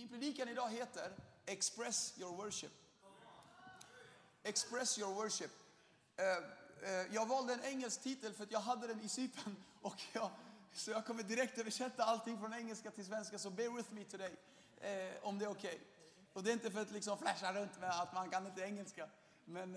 Min 0.00 0.08
predikan 0.08 0.48
idag 0.48 0.68
heter 0.68 1.12
Express 1.46 2.14
your 2.18 2.36
worship. 2.36 2.72
Express 4.42 4.98
your 4.98 5.14
worship. 5.14 5.50
Eh, 6.16 6.26
eh, 6.26 7.06
jag 7.14 7.26
valde 7.26 7.52
en 7.52 7.64
engelsk 7.64 8.02
titel 8.02 8.32
för 8.32 8.44
att 8.44 8.52
jag 8.52 8.60
hade 8.60 8.86
den 8.86 9.00
i 9.00 9.08
Cypern. 9.08 9.56
Och 9.82 10.02
jag, 10.12 10.30
så 10.72 10.90
jag 10.90 11.06
kommer 11.06 11.22
direkt 11.22 11.58
översätta 11.58 12.04
allting 12.04 12.38
från 12.38 12.54
engelska 12.54 12.90
till 12.90 13.04
svenska, 13.04 13.38
så 13.38 13.50
bear 13.50 13.76
with 13.76 13.92
me 13.92 14.04
today. 14.04 14.34
Eh, 14.80 15.12
om 15.22 15.38
det 15.38 15.44
är 15.44 15.50
okej. 15.50 15.74
Okay. 15.74 15.78
Och 16.32 16.42
det 16.42 16.50
är 16.50 16.52
inte 16.52 16.70
för 16.70 16.82
att 16.82 16.90
liksom 16.90 17.18
flasha 17.18 17.52
runt 17.52 17.80
med 17.80 17.90
att 17.90 18.14
man 18.14 18.30
kan 18.30 18.46
inte 18.46 18.60
engelska. 18.60 19.08
Men 19.44 19.72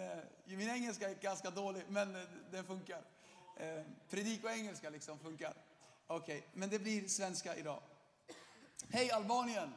min 0.45 0.69
engelska 0.69 1.09
är 1.09 1.15
ganska 1.15 1.49
dålig, 1.49 1.83
men 1.87 2.27
den 2.51 2.65
funkar. 2.65 3.01
Eh, 3.57 3.83
predik 4.09 4.43
och 4.43 4.51
engelska 4.51 4.89
liksom 4.89 5.19
funkar. 5.19 5.53
Okej, 6.07 6.37
okay. 6.37 6.49
men 6.53 6.69
det 6.69 6.79
blir 6.79 7.07
svenska 7.07 7.55
idag. 7.55 7.81
Hej 8.89 9.11
Albanien! 9.11 9.73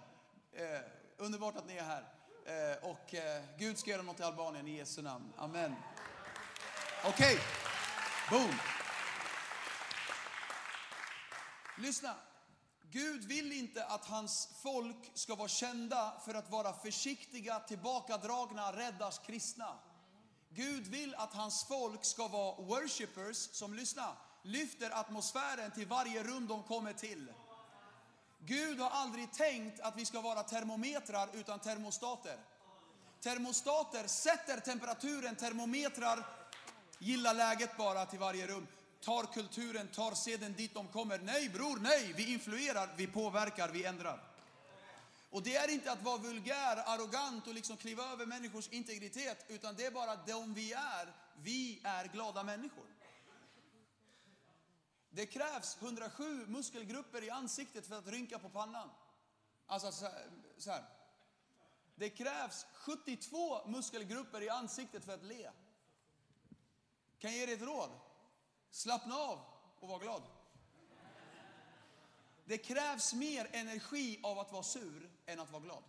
Eh, 0.58 0.80
underbart 1.16 1.56
att 1.56 1.66
ni 1.66 1.76
är 1.76 1.84
här. 1.84 2.04
Eh, 2.46 2.90
och 2.90 3.14
eh, 3.14 3.42
Gud 3.58 3.78
ska 3.78 3.90
göra 3.90 4.02
något 4.02 4.20
i 4.20 4.22
Albanien 4.22 4.68
i 4.68 4.76
Jesu 4.76 5.02
namn. 5.02 5.32
Amen. 5.36 5.74
Okej, 7.04 7.34
okay. 7.34 7.38
boom. 8.30 8.54
Lyssna. 11.78 12.14
Gud 12.82 13.24
vill 13.24 13.52
inte 13.52 13.84
att 13.84 14.04
hans 14.04 14.48
folk 14.62 15.10
ska 15.14 15.34
vara 15.34 15.48
kända 15.48 16.20
för 16.24 16.34
att 16.34 16.50
vara 16.50 16.72
försiktiga, 16.72 17.60
tillbakadragna, 17.60 18.72
räddas 18.72 19.18
kristna. 19.18 19.78
Gud 20.48 20.86
vill 20.86 21.14
att 21.14 21.34
hans 21.34 21.64
folk 21.64 22.04
ska 22.04 22.28
vara 22.28 22.56
worshippers 22.56 23.36
som, 23.36 23.74
lyssna, 23.74 24.16
lyfter 24.42 24.90
atmosfären 24.90 25.70
till 25.70 25.86
varje 25.86 26.22
rum 26.22 26.46
de 26.46 26.62
kommer 26.62 26.92
till. 26.92 27.32
Gud 28.46 28.80
har 28.80 28.90
aldrig 28.90 29.32
tänkt 29.32 29.80
att 29.80 29.96
vi 29.96 30.04
ska 30.04 30.20
vara 30.20 30.42
termometrar 30.42 31.28
utan 31.32 31.58
termostater. 31.58 32.36
Termostater 33.20 34.06
sätter 34.06 34.60
temperaturen, 34.60 35.36
termometrar 35.36 36.26
gillar 36.98 37.34
läget 37.34 37.76
bara 37.76 38.06
till 38.06 38.18
varje 38.18 38.46
rum. 38.46 38.66
Tar 39.00 39.22
kulturen, 39.22 39.88
tar 39.88 40.14
seden 40.14 40.54
dit 40.56 40.74
de 40.74 40.88
kommer. 40.88 41.18
Nej 41.18 41.48
bror, 41.48 41.78
nej, 41.80 42.12
vi 42.16 42.32
influerar, 42.32 42.88
vi 42.96 43.06
påverkar, 43.06 43.68
vi 43.68 43.84
ändrar. 43.84 44.20
Och 45.30 45.42
det 45.42 45.56
är 45.56 45.70
inte 45.70 45.92
att 45.92 46.02
vara 46.02 46.18
vulgär, 46.18 46.82
arrogant 46.86 47.46
och 47.46 47.54
liksom 47.54 47.76
kliva 47.76 48.12
över 48.12 48.26
människors 48.26 48.68
integritet, 48.68 49.44
utan 49.48 49.74
det 49.74 49.86
är 49.86 49.90
bara 49.90 50.16
de 50.16 50.54
vi 50.54 50.72
är. 50.72 51.12
Vi 51.42 51.80
är 51.84 52.04
glada 52.04 52.42
människor. 52.42 52.84
Det 55.16 55.26
krävs 55.26 55.76
107 55.80 56.46
muskelgrupper 56.46 57.24
i 57.24 57.30
ansiktet 57.30 57.86
för 57.86 57.98
att 57.98 58.08
rynka 58.08 58.38
på 58.38 58.48
pannan. 58.48 58.90
Alltså 59.66 59.92
så 60.58 60.70
här. 60.70 60.84
Det 61.94 62.10
krävs 62.10 62.66
72 62.72 63.66
muskelgrupper 63.66 64.40
i 64.42 64.48
ansiktet 64.48 65.04
för 65.04 65.14
att 65.14 65.22
le. 65.22 65.50
Kan 67.18 67.30
jag 67.30 67.40
ge 67.40 67.46
dig 67.46 67.54
ett 67.54 67.62
råd? 67.62 67.90
Slappna 68.70 69.14
av 69.14 69.40
och 69.80 69.88
var 69.88 69.98
glad. 69.98 70.22
Det 72.44 72.58
krävs 72.58 73.14
mer 73.14 73.50
energi 73.52 74.20
av 74.22 74.38
att 74.38 74.52
vara 74.52 74.62
sur 74.62 75.10
än 75.26 75.40
att 75.40 75.50
vara 75.50 75.62
glad. 75.62 75.84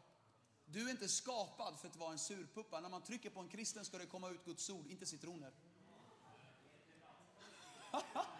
Du 0.65 0.87
är 0.87 0.91
inte 0.91 1.07
skapad 1.07 1.79
för 1.79 1.87
att 1.87 1.95
vara 1.95 2.11
en 2.11 2.19
surpuppa. 2.19 2.79
När 2.79 2.89
man 2.89 3.01
trycker 3.01 3.29
på 3.29 3.39
en 3.39 3.49
kristen 3.49 3.85
ska 3.85 3.97
det 3.97 4.05
komma 4.05 4.29
ut 4.29 4.45
Guds 4.45 4.69
ord, 4.69 4.87
inte 4.87 5.05
citroner. 5.05 5.51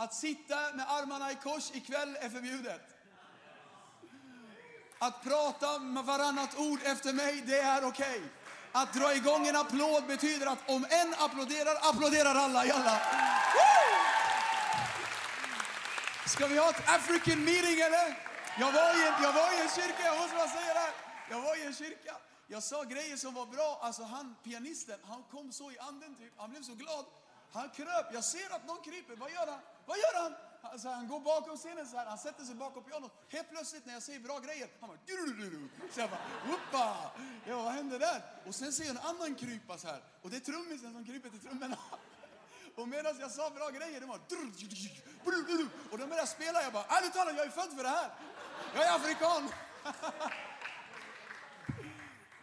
Att 0.00 0.14
sitta 0.14 0.54
med 0.74 0.86
armarna 0.88 1.32
i 1.32 1.34
kors 1.34 1.70
ikväll 1.74 2.16
är 2.20 2.28
förbjudet. 2.28 2.80
Att 4.98 5.22
prata 5.22 5.78
med 5.78 6.04
varannat 6.04 6.58
ord 6.58 6.78
efter 6.84 7.12
mig, 7.12 7.42
det 7.46 7.58
är 7.58 7.84
okej. 7.84 8.16
Okay. 8.16 8.20
Att 8.72 8.94
dra 8.94 9.14
igång 9.14 9.46
en 9.46 9.56
applåd 9.56 10.06
betyder 10.06 10.46
att 10.46 10.70
om 10.70 10.86
en 10.90 11.14
applåderar, 11.14 11.76
applåderar 11.90 12.34
alla. 12.34 12.66
Jalla. 12.66 13.00
Ska 16.26 16.46
vi 16.46 16.58
ha 16.58 16.70
ett 16.70 16.88
African 16.88 17.44
meeting 17.44 17.80
eller? 17.80 18.18
Jag 18.58 18.72
var 18.72 18.90
i 19.04 19.06
en, 19.08 19.22
jag 19.22 19.32
var 19.32 19.52
i 19.58 19.60
en 19.62 19.68
kyrka, 19.68 20.02
jag 20.04 20.18
måste 20.18 20.36
bara 20.36 20.48
säga 20.48 20.74
det 20.74 20.80
här. 20.80 20.92
Jag 21.30 21.40
var 21.40 21.56
i 21.56 21.66
en 21.66 21.74
kyrka. 21.74 22.16
Jag 22.46 22.62
sa 22.62 22.82
grejer 22.82 23.16
som 23.16 23.34
var 23.34 23.46
bra. 23.46 23.78
Alltså 23.82 24.02
han, 24.02 24.36
pianisten, 24.44 25.00
han 25.04 25.22
kom 25.22 25.52
så 25.52 25.70
i 25.70 25.78
anden 25.78 26.14
typ. 26.14 26.32
Han 26.36 26.50
blev 26.50 26.62
så 26.62 26.74
glad. 26.74 27.04
Han 27.52 27.70
kröp. 27.70 28.06
Jag 28.12 28.24
ser 28.24 28.54
att 28.54 28.66
någon 28.66 28.82
kryper. 28.82 29.16
Vad 29.16 29.30
gör 29.30 29.46
han? 29.46 29.60
Vad 29.86 29.98
gör 29.98 30.22
han? 30.22 30.34
Alltså, 30.62 30.88
han 30.88 31.08
går 31.08 31.20
bakom 31.20 31.56
scenen 31.56 31.86
så 31.86 31.96
här. 31.96 32.06
Han 32.06 32.18
sätter 32.18 32.44
sig 32.44 32.54
bakom 32.54 32.84
pianot. 32.84 33.12
Helt 33.28 33.50
plötsligt 33.50 33.86
när 33.86 33.92
jag 33.92 34.02
säger 34.02 34.20
bra 34.20 34.38
grejer, 34.38 34.68
han 34.80 34.88
bara... 34.88 34.98
Så 35.92 36.00
jag 36.00 36.10
bara, 36.10 36.20
Whoopa! 36.46 37.12
Ja, 37.46 37.62
vad 37.62 37.72
hände 37.72 37.98
där? 37.98 38.22
Och 38.46 38.54
sen 38.54 38.72
ser 38.72 38.84
jag 38.84 38.90
en 38.90 39.02
annan 39.02 39.34
krypa 39.34 39.78
så 39.78 39.86
här. 39.86 40.02
Och 40.22 40.30
det 40.30 40.36
är 40.36 40.40
trummisen 40.40 40.92
som 40.92 41.04
kryper 41.04 41.30
till 41.30 41.40
trummorna. 41.40 41.78
Och 42.76 42.88
medan 42.88 43.20
jag 43.20 43.30
sa 43.30 43.50
bra 43.50 43.70
grejer, 43.70 44.00
de 44.00 44.06
bara... 44.06 44.20
Och 45.90 45.98
de 45.98 46.08
började 46.08 46.26
spela. 46.26 46.62
Jag 46.62 46.72
bara, 46.72 46.84
ärligt 46.84 47.12
talat, 47.12 47.36
jag 47.36 47.46
är 47.46 47.50
född 47.50 47.76
för 47.76 47.82
det 47.82 47.88
här. 47.88 48.10
Jag 48.74 48.84
är 48.84 48.96
afrikan. 48.96 49.48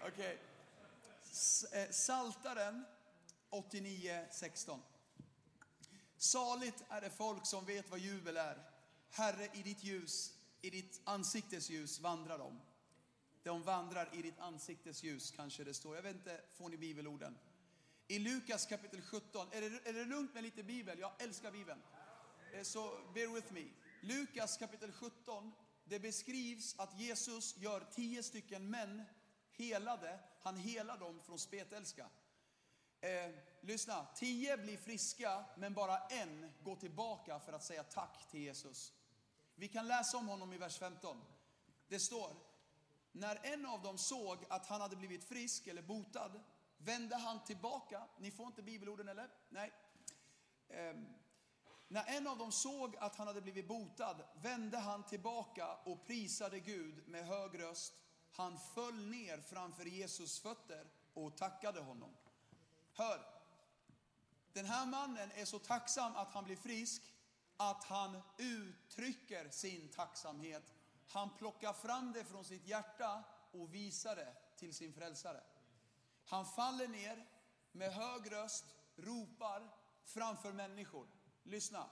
Okej. 0.02 0.40
Okay. 1.72 1.82
Eh, 1.82 1.90
Saltaren 1.92 2.86
89, 3.50 4.26
16. 4.32 4.82
Saligt 6.18 6.84
är 6.90 7.02
det 7.02 7.10
folk 7.10 7.46
som 7.46 7.66
vet 7.66 7.90
vad 7.90 8.00
jubel 8.00 8.38
är. 8.38 8.64
Herre, 9.10 9.50
i 9.54 9.64
ditt 9.64 9.84
ljus, 9.84 10.34
i 10.62 10.70
ditt 10.70 11.02
ansiktes 11.04 11.70
ljus 11.70 12.00
vandrar 12.00 12.38
de. 12.38 12.62
De 13.44 13.64
vandrar 13.64 14.10
i 14.14 14.22
ditt 14.22 14.40
ansiktes 14.40 15.04
ljus, 15.04 15.32
kanske 15.32 15.64
det 15.64 15.74
står. 15.74 15.96
Jag 15.96 16.04
vet 16.04 16.16
inte, 16.16 16.42
får 16.58 16.70
ni 16.70 16.78
bibelorden? 16.78 17.38
I 18.08 18.20
Lukas 18.20 18.66
kapitel 18.66 19.02
17, 19.02 19.48
är 19.52 19.62
det, 19.62 19.90
är 19.90 19.94
det 19.94 20.06
lugnt 20.06 20.34
med 20.34 20.44
lite 20.44 20.64
bibel? 20.64 21.00
Jag 21.00 21.12
älskar 21.20 21.52
bibeln. 21.52 21.82
Eh, 22.54 22.64
så 22.64 23.00
bear 23.14 23.36
with 23.36 23.54
me. 23.54 23.66
Lukas 24.02 24.58
kapitel 24.58 24.92
17, 24.92 25.54
det 25.84 26.00
beskrivs 26.00 26.80
att 26.80 27.00
Jesus 27.00 27.58
gör 27.58 27.86
tio 27.92 28.24
stycken 28.24 28.70
män 28.70 29.04
helade. 29.52 30.20
Han 30.42 30.58
helar 30.58 30.98
dem 30.98 31.20
från 31.24 31.40
spetälska. 31.40 32.10
Eh, 33.02 33.32
lyssna, 33.68 34.08
tio 34.16 34.58
blir 34.58 34.78
friska, 34.78 35.46
men 35.56 35.74
bara 35.74 35.98
en 35.98 36.54
går 36.64 36.76
tillbaka 36.76 37.40
för 37.40 37.54
att 37.54 37.64
säga 37.64 37.84
tack 37.84 38.30
till 38.30 38.40
Jesus. 38.40 38.94
Vi 39.56 39.68
kan 39.68 39.88
läsa 39.88 40.18
om 40.18 40.28
honom 40.28 40.54
i 40.54 40.58
vers 40.58 40.78
15. 40.78 41.22
Det 41.88 42.00
står, 42.00 42.36
när 43.12 43.40
en 43.44 43.66
av 43.66 43.82
dem 43.82 43.98
såg 43.98 44.46
att 44.50 44.68
han 44.68 44.82
hade 44.82 44.96
blivit 44.96 45.24
frisk 45.24 45.68
eller 45.68 45.82
botad, 45.82 46.40
vände 46.78 47.16
han 47.16 47.44
tillbaka. 47.44 48.04
Ni 48.20 48.32
får 48.32 48.48
inte 48.48 48.62
bibelorden 48.62 49.08
eller? 49.08 49.30
Nej. 49.50 49.72
Um, 50.70 51.08
när 51.88 52.18
en 52.18 52.28
av 52.28 52.38
dem 52.38 52.52
såg 52.52 52.96
att 52.96 53.16
han 53.16 53.28
hade 53.28 53.42
blivit 53.42 53.68
botad, 53.68 54.24
vände 54.42 54.78
han 54.78 55.04
tillbaka 55.04 55.76
och 55.76 56.06
prisade 56.06 56.60
Gud 56.60 57.08
med 57.08 57.26
hög 57.26 57.60
röst. 57.60 57.94
Han 58.32 58.60
föll 58.60 59.10
ner 59.10 59.42
framför 59.42 59.86
Jesus 59.86 60.40
fötter 60.40 60.88
och 61.14 61.38
tackade 61.38 61.80
honom. 61.80 62.16
Hör, 62.94 63.37
den 64.58 64.66
här 64.66 64.86
mannen 64.86 65.32
är 65.32 65.46
så 65.46 65.60
tacksam 65.60 66.16
att 66.16 66.32
han 66.32 66.44
blir 66.44 66.56
frisk 66.56 67.14
att 67.58 67.84
han 67.84 68.22
uttrycker 68.38 69.50
sin 69.50 69.90
tacksamhet. 69.90 70.74
Han 71.08 71.38
plockar 71.38 71.74
fram 71.74 72.12
det 72.12 72.24
från 72.24 72.46
sitt 72.46 72.68
hjärta 72.68 73.24
och 73.52 73.74
visar 73.74 74.16
det 74.16 74.34
till 74.56 74.74
sin 74.74 74.94
frälsare. 74.94 75.44
Han 76.26 76.46
faller 76.46 76.88
ner 76.88 77.26
med 77.72 77.94
hög 77.94 78.32
röst, 78.32 78.66
ropar 78.96 79.70
framför 80.06 80.52
människor. 80.52 81.08
Lyssna, 81.44 81.90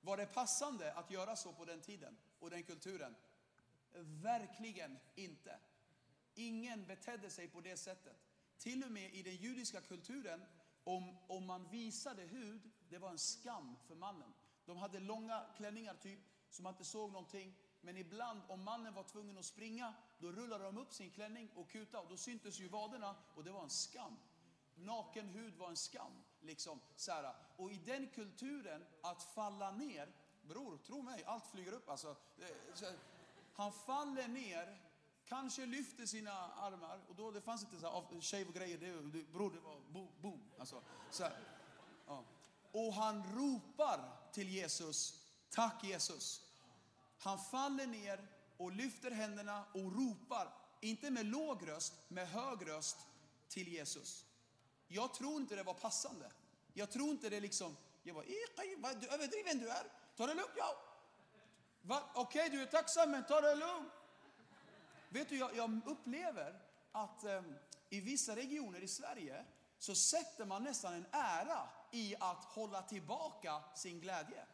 var 0.00 0.16
det 0.16 0.26
passande 0.26 0.92
att 0.92 1.10
göra 1.10 1.36
så 1.36 1.52
på 1.52 1.64
den 1.64 1.80
tiden 1.80 2.16
och 2.38 2.50
den 2.50 2.62
kulturen? 2.62 3.14
Verkligen 4.22 4.98
inte. 5.14 5.58
Ingen 6.34 6.86
betedde 6.86 7.30
sig 7.30 7.48
på 7.48 7.60
det 7.60 7.76
sättet. 7.76 8.16
Till 8.58 8.84
och 8.84 8.92
med 8.92 9.14
i 9.14 9.22
den 9.22 9.36
judiska 9.36 9.80
kulturen, 9.80 10.44
om, 10.88 11.16
om 11.26 11.46
man 11.46 11.68
visade 11.68 12.22
hud, 12.22 12.70
det 12.88 12.98
var 12.98 13.10
en 13.10 13.18
skam 13.18 13.76
för 13.86 13.94
mannen. 13.94 14.34
De 14.64 14.76
hade 14.76 15.00
långa 15.00 15.46
klänningar 15.56 15.94
typ, 15.94 16.20
så 16.50 16.62
man 16.62 16.72
inte 16.72 16.84
såg 16.84 17.12
någonting. 17.12 17.54
Men 17.80 17.96
ibland, 17.96 18.42
om 18.48 18.64
mannen 18.64 18.94
var 18.94 19.02
tvungen 19.02 19.38
att 19.38 19.44
springa, 19.44 19.94
då 20.18 20.32
rullade 20.32 20.64
de 20.64 20.78
upp 20.78 20.92
sin 20.92 21.10
klänning 21.10 21.50
och 21.54 21.70
kuta 21.70 22.00
och 22.00 22.08
då 22.08 22.16
syntes 22.16 22.60
ju 22.60 22.68
vaderna 22.68 23.16
och 23.34 23.44
det 23.44 23.50
var 23.50 23.62
en 23.62 23.70
skam. 23.70 24.16
Naken 24.74 25.28
hud 25.28 25.56
var 25.56 25.68
en 25.68 25.76
skam. 25.76 26.24
Liksom, 26.40 26.80
så 26.96 27.12
här. 27.12 27.34
Och 27.56 27.72
i 27.72 27.76
den 27.76 28.08
kulturen, 28.08 28.84
att 29.02 29.22
falla 29.22 29.70
ner, 29.70 30.12
bror, 30.42 30.78
tro 30.78 31.02
mig, 31.02 31.24
allt 31.24 31.46
flyger 31.46 31.72
upp. 31.72 31.88
Alltså, 31.88 32.16
eh, 32.38 32.92
han 33.54 33.72
faller 33.72 34.28
ner 34.28 34.87
Kanske 35.28 35.66
lyfter 35.66 36.06
sina 36.06 36.32
armar 36.52 37.00
och 37.08 37.14
då 37.14 37.30
det 37.30 37.40
fanns 37.40 37.62
inte 37.62 37.80
så 37.80 37.86
här 37.86 38.20
shave 38.20 38.44
och 38.44 38.54
grejer. 38.54 38.78
Det, 38.78 39.18
det, 39.18 39.32
bror, 39.32 39.50
det 39.50 39.60
var 39.60 39.80
boom. 39.88 40.08
boom 40.20 40.50
alltså, 40.58 40.82
så 41.10 41.22
här. 41.22 41.38
Ja. 42.06 42.24
Och 42.72 42.92
han 42.92 43.22
ropar 43.36 44.00
till 44.32 44.48
Jesus, 44.48 45.24
tack 45.50 45.84
Jesus. 45.84 46.42
Han 47.18 47.38
faller 47.38 47.86
ner 47.86 48.26
och 48.56 48.72
lyfter 48.72 49.10
händerna 49.10 49.64
och 49.74 49.96
ropar, 49.96 50.54
inte 50.80 51.10
med 51.10 51.26
låg 51.26 51.68
röst, 51.68 51.94
med 52.08 52.28
hög 52.28 52.68
röst 52.68 52.96
till 53.48 53.68
Jesus. 53.68 54.24
Jag 54.88 55.14
tror 55.14 55.36
inte 55.36 55.56
det 55.56 55.62
var 55.62 55.74
passande. 55.74 56.30
Jag 56.72 56.90
tror 56.90 57.08
inte 57.08 57.28
det 57.28 57.40
liksom, 57.40 57.76
jag 58.02 58.14
bara, 58.14 58.24
vad 58.78 59.04
överdriven 59.04 59.58
du 59.58 59.70
är. 59.70 59.86
Ta 60.16 60.26
det 60.26 60.34
lugnt, 60.34 60.52
ja. 60.56 60.76
Okej, 62.14 62.46
okay, 62.46 62.48
du 62.48 62.62
är 62.62 62.66
tacksam, 62.66 63.10
men 63.10 63.26
ta 63.26 63.40
det 63.40 63.54
lugnt. 63.54 63.92
Vet 65.08 65.28
du, 65.28 65.38
jag, 65.38 65.56
jag 65.56 65.80
upplever 65.86 66.62
att 66.92 67.24
eh, 67.24 67.42
i 67.90 68.00
vissa 68.00 68.36
regioner 68.36 68.80
i 68.80 68.88
Sverige 68.88 69.44
så 69.78 69.94
sätter 69.94 70.44
man 70.44 70.62
nästan 70.62 70.94
en 70.94 71.06
ära 71.10 71.68
i 71.92 72.14
att 72.20 72.44
hålla 72.44 72.82
tillbaka 72.82 73.62
sin 73.74 74.00
glädje. 74.00 74.46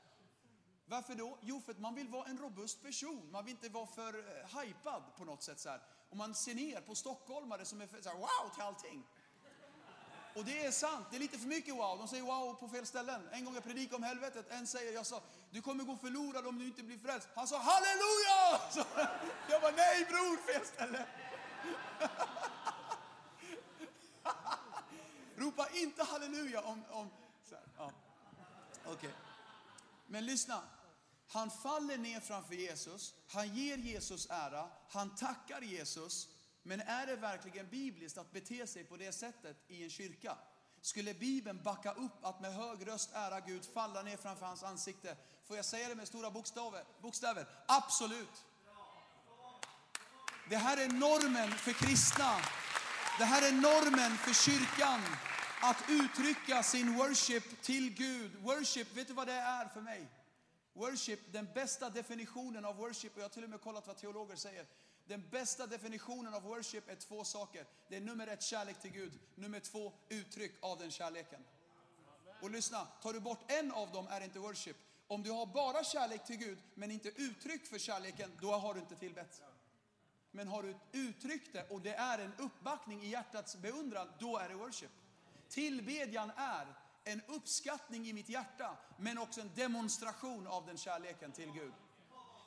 Varför 0.87 1.15
då? 1.15 1.39
Jo, 1.41 1.61
för 1.61 1.73
att 1.73 1.79
man 1.79 1.95
vill 1.95 2.09
vara 2.09 2.25
en 2.25 2.39
robust 2.39 2.83
person. 2.83 3.31
Man 3.31 3.45
vill 3.45 3.55
inte 3.55 3.69
vara 3.69 3.87
för 3.87 4.19
eh, 4.19 4.61
hypad 4.61 5.03
på 5.17 5.25
något 5.25 5.43
sätt. 5.43 5.61
Så 5.61 5.69
här. 5.69 5.83
Och 6.11 6.17
man 6.17 6.35
ser 6.35 6.55
ner 6.55 6.81
på 6.81 6.95
stockholmare 6.95 7.65
som 7.65 7.81
är 7.81 7.87
för, 7.87 8.03
så 8.03 8.09
här, 8.09 8.17
wow 8.17 8.55
till 8.55 8.63
allting. 8.63 9.07
Och 10.35 10.45
det 10.45 10.65
är 10.65 10.71
sant, 10.71 11.07
det 11.11 11.17
är 11.17 11.21
lite 11.21 11.39
för 11.39 11.47
mycket 11.47 11.75
wow. 11.75 11.99
De 11.99 12.09
säger 12.09 12.23
wow 12.23 12.55
på 12.55 12.69
fel 12.69 12.87
ställen. 12.87 13.29
En 13.33 13.45
gång 13.45 13.55
jag 13.55 13.65
predikade 13.65 13.97
om 13.97 14.03
helvetet, 14.03 14.51
en 14.51 14.67
säger, 14.67 14.93
jag 14.93 15.07
sa, 15.07 15.23
du 15.51 15.63
kommer 15.63 15.85
gå 15.85 15.97
förlorad 15.97 16.47
om 16.47 16.59
du 16.59 16.65
inte 16.65 16.83
blir 16.83 16.99
frälst. 16.99 17.29
Han 17.35 17.49
sa 17.49 17.59
halleluja! 17.59 18.61
Så 18.71 18.85
jag 19.49 19.63
bara, 19.63 19.73
nej 19.77 20.05
bror, 20.05 20.37
fel 20.53 20.67
ställe. 20.67 21.07
Ropa 25.37 25.69
inte 25.73 26.05
halleluja 26.05 26.61
om... 26.61 26.85
om 26.91 27.11
så 27.49 27.55
här, 27.55 27.65
ja. 27.79 27.93
okay. 28.93 29.11
Men 30.07 30.27
lyssna. 30.27 30.63
Han 31.29 31.51
faller 31.51 31.99
ner 31.99 32.21
framför 32.21 32.55
Jesus, 32.55 33.15
han 33.29 33.55
ger 33.55 33.77
Jesus 33.77 34.27
ära, 34.31 34.69
han 34.91 35.15
tackar 35.15 35.61
Jesus. 35.61 36.29
Men 36.67 36.81
är 36.81 37.07
det 37.07 37.17
verkligen 37.17 37.69
bibliskt 37.69 38.19
att 38.19 38.33
bete 38.33 38.67
sig 38.67 38.85
på 38.85 38.97
det 38.97 39.13
sättet 39.13 39.57
i 39.69 39.85
en 39.85 39.91
kyrka? 39.91 40.39
Skulle 40.81 41.15
Bibeln 41.15 41.63
backa 41.63 41.93
upp 41.93 42.25
att 42.25 42.41
med 42.41 42.55
hög 42.55 42.87
röst 42.87 43.11
ära 43.15 43.41
Gud, 43.41 43.65
falla 43.75 44.03
ner 44.03 44.17
framför 44.17 44.47
hans 44.47 44.63
ansikte? 44.63 45.17
Får 45.45 45.57
jag 45.57 45.65
säga 45.65 45.89
det 45.89 45.95
med 45.95 46.09
stora 46.09 46.31
bokstäver? 46.31 46.85
bokstäver? 47.03 47.47
Absolut. 47.67 48.45
Det 50.49 50.57
här 50.57 50.77
är 50.77 50.89
normen 50.89 51.51
för 51.51 51.73
kristna. 51.73 52.37
Det 53.19 53.25
här 53.25 53.49
är 53.49 53.53
normen 53.53 54.17
för 54.17 54.35
kyrkan. 54.35 55.01
Att 55.63 55.85
uttrycka 55.89 56.63
sin 56.63 56.97
worship 56.97 57.63
till 57.63 57.95
Gud. 57.95 58.35
Worship, 58.35 58.97
vet 58.97 59.09
du 59.09 59.15
vad 59.15 59.27
det 59.27 59.33
är 59.33 59.69
för 59.69 59.81
mig? 59.81 60.09
Worship, 60.73 61.33
den 61.33 61.49
bästa 61.55 61.91
definitionen 61.91 62.65
av 62.65 62.77
worship, 62.77 63.13
och 63.15 63.19
jag 63.19 63.25
har 63.25 63.29
till 63.29 63.45
och 63.45 63.51
med 63.51 63.61
kollat 63.61 63.87
vad 63.87 63.97
teologer 63.97 64.37
säger. 64.37 64.67
Den 65.07 65.29
bästa 65.31 65.67
definitionen 65.67 66.35
av 66.35 66.43
worship 66.43 66.89
är 66.89 66.95
två 66.97 67.25
saker. 67.25 67.67
Det 67.89 67.97
är 67.97 68.01
nummer 68.01 68.27
ett, 68.27 68.43
kärlek 68.43 68.81
till 68.81 68.91
Gud. 68.91 69.19
Nummer 69.35 69.61
två, 69.61 69.93
uttryck 70.09 70.53
av 70.61 70.79
den 70.79 70.91
kärleken. 70.91 71.45
Och 72.43 72.51
lyssna, 72.51 72.87
tar 73.03 73.13
du 73.13 73.21
bort 73.21 73.51
en 73.51 73.73
av 73.73 73.93
dem 73.93 74.07
är 74.11 74.21
det 74.21 74.25
inte 74.27 74.39
worship. 74.39 74.77
Om 75.07 75.23
du 75.23 75.31
har 75.31 75.47
bara 75.47 75.85
kärlek 75.85 76.25
till 76.25 76.37
Gud, 76.37 76.59
men 76.75 76.91
inte 76.91 77.09
uttryck 77.09 77.67
för 77.67 77.79
kärleken, 77.79 78.31
då 78.41 78.53
har 78.53 78.75
du 78.75 78.81
inte 78.81 78.97
tillbett. 78.97 79.43
Men 80.31 80.49
har 80.49 80.63
du 80.63 80.77
uttryckt 80.93 81.53
det 81.53 81.71
och 81.71 81.81
det 81.81 81.95
är 81.95 82.19
en 82.19 82.33
uppbackning 82.39 83.03
i 83.03 83.09
hjärtats 83.09 83.57
beundran, 83.57 84.09
då 84.19 84.39
är 84.39 84.49
det 84.49 84.55
worship. 84.55 84.91
Tillbedjan 85.49 86.33
är 86.37 86.67
en 87.05 87.23
uppskattning 87.27 88.07
i 88.07 88.13
mitt 88.13 88.29
hjärta, 88.29 88.77
men 88.99 89.19
också 89.19 89.41
en 89.41 89.51
demonstration 89.55 90.47
av 90.47 90.67
den 90.67 90.77
kärleken 90.77 91.33
till 91.33 91.51
Gud. 91.53 91.73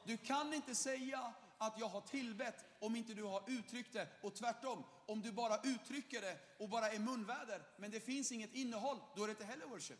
Du 0.06 0.18
kan 0.18 0.54
inte 0.54 0.75
säga 0.75 1.33
att 1.57 1.80
jag 1.80 1.89
har 1.89 2.01
tillbett 2.01 2.65
om 2.80 2.95
inte 2.95 3.13
du 3.13 3.24
har 3.24 3.44
uttryckt 3.48 3.94
det. 3.94 4.07
Och 4.21 4.36
tvärtom, 4.36 4.83
om 5.06 5.21
du 5.21 5.31
bara 5.31 5.62
uttrycker 5.63 6.21
det 6.21 6.39
och 6.59 6.69
bara 6.69 6.92
är 6.92 7.00
munväder, 7.00 7.62
men 7.77 7.92
det 7.92 8.00
finns 8.00 8.31
inget 8.31 8.54
innehåll, 8.54 9.00
då 9.15 9.24
är 9.24 9.27
det 9.27 9.31
inte 9.31 9.45
heller 9.45 9.65
worship. 9.65 10.00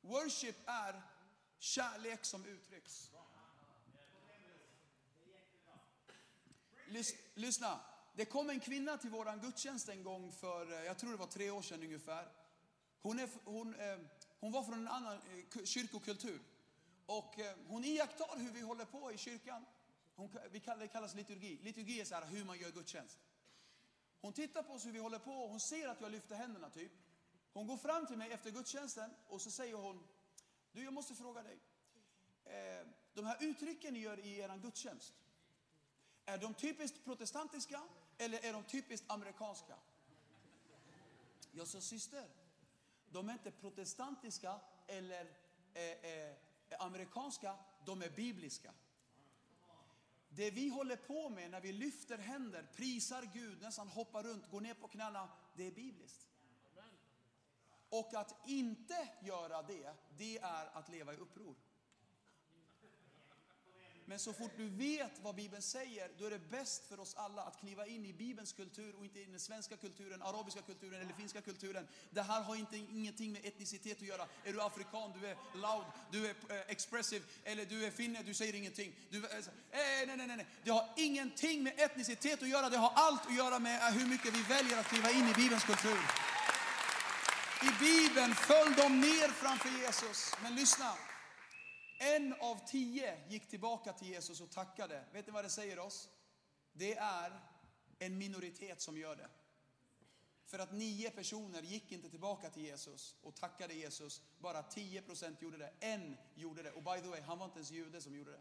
Worship 0.00 0.56
är 0.66 1.02
kärlek 1.58 2.24
som 2.24 2.44
uttrycks. 2.44 3.10
Lys 6.88 7.14
lyssna, 7.34 7.80
det 8.14 8.24
kom 8.24 8.50
en 8.50 8.60
kvinna 8.60 8.98
till 8.98 9.10
våran 9.10 9.40
gudstjänst 9.40 9.88
en 9.88 10.02
gång 10.02 10.32
för, 10.32 10.72
eh, 10.72 10.84
jag 10.84 10.98
tror 10.98 11.10
det 11.10 11.16
var 11.16 11.26
tre 11.26 11.50
år 11.50 11.62
sedan 11.62 11.82
ungefär. 11.82 12.28
Hon, 13.02 13.18
är, 13.18 13.28
hon, 13.44 13.74
eh, 13.74 13.98
hon 14.40 14.52
var 14.52 14.62
från 14.62 14.78
en 14.78 14.88
annan 14.88 15.14
eh, 15.14 15.64
kyrkokultur. 15.64 16.40
Och 17.06 17.38
eh, 17.38 17.56
hon 17.66 17.84
iakttar 17.84 18.38
hur 18.38 18.50
vi 18.50 18.60
håller 18.60 18.84
på 18.84 19.12
i 19.12 19.18
kyrkan. 19.18 19.66
Hon, 20.16 20.38
vi 20.50 20.60
kallar, 20.60 20.80
det 20.80 20.88
kallas 20.88 21.14
liturgi. 21.14 21.58
Liturgi 21.62 22.00
är 22.00 22.04
så 22.04 22.14
här 22.14 22.26
hur 22.26 22.44
man 22.44 22.58
gör 22.58 22.70
gudstjänst. 22.70 23.18
Hon 24.20 24.32
tittar 24.32 24.62
på 24.62 24.72
oss 24.72 24.86
hur 24.86 24.92
vi 24.92 24.98
håller 24.98 25.18
på 25.18 25.32
och 25.32 25.50
hon 25.50 25.60
ser 25.60 25.88
att 25.88 26.00
jag 26.00 26.12
lyfter 26.12 26.36
händerna 26.36 26.70
typ. 26.70 26.92
Hon 27.52 27.66
går 27.66 27.76
fram 27.76 28.06
till 28.06 28.16
mig 28.16 28.32
efter 28.32 28.50
gudstjänsten 28.50 29.10
och 29.28 29.40
så 29.40 29.50
säger 29.50 29.74
hon, 29.74 30.06
du 30.72 30.84
jag 30.84 30.92
måste 30.92 31.14
fråga 31.14 31.42
dig. 31.42 31.58
Eh, 32.44 32.86
de 33.14 33.26
här 33.26 33.36
uttrycken 33.40 33.94
ni 33.94 34.00
gör 34.00 34.18
i 34.18 34.38
er 34.38 34.56
gudstjänst, 34.62 35.14
är 36.24 36.38
de 36.38 36.54
typiskt 36.54 37.04
protestantiska 37.04 37.82
eller 38.18 38.44
är 38.44 38.52
de 38.52 38.64
typiskt 38.64 39.10
amerikanska? 39.10 39.76
Jag 41.52 41.68
sa 41.68 41.80
syster, 41.80 42.28
de 43.10 43.28
är 43.28 43.32
inte 43.32 43.50
protestantiska 43.50 44.60
eller 44.86 45.30
eh, 45.74 45.82
eh, 45.82 46.34
amerikanska, 46.78 47.56
de 47.84 48.02
är 48.02 48.10
bibliska. 48.10 48.72
Det 50.28 50.50
vi 50.50 50.68
håller 50.68 50.96
på 50.96 51.28
med 51.28 51.50
när 51.50 51.60
vi 51.60 51.72
lyfter 51.72 52.18
händer, 52.18 52.68
prisar 52.76 53.22
Gud, 53.32 53.62
nästan 53.62 53.88
hoppar 53.88 54.22
runt, 54.22 54.50
går 54.50 54.60
ner 54.60 54.74
på 54.74 54.88
knäna, 54.88 55.28
det 55.54 55.66
är 55.66 55.72
bibliskt. 55.72 56.28
Och 57.88 58.14
att 58.14 58.48
inte 58.48 59.08
göra 59.20 59.62
det, 59.62 59.94
det 60.18 60.38
är 60.38 60.66
att 60.78 60.88
leva 60.88 61.14
i 61.14 61.16
uppror. 61.16 61.54
Men 64.08 64.18
så 64.18 64.32
fort 64.32 64.50
du 64.56 64.68
vet 64.68 65.12
vad 65.22 65.34
Bibeln 65.34 65.62
säger, 65.62 66.10
då 66.18 66.26
är 66.26 66.30
det 66.30 66.50
bäst 66.50 66.88
för 66.88 67.00
oss 67.00 67.14
alla 67.14 67.42
att 67.42 67.60
kliva 67.60 67.86
in 67.86 68.06
i 68.06 68.12
Bibelns 68.12 68.52
kultur 68.52 68.94
och 68.98 69.04
inte 69.04 69.20
i 69.20 69.24
den 69.24 69.40
svenska 69.40 69.76
kulturen, 69.76 70.22
arabiska 70.22 70.62
kulturen 70.62 71.00
eller 71.00 71.12
finska 71.12 71.40
kulturen. 71.40 71.88
Det 72.10 72.22
här 72.22 72.42
har 72.42 72.56
inte, 72.56 72.76
ingenting 72.76 73.32
med 73.32 73.44
etnicitet 73.44 73.96
att 73.96 74.08
göra. 74.08 74.26
Är 74.44 74.52
du 74.52 74.62
afrikan, 74.62 75.12
du 75.20 75.26
är 75.26 75.36
loud, 75.54 75.84
du 76.10 76.26
är 76.26 76.30
eh, 76.30 76.60
expressive, 76.66 77.24
eller 77.44 77.64
du 77.64 77.84
är 77.84 77.90
finne, 77.90 78.22
du 78.22 78.34
säger 78.34 78.54
ingenting. 78.54 78.92
Du, 79.10 79.18
äh, 79.18 79.30
nej, 79.72 80.06
nej, 80.06 80.16
nej, 80.16 80.36
nej. 80.36 80.46
Det 80.64 80.70
har 80.70 80.88
ingenting 80.96 81.62
med 81.62 81.72
etnicitet 81.76 82.42
att 82.42 82.48
göra, 82.48 82.70
det 82.70 82.76
har 82.76 82.92
allt 82.94 83.26
att 83.26 83.36
göra 83.36 83.58
med 83.58 83.94
hur 83.94 84.06
mycket 84.06 84.34
vi 84.34 84.42
väljer 84.42 84.78
att 84.78 84.86
kliva 84.86 85.10
in 85.10 85.28
i 85.28 85.34
Bibelns 85.34 85.64
kultur. 85.64 85.98
I 87.62 87.70
Bibeln 87.80 88.34
föll 88.34 88.74
de 88.74 89.00
ner 89.00 89.28
framför 89.28 89.68
Jesus. 89.68 90.34
Men 90.42 90.54
lyssna, 90.54 90.92
en 91.98 92.34
av 92.40 92.66
tio 92.66 93.28
gick 93.28 93.48
tillbaka 93.48 93.92
till 93.92 94.08
Jesus 94.08 94.40
och 94.40 94.50
tackade. 94.50 95.04
Vet 95.12 95.26
ni 95.26 95.32
vad 95.32 95.44
det 95.44 95.50
säger 95.50 95.78
oss? 95.78 96.08
Det 96.72 96.96
är 96.96 97.40
en 97.98 98.18
minoritet 98.18 98.80
som 98.80 98.98
gör 98.98 99.16
det. 99.16 99.28
För 100.46 100.58
att 100.58 100.72
nio 100.72 101.10
personer 101.10 101.62
gick 101.62 101.92
inte 101.92 102.10
tillbaka 102.10 102.50
till 102.50 102.62
Jesus 102.62 103.16
och 103.22 103.34
tackade 103.34 103.74
Jesus. 103.74 104.22
Bara 104.38 104.62
10 104.62 105.02
procent 105.02 105.42
gjorde 105.42 105.58
det. 105.58 105.72
En 105.80 106.16
gjorde 106.34 106.62
det. 106.62 106.70
Och 106.72 106.82
by 106.82 107.00
the 107.02 107.08
way, 107.08 107.20
han 107.20 107.38
var 107.38 107.46
inte 107.46 107.58
ens 107.58 107.70
jude 107.70 108.00
som 108.00 108.16
gjorde 108.16 108.30
det. 108.30 108.40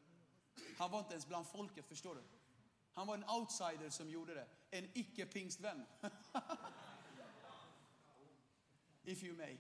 Han 0.78 0.92
var 0.92 1.00
inte 1.00 1.12
ens 1.12 1.28
bland 1.28 1.48
folket, 1.48 1.86
förstår 1.88 2.16
du? 2.16 2.24
Han 2.94 3.08
var 3.08 3.14
en 3.14 3.30
outsider 3.30 3.90
som 3.90 4.10
gjorde 4.10 4.34
det. 4.34 4.48
En 4.72 4.90
icke-pingstvän. 4.94 5.86
If 9.04 9.24
you 9.24 9.38
may. 9.38 9.58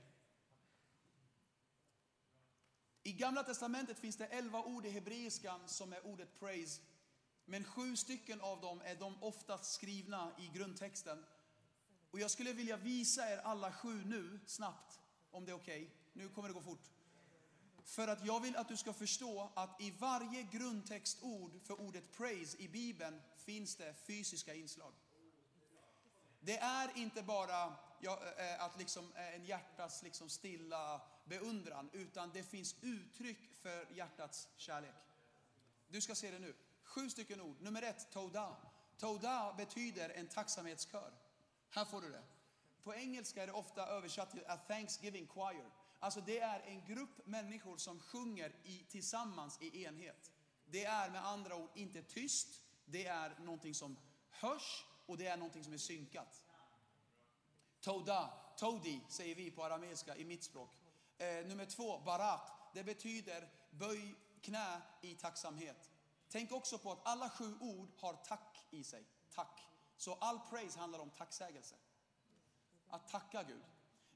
I 3.08 3.12
Gamla 3.12 3.44
Testamentet 3.44 4.00
finns 4.00 4.16
det 4.16 4.26
elva 4.26 4.64
ord 4.64 4.86
i 4.86 4.90
hebreiskan 4.90 5.60
som 5.66 5.94
är 5.94 6.06
ordet 6.08 6.40
praise. 6.40 6.82
Men 7.46 7.64
sju 7.64 7.96
stycken 7.96 8.42
av 8.42 8.62
dem 8.62 8.82
är 8.86 8.96
de 8.96 9.24
oftast 9.24 9.74
skrivna 9.74 10.32
i 10.38 10.58
grundtexten. 10.58 11.26
Och 12.12 12.20
jag 12.20 12.32
skulle 12.32 12.54
vilja 12.54 12.78
visa 12.78 13.32
er 13.32 13.38
alla 13.38 13.72
sju 13.72 14.04
nu, 14.06 14.40
snabbt, 14.46 15.00
om 15.32 15.46
det 15.46 15.52
är 15.52 15.56
okej. 15.56 15.82
Okay. 15.82 15.94
Nu 16.14 16.30
kommer 16.30 16.50
det 16.50 16.54
gå 16.54 16.62
fort. 16.62 16.92
För 17.84 18.08
att 18.08 18.26
jag 18.26 18.40
vill 18.40 18.56
att 18.56 18.68
du 18.68 18.78
ska 18.78 18.94
förstå 18.94 19.52
att 19.56 19.82
i 19.82 19.92
varje 19.92 20.44
grundtextord 20.44 21.62
för 21.64 21.82
ordet 21.82 22.12
praise 22.12 22.58
i 22.58 22.68
Bibeln 22.68 23.22
finns 23.36 23.76
det 23.76 23.94
fysiska 24.08 24.54
inslag. 24.54 24.94
Det 26.40 26.58
är 26.58 26.98
inte 26.98 27.24
bara 27.24 27.76
ja, 28.00 28.20
eh, 28.38 28.64
att 28.64 28.78
liksom 28.78 29.14
eh, 29.16 29.36
en 29.36 29.46
hjärtas 29.46 30.04
liksom 30.04 30.30
stilla 30.30 31.02
beundran, 31.26 31.90
utan 31.94 32.32
det 32.34 32.44
finns 32.44 32.76
uttryck 32.82 33.40
för 33.62 33.88
hjärtats 33.92 34.48
kärlek. 34.58 34.96
Du 35.88 36.02
ska 36.02 36.16
se 36.16 36.32
det 36.32 36.40
nu. 36.40 36.56
Sju 36.84 37.10
stycken 37.10 37.42
ord. 37.42 37.62
Nummer 37.62 37.82
ett, 37.82 38.12
Toda. 38.12 38.56
Toda 38.98 39.54
betyder 39.58 40.10
en 40.10 40.28
tacksamhetskör. 40.28 41.14
Här 41.70 41.86
får 41.86 42.02
du 42.02 42.10
det. 42.10 42.24
På 42.84 42.96
engelska 42.96 43.44
är 43.44 43.48
det 43.48 43.54
ofta 43.54 43.88
översatt 43.88 44.32
till 44.32 44.44
a 44.48 44.58
thanksgiving 44.58 45.28
choir. 45.28 45.72
Alltså 46.00 46.22
det 46.22 46.40
är 46.40 46.60
en 46.60 46.86
grupp 46.86 47.26
människor 47.26 47.78
som 47.78 48.00
sjunger 48.00 48.56
i, 48.64 48.86
tillsammans 48.90 49.62
i 49.62 49.84
enhet. 49.84 50.32
Det 50.66 50.86
är 50.86 51.10
med 51.10 51.26
andra 51.26 51.56
ord 51.56 51.70
inte 51.74 52.02
tyst, 52.04 52.62
det 52.86 53.06
är 53.06 53.40
någonting 53.40 53.76
som 53.76 53.98
hörs 54.30 54.86
och 55.06 55.18
det 55.18 55.28
är 55.28 55.38
någonting 55.38 55.64
som 55.64 55.74
är 55.74 55.78
synkat. 55.78 56.46
Toda, 57.82 58.34
todi 58.58 59.02
säger 59.10 59.36
vi 59.36 59.52
på 59.52 59.64
arameiska 59.64 60.16
i 60.16 60.26
mitt 60.26 60.44
språk. 60.44 60.70
Eh, 61.18 61.46
nummer 61.46 61.66
två, 61.66 62.00
barak. 62.00 62.52
Det 62.74 62.84
betyder 62.84 63.50
böj 63.72 64.16
knä 64.42 64.82
i 65.02 65.16
tacksamhet. 65.16 65.92
Tänk 66.30 66.52
också 66.52 66.78
på 66.78 66.92
att 66.92 67.00
alla 67.04 67.30
sju 67.30 67.58
ord 67.60 67.90
har 67.98 68.14
tack 68.14 68.66
i 68.70 68.84
sig. 68.84 69.06
Tack. 69.36 69.62
Så 69.98 70.14
all 70.14 70.40
praise 70.40 70.80
handlar 70.80 71.00
om 71.00 71.10
tacksägelse. 71.10 71.76
Att 72.90 73.08
tacka 73.08 73.44
Gud. 73.44 73.64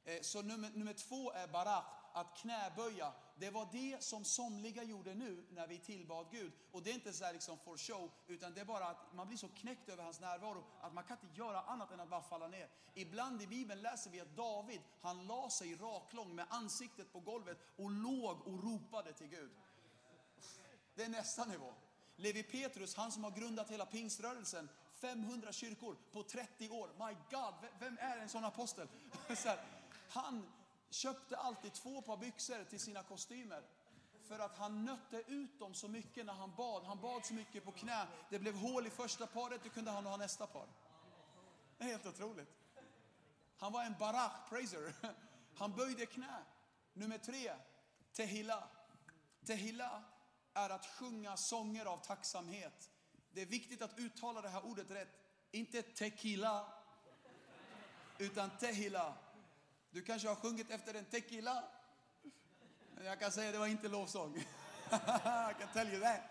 Eh, 0.06 0.22
så 0.22 0.42
nummer, 0.42 0.70
nummer 0.70 0.94
två 0.94 1.32
är 1.32 1.48
barak, 1.48 1.86
att 2.14 2.38
knäböja. 2.38 3.14
Det 3.40 3.50
var 3.50 3.70
det 3.72 4.04
som 4.04 4.26
somliga 4.26 4.84
gjorde 4.84 5.14
nu 5.14 5.46
när 5.52 5.68
vi 5.68 5.78
tillbad 5.78 6.26
Gud. 6.32 6.52
Och 6.72 6.84
det 6.84 6.90
är 6.90 6.94
inte 6.94 7.14
så 7.14 7.26
här 7.26 7.34
liksom 7.34 7.58
for 7.58 7.78
show, 7.78 8.12
utan 8.28 8.54
det 8.54 8.62
är 8.62 8.66
bara 8.66 8.86
att 8.86 9.14
man 9.14 9.28
blir 9.28 9.38
så 9.38 9.48
knäckt 9.48 9.90
över 9.90 10.04
hans 10.04 10.20
närvaro 10.20 10.64
att 10.82 10.94
man 10.94 11.04
kan 11.04 11.18
inte 11.22 11.40
göra 11.40 11.62
annat 11.62 11.92
än 11.92 12.00
att 12.00 12.10
bara 12.10 12.24
falla 12.24 12.48
ner. 12.48 12.70
Ibland 12.94 13.42
i 13.42 13.48
Bibeln 13.48 13.82
läser 13.82 14.10
vi 14.10 14.20
att 14.20 14.36
David, 14.36 14.82
han 15.02 15.28
la 15.28 15.50
sig 15.50 15.76
raklång 15.76 16.36
med 16.36 16.46
ansiktet 16.50 17.14
på 17.14 17.20
golvet 17.20 17.58
och 17.78 17.92
låg 17.92 18.48
och 18.48 18.64
ropade 18.64 19.14
till 19.14 19.28
Gud. 19.28 19.52
Det 20.96 21.04
är 21.04 21.10
nästa 21.10 21.46
nivå. 21.46 21.74
Levi 22.16 22.44
Petrus, 22.44 22.96
han 22.96 23.12
som 23.12 23.24
har 23.24 23.32
grundat 23.32 23.72
hela 23.72 23.86
pingströrelsen, 23.86 24.70
500 24.94 25.52
kyrkor 25.52 25.96
på 26.12 26.24
30 26.24 26.70
år. 26.70 26.90
My 26.98 27.18
God, 27.32 27.54
vem 27.80 27.98
är 27.98 28.18
en 28.18 28.30
sån 28.30 28.46
apostel? 28.46 28.88
han 30.10 30.44
köpte 30.90 31.38
alltid 31.38 31.74
två 31.74 32.02
par 32.02 32.18
byxor 32.18 32.64
till 32.64 32.80
sina 32.80 33.04
kostymer. 33.04 33.64
För 34.24 34.40
att 34.40 34.58
han 34.58 34.86
nötte 34.86 35.24
ut 35.28 35.60
dem 35.60 35.74
så 35.74 35.88
mycket 35.88 36.26
när 36.26 36.34
han 36.34 36.56
bad. 36.56 36.84
Han 36.84 37.02
bad 37.02 37.26
så 37.26 37.34
mycket 37.34 37.66
på 37.66 37.72
knä. 37.72 38.08
Det 38.30 38.40
blev 38.40 38.56
hål 38.56 38.88
i 38.88 38.90
första 38.90 39.28
paret, 39.28 39.64
då 39.64 39.70
kunde 39.70 39.92
han 39.92 40.06
ha 40.06 40.18
nästa 40.18 40.48
par. 40.48 40.68
Det 41.78 41.84
är 41.84 41.88
helt 41.88 42.06
otroligt. 42.06 42.50
Han 43.58 43.74
var 43.74 43.84
en 43.84 43.96
barach-praiser. 44.00 44.94
Han 45.56 45.76
böjde 45.76 46.06
knä. 46.06 46.44
Nummer 46.94 47.18
tre, 47.18 47.56
tehilla. 48.14 48.70
Tehilla 49.46 50.04
är 50.54 50.70
att 50.70 50.86
sjunga 50.86 51.38
sånger 51.38 51.86
av 51.86 51.98
tacksamhet. 51.98 52.92
Det 53.32 53.42
är 53.42 53.46
viktigt 53.46 53.82
att 53.82 54.00
uttala 54.00 54.42
det 54.42 54.50
här 54.50 54.66
ordet 54.66 54.92
rätt. 54.92 55.10
Inte 55.52 55.82
tequila, 55.82 56.74
utan 58.18 58.50
tehilla. 58.50 59.16
Du 59.92 60.02
kanske 60.02 60.28
har 60.28 60.36
sjungit 60.36 60.72
efter 60.72 60.94
en 60.94 61.06
tequila. 61.06 61.64
Men 62.96 63.06
jag 63.06 63.20
kan 63.20 63.32
säga 63.32 63.52
det 63.52 63.58
var 63.58 63.68
inte 63.68 63.88
lovsång. 63.88 64.38
I 64.92 65.54
can 65.60 65.68
tell 65.74 65.88
you 65.88 66.02
that. 66.02 66.22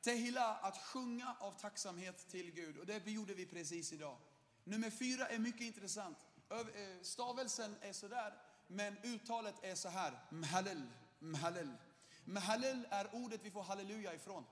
Tehila, 0.00 0.54
att 0.54 0.78
sjunga 0.78 1.36
av 1.40 1.52
tacksamhet 1.52 2.28
till 2.28 2.50
Gud. 2.50 2.78
Och 2.78 2.86
det 2.86 3.06
gjorde 3.06 3.34
vi 3.34 3.46
precis 3.46 3.92
idag. 3.92 4.18
Nummer 4.64 4.90
fyra 4.90 5.28
är 5.28 5.38
mycket 5.38 5.60
intressant. 5.60 6.18
Eh, 6.50 6.58
stavelsen 7.02 7.76
är 7.80 7.92
sådär, 7.92 8.34
men 8.66 8.96
uttalet 9.02 9.54
är 9.62 9.74
så 9.74 9.88
här. 9.88 10.18
Mhalel, 10.30 10.82
mhalel. 11.18 11.72
Mhalel 12.24 12.86
är 12.90 13.14
ordet 13.14 13.40
vi 13.44 13.50
får 13.50 13.62
halleluja 13.62 14.14
ifrån. 14.14 14.44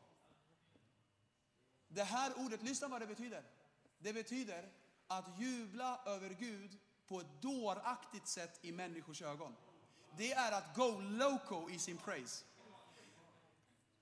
Det 1.89 2.05
här 2.05 2.39
ordet, 2.39 2.63
lyssna 2.63 2.89
vad 2.89 3.01
det 3.01 3.07
betyder. 3.07 3.45
Det 3.99 4.13
betyder 4.13 4.73
att 5.07 5.41
jubla 5.41 6.01
över 6.07 6.29
Gud 6.29 6.79
på 7.09 7.21
ett 7.21 7.43
dåraktigt 7.43 8.29
sätt 8.29 8.59
i 8.63 8.73
människors 8.73 9.23
ögon. 9.23 9.57
Det 10.17 10.33
är 10.33 10.53
att 10.53 10.77
go 10.77 11.01
loco 11.01 11.71
i 11.71 11.79
sin 11.79 11.97
praise. 11.97 12.45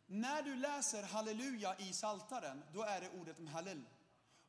När 0.07 0.43
du 0.43 0.57
läser 0.57 1.03
halleluja 1.03 1.79
i 1.79 1.93
Saltaren, 1.93 2.63
då 2.73 2.83
är 2.83 3.01
det 3.01 3.11
ordet 3.21 3.49
hallel. 3.49 3.83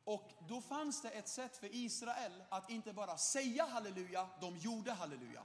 Och 0.04 0.32
då 0.48 0.60
fanns 0.60 1.02
det 1.02 1.10
ett 1.10 1.28
sätt 1.28 1.56
för 1.56 1.74
Israel 1.74 2.42
att 2.48 2.70
inte 2.70 2.92
bara 2.92 3.16
säga 3.16 3.66
halleluja, 3.66 4.28
de 4.40 4.56
gjorde 4.56 4.92
halleluja. 4.92 5.42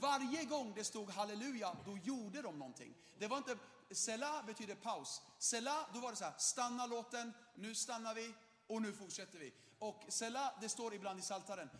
Varje 0.00 0.44
gång 0.44 0.72
det 0.74 0.84
stod 0.84 1.10
halleluja, 1.10 1.76
då 1.84 1.98
gjorde 1.98 2.42
de 2.42 2.58
någonting. 2.58 2.94
Det 3.18 3.26
var 3.26 3.36
inte, 3.36 3.58
Sela 3.90 4.42
betyder 4.42 4.74
paus. 4.74 5.22
Sela, 5.38 5.86
då 5.92 6.00
var 6.00 6.10
det 6.10 6.16
så 6.16 6.24
här, 6.24 6.34
stanna 6.38 6.86
låten, 6.86 7.32
nu 7.54 7.74
stannar 7.74 8.14
vi 8.14 8.34
och 8.66 8.82
nu 8.82 8.92
fortsätter 8.92 9.38
vi. 9.38 9.52
Och 9.78 10.04
Sela, 10.08 10.54
det 10.60 10.68
står 10.68 10.94
ibland 10.94 11.18
i 11.18 11.22
Saltaren. 11.22 11.70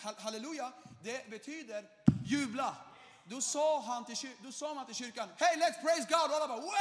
halleluja, 0.00 0.72
det 1.02 1.30
betyder 1.30 1.88
jubla. 2.24 2.76
Då 3.24 3.40
sa, 3.40 3.80
han 3.80 4.04
till, 4.04 4.30
då 4.42 4.52
sa 4.52 4.74
man 4.74 4.86
till 4.86 4.94
kyrkan, 4.94 5.28
hey 5.36 5.56
let's 5.56 5.80
praise 5.82 6.06
God! 6.10 6.30
Och 6.30 6.36
alla 6.36 6.48
bara, 6.48 6.72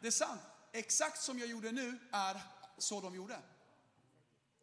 det 0.00 0.06
är 0.06 0.10
sant. 0.10 0.40
Exakt 0.72 1.22
som 1.22 1.38
jag 1.38 1.48
gjorde 1.48 1.72
nu 1.72 1.98
är 2.12 2.40
så 2.78 3.00
de 3.00 3.14
gjorde. 3.14 3.38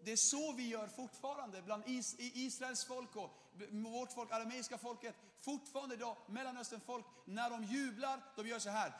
Det 0.03 0.11
är 0.11 0.15
så 0.15 0.51
vi 0.51 0.67
gör 0.67 0.87
fortfarande 0.87 1.61
bland 1.61 1.83
Israels 1.87 2.85
folk 2.85 3.15
och 3.15 3.31
vårt 3.71 4.13
folk, 4.13 4.31
arameiska 4.31 4.77
folket. 4.77 5.15
Fortfarande 5.41 5.95
idag, 5.95 6.17
Mellanöstern 6.27 6.81
folk, 6.85 7.05
när 7.25 7.49
de 7.49 7.63
jublar, 7.63 8.21
de 8.35 8.47
gör 8.47 8.59
så 8.59 8.69
här. 8.69 8.93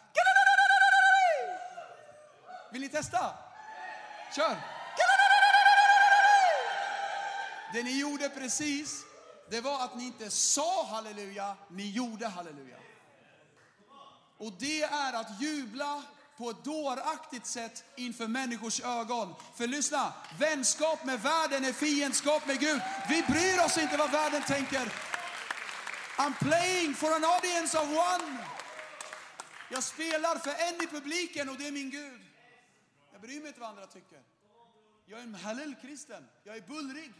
Vill 2.71 2.81
ni 2.81 2.89
testa? 2.89 3.33
Kör! 4.35 4.57
Det 7.73 7.83
ni 7.83 7.99
gjorde 7.99 8.29
precis, 8.29 9.05
det 9.49 9.61
var 9.61 9.83
att 9.83 9.95
ni 9.95 10.05
inte 10.05 10.29
sa 10.29 10.85
halleluja, 10.85 11.55
ni 11.69 11.91
gjorde 11.91 12.27
halleluja. 12.27 12.77
Och 14.37 14.53
det 14.59 14.83
är 14.83 15.13
att 15.13 15.41
jubla 15.41 16.03
på 16.37 16.49
ett 16.49 16.63
dåraktigt 16.63 17.45
sätt 17.45 17.83
inför 17.95 18.27
människors 18.27 18.81
ögon. 18.81 19.35
För 19.55 19.67
lyssna, 19.67 20.13
vänskap 20.39 21.03
med 21.03 21.21
världen 21.21 21.65
är 21.65 21.73
fiendskap 21.73 22.47
med 22.47 22.59
Gud. 22.59 22.81
Vi 23.09 23.21
bryr 23.21 23.65
oss 23.65 23.77
inte 23.77 23.97
vad 23.97 24.11
världen 24.11 24.41
tänker. 24.41 24.91
I'm 26.17 26.33
playing 26.39 26.93
for 26.93 27.15
an 27.15 27.25
audience 27.25 27.77
of 27.79 27.87
one. 27.89 28.37
Jag 29.69 29.83
spelar 29.83 30.37
för 30.37 30.49
en 30.49 30.83
i 30.83 30.87
publiken 30.87 31.49
och 31.49 31.57
det 31.57 31.67
är 31.67 31.71
min 31.71 31.89
Gud. 31.89 32.26
Jag 33.17 33.21
bryr 33.21 33.39
mig 33.39 33.47
inte 33.47 33.59
vad 33.59 33.69
andra 33.69 33.87
tycker. 33.87 34.23
Jag 35.05 35.19
är 35.19 35.23
en 35.23 35.35
halal-kristen. 35.35 36.27
Jag 36.43 36.57
är 36.57 36.61
bullrig. 36.61 37.13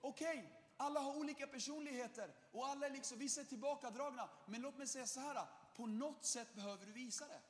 Okej, 0.00 0.38
okay. 0.38 0.50
alla 0.76 1.00
har 1.00 1.16
olika 1.16 1.46
personligheter 1.46 2.34
och 2.52 2.66
alla 2.66 2.86
är 2.86 2.90
liksom, 2.90 3.18
vissa 3.18 3.40
är 3.40 3.44
tillbakadragna. 3.44 4.28
Men 4.46 4.60
låt 4.60 4.78
mig 4.78 4.86
säga 4.86 5.06
så 5.06 5.20
här, 5.20 5.46
på 5.76 5.86
något 5.86 6.24
sätt 6.24 6.54
behöver 6.54 6.86
du 6.86 6.92
visa 6.92 7.28
det. 7.28 7.40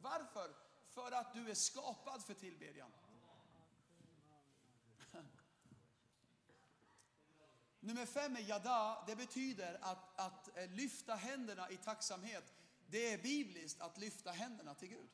Varför? 0.00 0.54
För 0.88 1.12
att 1.12 1.34
du 1.34 1.50
är 1.50 1.54
skapad 1.54 2.24
för 2.24 2.34
tillbedjan. 2.34 2.92
Nummer 7.80 8.06
fem 8.06 8.36
är 8.36 8.40
yada. 8.40 9.04
Det 9.06 9.16
betyder 9.16 9.78
att, 9.80 10.20
att 10.20 10.56
eh, 10.56 10.70
lyfta 10.70 11.14
händerna 11.14 11.70
i 11.70 11.76
tacksamhet. 11.76 12.54
Det 12.86 13.12
är 13.12 13.18
bibliskt 13.18 13.80
att 13.80 13.98
lyfta 13.98 14.30
händerna 14.30 14.74
till 14.74 14.88
Gud. 14.88 15.08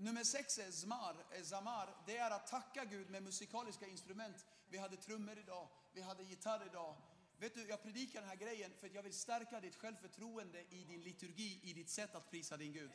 Nummer 0.00 0.24
sex 0.24 0.58
är 0.58 0.70
zmar, 0.70 1.16
eh, 1.30 1.42
zamar. 1.42 1.94
Det 2.06 2.16
är 2.16 2.30
att 2.30 2.46
tacka 2.46 2.84
Gud 2.84 3.10
med 3.10 3.22
musikaliska 3.22 3.86
instrument. 3.86 4.46
Vi 4.68 4.78
hade 4.78 4.96
trummor 4.96 5.38
idag, 5.38 5.68
vi 5.92 6.02
hade 6.02 6.22
gitarr 6.22 6.66
idag. 6.66 6.96
Vet 7.38 7.54
du, 7.54 7.68
jag 7.68 7.82
predikar 7.82 8.20
den 8.20 8.28
här 8.28 8.36
grejen 8.36 8.70
för 8.80 8.86
att 8.86 8.94
jag 8.94 9.02
vill 9.02 9.12
stärka 9.12 9.60
ditt 9.60 9.76
självförtroende 9.76 10.60
i 10.70 10.84
din 10.84 11.00
liturgi, 11.00 11.60
i 11.62 11.72
ditt 11.72 11.90
sätt 11.90 12.14
att 12.14 12.30
prisa 12.30 12.56
din 12.56 12.72
Gud. 12.72 12.90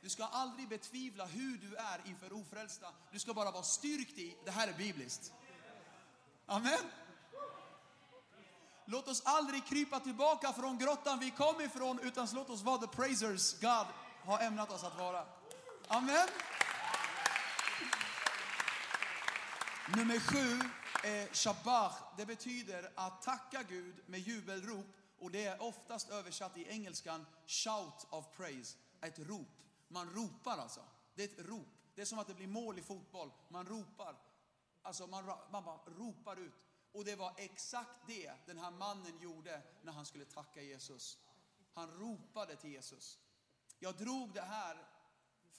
Du 0.00 0.08
ska 0.08 0.24
aldrig 0.24 0.68
betvivla 0.68 1.26
hur 1.26 1.58
du 1.58 1.76
är 1.76 2.02
inför 2.04 2.32
ofrälsta. 2.32 2.86
Du 3.12 3.18
ska 3.18 3.34
bara 3.34 3.50
vara 3.50 3.62
styrkt 3.62 4.18
i, 4.18 4.36
det 4.44 4.50
här 4.50 4.68
är 4.68 4.72
bibliskt. 4.72 5.32
Amen. 6.46 6.80
Låt 8.84 9.08
oss 9.08 9.22
aldrig 9.24 9.66
krypa 9.66 10.00
tillbaka 10.00 10.52
från 10.52 10.78
grottan 10.78 11.18
vi 11.18 11.30
kom 11.30 11.60
ifrån, 11.60 11.98
utan 11.98 12.28
låt 12.32 12.50
oss 12.50 12.62
vara 12.62 12.78
the 12.78 12.86
praisers 12.86 13.60
God 13.60 13.86
har 14.24 14.40
ämnat 14.40 14.70
oss 14.70 14.84
att 14.84 14.98
vara. 14.98 15.41
Amen. 15.94 16.28
Nummer 19.96 20.18
sju 20.20 20.68
är 21.04 21.34
Shabbat. 21.34 22.16
Det 22.16 22.26
betyder 22.26 22.92
att 22.94 23.22
tacka 23.22 23.62
Gud 23.62 23.94
med 24.06 24.20
jubelrop 24.20 24.86
och 25.18 25.30
det 25.30 25.44
är 25.44 25.62
oftast 25.62 26.10
översatt 26.10 26.56
i 26.56 26.68
engelskan 26.68 27.26
shout 27.46 28.06
of 28.10 28.36
praise. 28.36 28.76
Ett 29.00 29.18
rop. 29.18 29.48
Man 29.88 30.10
ropar 30.10 30.58
alltså. 30.58 30.80
Det 31.14 31.22
är 31.22 31.28
ett 31.28 31.46
rop. 31.48 31.68
Det 31.94 32.02
är 32.02 32.06
som 32.06 32.18
att 32.18 32.26
det 32.26 32.34
blir 32.34 32.46
mål 32.46 32.78
i 32.78 32.82
fotboll. 32.82 33.32
Man 33.48 33.66
ropar. 33.66 34.16
Alltså 34.82 35.06
man, 35.06 35.24
man 35.50 35.64
bara 35.64 35.78
ropar 35.98 36.36
ut. 36.36 36.54
Och 36.92 37.04
det 37.04 37.16
var 37.16 37.34
exakt 37.36 38.06
det 38.06 38.32
den 38.46 38.58
här 38.58 38.70
mannen 38.70 39.18
gjorde 39.18 39.62
när 39.82 39.92
han 39.92 40.06
skulle 40.06 40.24
tacka 40.24 40.62
Jesus. 40.62 41.18
Han 41.74 41.90
ropade 41.90 42.56
till 42.56 42.72
Jesus. 42.72 43.18
Jag 43.78 43.96
drog 43.96 44.34
det 44.34 44.42
här 44.42 44.91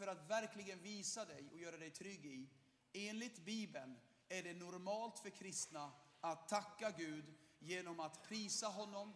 för 0.04 0.12
att 0.12 0.30
verkligen 0.30 0.80
visa 0.80 1.26
dig 1.26 1.50
och 1.52 1.60
göra 1.60 1.78
dig 1.78 1.90
trygg 1.90 2.26
i. 2.26 2.50
Enligt 2.94 3.46
Bibeln 3.46 4.00
är 4.30 4.44
det 4.44 4.54
normalt 4.54 5.20
för 5.20 5.30
kristna 5.30 5.92
att 6.22 6.50
tacka 6.50 6.92
Gud 6.98 7.26
genom 7.60 8.00
att 8.00 8.24
prisa 8.24 8.68
honom, 8.68 9.14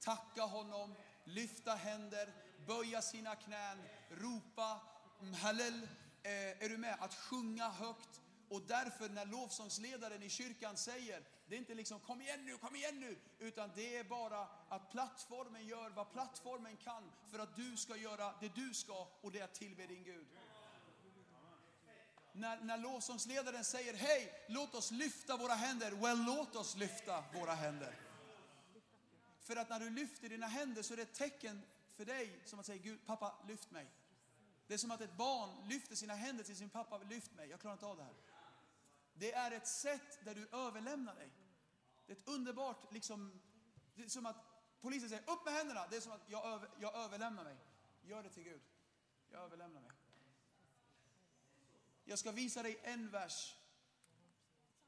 tacka 0.00 0.42
honom, 0.42 0.94
lyfta 1.24 1.74
händer, 1.74 2.34
böja 2.66 3.02
sina 3.02 3.36
knän, 3.36 3.82
ropa 4.10 4.80
mm, 5.20 5.34
hallel. 5.34 5.88
Eh, 6.22 6.64
är 6.64 6.68
du 6.68 6.78
med? 6.78 6.96
Att 7.00 7.14
sjunga 7.14 7.68
högt. 7.68 8.20
Och 8.54 8.62
därför 8.62 9.08
när 9.08 9.26
lovsångsledaren 9.26 10.22
i 10.22 10.28
kyrkan 10.28 10.76
säger, 10.76 11.22
det 11.46 11.54
är 11.54 11.58
inte 11.58 11.74
liksom 11.74 12.00
kom 12.00 12.20
igen 12.20 12.44
nu, 12.44 12.58
kom 12.58 12.76
igen 12.76 13.00
nu, 13.00 13.18
utan 13.38 13.70
det 13.74 13.96
är 13.96 14.04
bara 14.04 14.48
att 14.68 14.90
plattformen 14.90 15.66
gör 15.66 15.90
vad 15.90 16.12
plattformen 16.12 16.76
kan 16.76 17.12
för 17.30 17.38
att 17.38 17.56
du 17.56 17.76
ska 17.76 17.96
göra 17.96 18.34
det 18.40 18.54
du 18.54 18.74
ska 18.74 19.08
och 19.20 19.32
det 19.32 19.40
är 19.40 19.44
att 19.44 19.54
tillbe 19.54 19.86
din 19.86 20.04
Gud. 20.04 20.26
När, 22.32 22.60
när 22.60 22.78
lovsångsledaren 22.78 23.64
säger 23.64 23.94
hej, 23.94 24.32
låt 24.48 24.74
oss 24.74 24.90
lyfta 24.90 25.36
våra 25.36 25.54
händer, 25.54 25.90
well 25.90 26.24
låt 26.24 26.56
oss 26.56 26.76
lyfta 26.76 27.24
våra 27.34 27.54
händer. 27.54 27.98
För 29.40 29.56
att 29.56 29.68
när 29.68 29.80
du 29.80 29.90
lyfter 29.90 30.28
dina 30.28 30.46
händer 30.46 30.82
så 30.82 30.92
är 30.92 30.96
det 30.96 31.02
ett 31.02 31.14
tecken 31.14 31.62
för 31.96 32.04
dig 32.04 32.40
som 32.44 32.58
att 32.58 32.66
säga 32.66 32.82
Gud, 32.82 33.06
pappa 33.06 33.34
lyft 33.48 33.70
mig. 33.70 33.86
Det 34.66 34.74
är 34.74 34.78
som 34.78 34.90
att 34.90 35.00
ett 35.00 35.16
barn 35.16 35.68
lyfter 35.68 35.96
sina 35.96 36.14
händer 36.14 36.44
till 36.44 36.56
sin 36.56 36.70
pappa, 36.70 36.98
lyft 36.98 37.34
mig, 37.34 37.48
jag 37.48 37.60
klarar 37.60 37.74
inte 37.74 37.86
av 37.86 37.96
det 37.96 38.02
här. 38.02 38.33
Det 39.14 39.32
är 39.32 39.50
ett 39.50 39.66
sätt 39.66 40.24
där 40.24 40.34
du 40.34 40.48
överlämnar 40.52 41.14
dig. 41.14 41.32
Det 42.06 42.12
är 42.12 42.16
ett 42.16 42.28
underbart, 42.28 42.92
liksom, 42.92 43.40
det 43.94 44.02
är 44.02 44.08
som 44.08 44.26
att 44.26 44.36
polisen 44.80 45.08
säger 45.08 45.30
upp 45.30 45.44
med 45.44 45.54
händerna. 45.54 45.86
Det 45.90 45.96
är 45.96 46.00
som 46.00 46.12
att 46.12 46.30
jag, 46.30 46.46
över, 46.46 46.70
jag 46.80 46.94
överlämnar 46.94 47.44
mig. 47.44 47.56
Gör 48.02 48.22
det 48.22 48.28
till 48.28 48.42
Gud. 48.42 48.62
Jag 49.30 49.42
överlämnar 49.42 49.80
mig. 49.80 49.90
Jag 52.04 52.18
ska 52.18 52.32
visa 52.32 52.62
dig 52.62 52.80
en 52.82 53.10
vers 53.10 53.56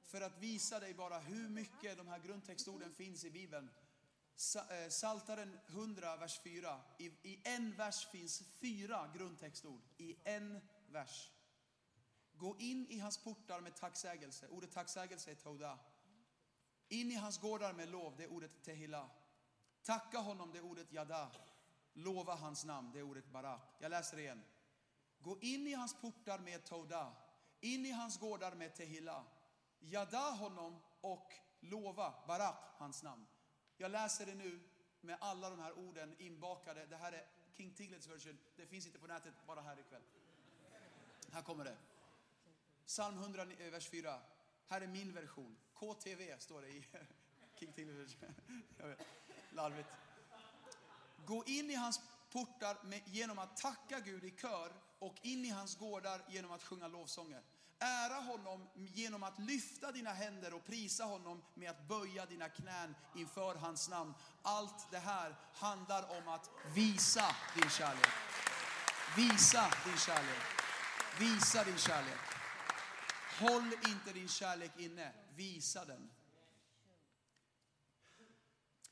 för 0.05 0.21
att 0.21 0.39
visa 0.39 0.81
dig 0.81 0.95
bara 0.95 1.19
hur 1.19 1.49
mycket 1.49 1.97
de 1.97 2.09
här 2.09 2.19
grundtextorden 2.19 2.95
finns 2.95 3.25
i 3.25 3.31
Bibeln. 3.31 3.71
Eh, 4.71 4.89
Saltaren 4.91 5.59
100, 5.67 6.17
vers 6.17 6.41
4. 6.41 6.81
I, 6.99 7.07
I 7.23 7.41
en 7.45 7.77
vers 7.77 8.07
finns 8.07 8.43
fyra 8.61 9.11
grundtextord. 9.15 9.81
I 9.97 10.17
en 10.25 10.61
vers. 10.89 11.33
Gå 12.39 12.57
in 12.59 12.87
i 12.89 12.99
hans 12.99 13.19
portar 13.19 13.61
med 13.61 13.77
tacksägelse. 13.77 14.49
Ordet 14.49 14.73
tacksägelse 14.73 15.31
är 15.31 15.35
toda. 15.35 15.79
In 16.89 17.11
i 17.11 17.15
hans 17.15 17.39
gårdar 17.39 17.73
med 17.73 17.89
lov, 17.89 18.17
det 18.17 18.25
är 18.25 18.33
ordet 18.33 18.63
tehila. 18.63 19.11
Tacka 19.83 20.19
honom, 20.19 20.53
det 20.53 20.59
är 20.59 20.65
ordet 20.65 20.93
yada. 20.93 21.31
Lova 21.93 22.35
hans 22.35 22.65
namn, 22.65 22.91
det 22.93 22.99
är 22.99 23.03
ordet 23.03 23.27
barak. 23.27 23.77
Jag 23.79 23.91
läser 23.91 24.19
igen. 24.19 24.43
Gå 25.19 25.39
in 25.41 25.67
i 25.67 25.73
hans 25.73 26.01
portar 26.01 26.39
med 26.39 26.65
toda. 26.65 27.13
In 27.61 27.87
i 27.87 27.91
hans 27.91 28.19
gårdar 28.19 28.55
med 28.55 28.75
tehila. 28.75 29.25
Yada 29.81 30.31
honom 30.31 30.83
och 31.01 31.33
lova, 31.61 32.15
barak, 32.27 32.59
hans 32.77 33.03
namn. 33.03 33.27
Jag 33.77 33.91
läser 33.91 34.27
det 34.27 34.35
nu 34.35 34.61
med 35.01 35.17
alla 35.21 35.51
de 35.51 35.59
här 35.59 35.79
orden 35.79 36.17
inbakade. 36.19 36.87
Det 36.87 36.97
här 36.97 37.13
är 37.13 37.27
King 37.53 37.75
Tiglets 37.75 38.07
version. 38.07 38.39
Det 38.57 38.67
finns 38.67 38.87
inte 38.87 38.99
på 38.99 39.07
nätet, 39.07 39.35
bara 39.47 39.61
här 39.61 39.79
ikväll. 39.79 40.03
Här 41.33 41.43
kommer 41.43 41.65
det. 41.65 41.77
Psalm 42.87 43.19
100, 43.19 43.43
eh, 43.43 43.71
vers 43.71 43.89
4. 43.89 44.21
Här 44.69 44.81
är 44.81 44.87
min 44.87 45.13
version. 45.13 45.57
KTV 45.75 46.39
står 46.39 46.63
det 46.63 46.69
i 46.69 46.87
King 47.59 47.73
Tiglets. 47.73 48.17
Larvigt. 49.51 49.89
Gå 51.27 51.45
in 51.47 51.71
i 51.71 51.75
hans 51.75 52.01
portar 52.33 52.77
med, 52.85 53.03
genom 53.07 53.39
att 53.39 53.57
tacka 53.57 54.01
Gud 54.01 54.25
i 54.25 54.31
kör 54.31 54.73
och 54.99 55.15
in 55.23 55.45
i 55.45 55.49
hans 55.49 55.79
gårdar 55.79 56.21
genom 56.29 56.51
att 56.51 56.63
sjunga 56.63 56.89
lovsånger. 56.89 57.43
Ära 57.79 58.15
honom 58.15 58.69
genom 58.75 59.23
att 59.23 59.39
lyfta 59.39 59.93
dina 59.93 60.11
händer 60.11 60.55
och 60.55 60.65
prisa 60.65 61.05
honom 61.05 61.43
med 61.55 61.71
att 61.71 61.89
böja 61.89 62.27
dina 62.27 62.49
knän 62.49 62.95
inför 63.15 63.55
hans 63.55 63.89
namn. 63.89 64.15
Allt 64.43 64.91
det 64.91 64.99
här 64.99 65.37
handlar 65.53 66.19
om 66.19 66.29
att 66.29 66.51
visa 66.75 67.37
din 67.55 67.71
kärlek. 67.71 68.13
Visa 69.17 69.71
din 69.85 69.99
kärlek. 69.99 70.43
Visa 71.19 71.65
din 71.65 71.79
kärlek. 71.79 72.36
Håll 73.41 73.73
inte 73.89 74.13
din 74.13 74.29
kärlek 74.29 74.71
inne, 74.79 75.13
visa 75.35 75.85
den. 75.85 76.11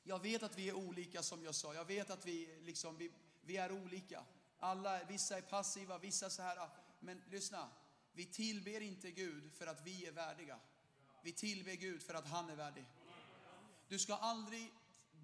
Jag 0.02 0.18
vet 0.18 0.42
att 0.42 0.58
vi 0.58 0.68
är 0.68 0.74
olika 0.74 1.22
som 1.22 1.44
jag 1.44 1.54
sa. 1.54 1.74
Jag 1.74 1.84
vet 1.84 2.10
att 2.10 2.26
vi, 2.26 2.58
liksom, 2.62 2.96
vi, 2.96 3.10
vi 3.40 3.56
är 3.56 3.72
olika. 3.72 4.24
Alla, 4.58 5.04
vissa 5.04 5.36
är 5.36 5.42
passiva, 5.42 5.98
vissa 5.98 6.30
så 6.30 6.42
här. 6.42 6.56
Ah, 6.56 6.70
men 7.00 7.22
lyssna, 7.30 7.70
vi 8.12 8.24
tillber 8.24 8.80
inte 8.80 9.10
Gud 9.10 9.52
för 9.52 9.66
att 9.66 9.86
vi 9.86 10.06
är 10.06 10.12
värdiga. 10.12 10.58
Vi 11.22 11.32
tillber 11.32 11.72
Gud 11.72 12.02
för 12.02 12.14
att 12.14 12.28
han 12.28 12.50
är 12.50 12.56
värdig. 12.56 12.84
Du 13.88 13.98
ska 13.98 14.14
aldrig 14.14 14.72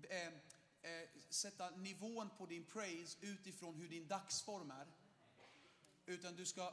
eh, 0.02 0.26
eh, 0.26 1.08
sätta 1.28 1.70
nivån 1.70 2.30
på 2.38 2.46
din 2.46 2.64
praise 2.64 3.18
utifrån 3.20 3.74
hur 3.74 3.88
din 3.88 4.06
dagsform 4.06 4.70
är. 4.70 4.86
Utan 6.10 6.36
du 6.36 6.46
ska, 6.46 6.72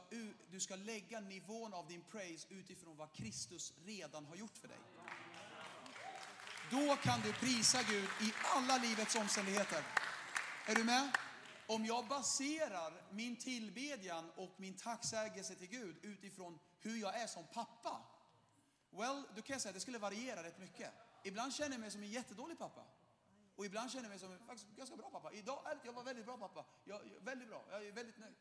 du 0.50 0.60
ska 0.60 0.76
lägga 0.76 1.20
nivån 1.20 1.74
av 1.74 1.88
din 1.88 2.02
praise 2.02 2.46
utifrån 2.50 2.96
vad 2.96 3.12
Kristus 3.12 3.72
redan 3.84 4.26
har 4.26 4.36
gjort 4.36 4.58
för 4.58 4.68
dig. 4.68 4.78
Då 6.70 6.96
kan 6.96 7.20
du 7.20 7.32
prisa 7.32 7.78
Gud 7.82 8.04
i 8.04 8.32
alla 8.54 8.76
livets 8.76 9.16
omständigheter. 9.16 9.86
Är 10.66 10.74
du 10.74 10.84
med? 10.84 11.10
Om 11.68 11.84
jag 11.84 12.06
baserar 12.06 13.02
min 13.10 13.36
tillbedjan 13.36 14.30
och 14.36 14.54
min 14.56 14.76
tacksägelse 14.76 15.54
till 15.54 15.68
Gud 15.68 15.96
utifrån 16.02 16.58
hur 16.78 16.96
jag 16.96 17.20
är 17.20 17.26
som 17.26 17.46
pappa. 17.46 18.02
Well, 18.90 19.22
då 19.36 19.42
kan 19.42 19.54
jag 19.54 19.60
säga 19.60 19.70
att 19.70 19.74
det 19.74 19.80
skulle 19.80 19.98
variera 19.98 20.42
rätt 20.42 20.58
mycket. 20.58 20.92
Ibland 21.24 21.54
känner 21.54 21.70
jag 21.70 21.80
mig 21.80 21.90
som 21.90 22.02
en 22.02 22.10
jättedålig 22.10 22.58
pappa. 22.58 22.84
Och 23.56 23.66
ibland 23.66 23.90
känner 23.90 24.04
jag 24.04 24.10
mig 24.10 24.18
som 24.18 24.32
en 24.32 24.46
faktiskt 24.46 24.76
ganska 24.76 24.96
bra 24.96 25.10
pappa. 25.10 25.32
Idag, 25.32 25.78
jag 25.84 25.92
var 25.92 26.02
väldigt 26.02 26.24
bra 26.24 26.36
pappa. 26.36 26.64
Jag, 26.84 27.00
väldigt 27.20 27.48
bra. 27.48 27.64
Jag 27.70 27.86
är 27.86 27.92
väldigt 27.92 28.18
nöjd. 28.18 28.34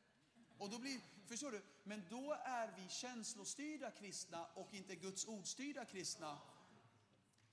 Och 0.59 0.69
då 0.69 0.79
blir, 0.79 0.99
förstår 1.27 1.51
du? 1.51 1.61
Men 1.83 2.03
då 2.09 2.33
är 2.45 2.73
vi 2.77 2.89
känslostyrda 2.89 3.91
kristna 3.91 4.45
och 4.45 4.73
inte 4.73 4.95
Guds 4.95 5.25
ordstyrda 5.25 5.85
kristna. 5.85 6.37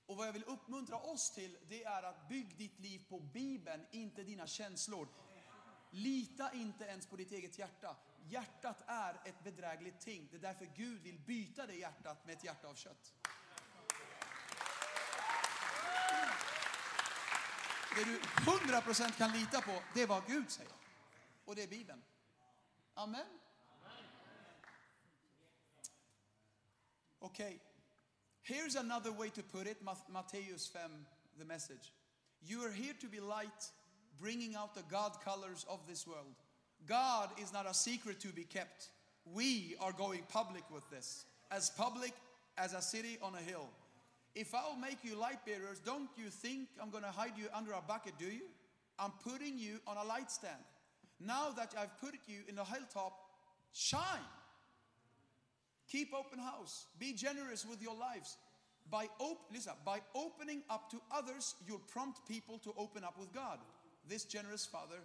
Och 0.05 0.17
vad 0.17 0.27
jag 0.27 0.33
vill 0.33 0.43
uppmuntra 0.43 0.97
oss 0.97 1.31
till, 1.31 1.57
det 1.67 1.83
är 1.83 2.03
att 2.03 2.29
bygg 2.29 2.57
ditt 2.57 2.79
liv 2.79 3.05
på 3.09 3.19
Bibeln, 3.19 3.85
inte 3.91 4.23
dina 4.23 4.47
känslor. 4.47 5.07
Lita 5.91 6.53
inte 6.53 6.85
ens 6.85 7.07
på 7.07 7.15
ditt 7.15 7.31
eget 7.31 7.59
hjärta. 7.59 7.95
Hjärtat 8.29 8.83
är 8.87 9.21
ett 9.25 9.43
bedrägligt 9.43 9.99
ting. 9.99 10.27
Det 10.31 10.37
är 10.37 10.41
därför 10.41 10.65
Gud 10.65 11.01
vill 11.01 11.19
byta 11.19 11.65
det 11.67 11.75
hjärtat 11.75 12.25
med 12.25 12.33
ett 12.37 12.43
hjärta 12.43 12.67
av 12.67 12.75
kött. 12.75 13.13
Det 17.95 18.03
du 18.03 18.19
100% 18.19 19.17
kan 19.17 19.31
lita 19.31 19.61
på, 19.61 19.81
det 19.93 20.01
är 20.01 20.07
vad 20.07 20.27
Gud 20.27 20.51
säger. 20.51 20.73
Och 21.45 21.55
det 21.55 21.63
är 21.63 21.67
Bibeln. 21.67 22.01
Amen. 22.97 23.21
Okay. 27.23 27.59
Here's 28.43 28.75
another 28.75 29.11
way 29.11 29.29
to 29.29 29.41
put 29.41 29.67
it. 29.67 29.77
Matteus 30.11 30.67
5, 30.67 30.81
the 31.39 31.45
message. 31.45 31.91
You 32.45 32.61
are 32.61 32.71
here 32.71 32.93
to 33.01 33.07
be 33.07 33.19
light, 33.19 33.71
bringing 34.19 34.55
out 34.55 34.75
the 34.75 34.83
God 34.89 35.13
colors 35.23 35.65
of 35.67 35.79
this 35.87 36.05
world. 36.05 36.35
God 36.87 37.29
is 37.41 37.51
not 37.51 37.69
a 37.69 37.73
secret 37.73 38.19
to 38.19 38.27
be 38.27 38.43
kept. 38.43 38.89
We 39.33 39.75
are 39.81 39.91
going 39.91 40.21
public 40.29 40.63
with 40.71 40.87
this. 40.91 41.25
As 41.51 41.71
public 41.71 42.13
as 42.57 42.73
a 42.73 42.81
city 42.81 43.17
on 43.21 43.33
a 43.33 43.41
hill. 43.41 43.67
If 44.35 44.53
I'll 44.53 44.77
make 44.77 44.99
you 45.03 45.15
light 45.15 45.43
bearers, 45.45 45.79
don't 45.83 46.09
you 46.17 46.29
think 46.29 46.67
I'm 46.81 46.91
going 46.91 47.03
to 47.03 47.09
hide 47.09 47.33
you 47.37 47.47
under 47.53 47.71
a 47.71 47.81
bucket, 47.81 48.13
do 48.19 48.25
you? 48.25 48.45
I'm 48.99 49.11
putting 49.23 49.57
you 49.57 49.79
on 49.87 49.97
a 49.97 50.03
light 50.03 50.29
stand. 50.29 50.61
Now 51.19 51.51
that 51.51 51.73
I've 51.77 51.97
put 51.99 52.15
you 52.27 52.41
in 52.47 52.55
the 52.55 52.65
hilltop, 52.65 53.13
shine. 53.71 54.27
Keep 55.87 56.13
open 56.13 56.39
house. 56.39 56.87
Be 56.99 57.13
generous 57.13 57.65
with 57.65 57.81
your 57.81 57.95
lives. 57.95 58.37
By, 58.89 59.07
op- 59.19 59.51
listen, 59.51 59.73
by 59.83 60.01
opening 60.13 60.63
up 60.69 60.89
to 60.91 61.01
others, 61.11 61.55
you'll 61.65 61.79
prompt 61.79 62.27
people 62.27 62.59
to 62.59 62.73
open 62.77 63.03
up 63.03 63.17
with 63.19 63.33
God, 63.33 63.59
this 64.07 64.25
generous 64.25 64.65
Father 64.65 64.99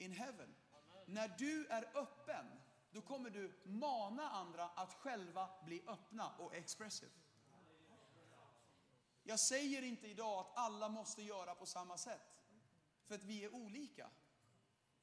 in 0.00 0.10
heaven. 0.12 0.46
Amen. 0.46 1.04
När 1.06 1.28
du 1.38 1.66
är 1.66 1.84
öppen, 1.94 2.46
då 2.92 3.00
kommer 3.00 3.30
du 3.30 3.52
mana 3.64 4.30
andra 4.30 4.64
att 4.64 4.94
själva 4.94 5.48
bli 5.64 5.82
öppna 5.86 6.30
och 6.38 6.54
expressive. 6.54 7.12
Jag 9.22 9.40
säger 9.40 9.82
inte 9.82 10.08
idag 10.08 10.40
att 10.40 10.58
alla 10.58 10.88
måste 10.88 11.22
göra 11.22 11.54
på 11.54 11.66
samma 11.66 11.98
sätt, 11.98 12.42
för 13.06 13.14
att 13.14 13.24
vi 13.24 13.44
är 13.44 13.54
olika. 13.54 14.10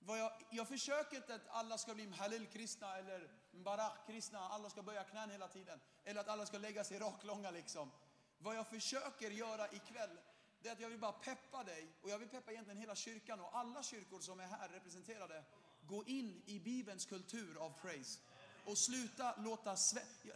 Jag, 0.08 0.32
jag, 0.50 0.68
försöker 0.68 1.18
inte 1.18 1.36
att 1.36 1.48
alla 1.50 1.78
ska 1.78 1.96
bli 1.96 2.10
Halil-kristna 2.10 2.98
eller 2.98 3.30
Barak-kristna, 3.52 4.40
alla 4.40 4.70
ska 4.70 4.84
böja 4.84 5.04
knän 5.04 5.30
hela 5.30 5.48
tiden. 5.48 5.80
Eller 6.04 6.22
att 6.22 6.28
alla 6.28 6.46
ska 6.46 6.58
lägga 6.58 6.84
sig 6.84 7.00
raklånga 7.00 7.52
liksom. 7.52 7.92
Vad 8.38 8.56
jag 8.56 8.68
försöker 8.68 9.32
göra 9.32 9.72
ikväll, 9.72 10.18
det 10.62 10.70
är 10.70 10.74
att 10.74 10.80
jag 10.80 10.90
vill 10.90 11.00
bara 11.00 11.12
peppa 11.12 11.64
dig. 11.64 11.88
Och 12.02 12.10
jag 12.10 12.20
vill 12.20 12.30
peppa 12.30 12.52
egentligen 12.52 12.78
hela 12.78 12.96
kyrkan 12.96 13.40
och 13.40 13.58
alla 13.58 13.84
kyrkor 13.84 14.20
som 14.20 14.40
är 14.40 14.48
här 14.48 14.70
representerade. 14.70 15.44
Gå 15.82 16.04
in 16.04 16.42
i 16.46 16.60
Bibelns 16.60 17.06
kultur 17.06 17.58
av 17.58 17.74
praise. 17.82 18.20
Och 18.66 18.78
sluta 18.78 19.36
låta 19.38 19.76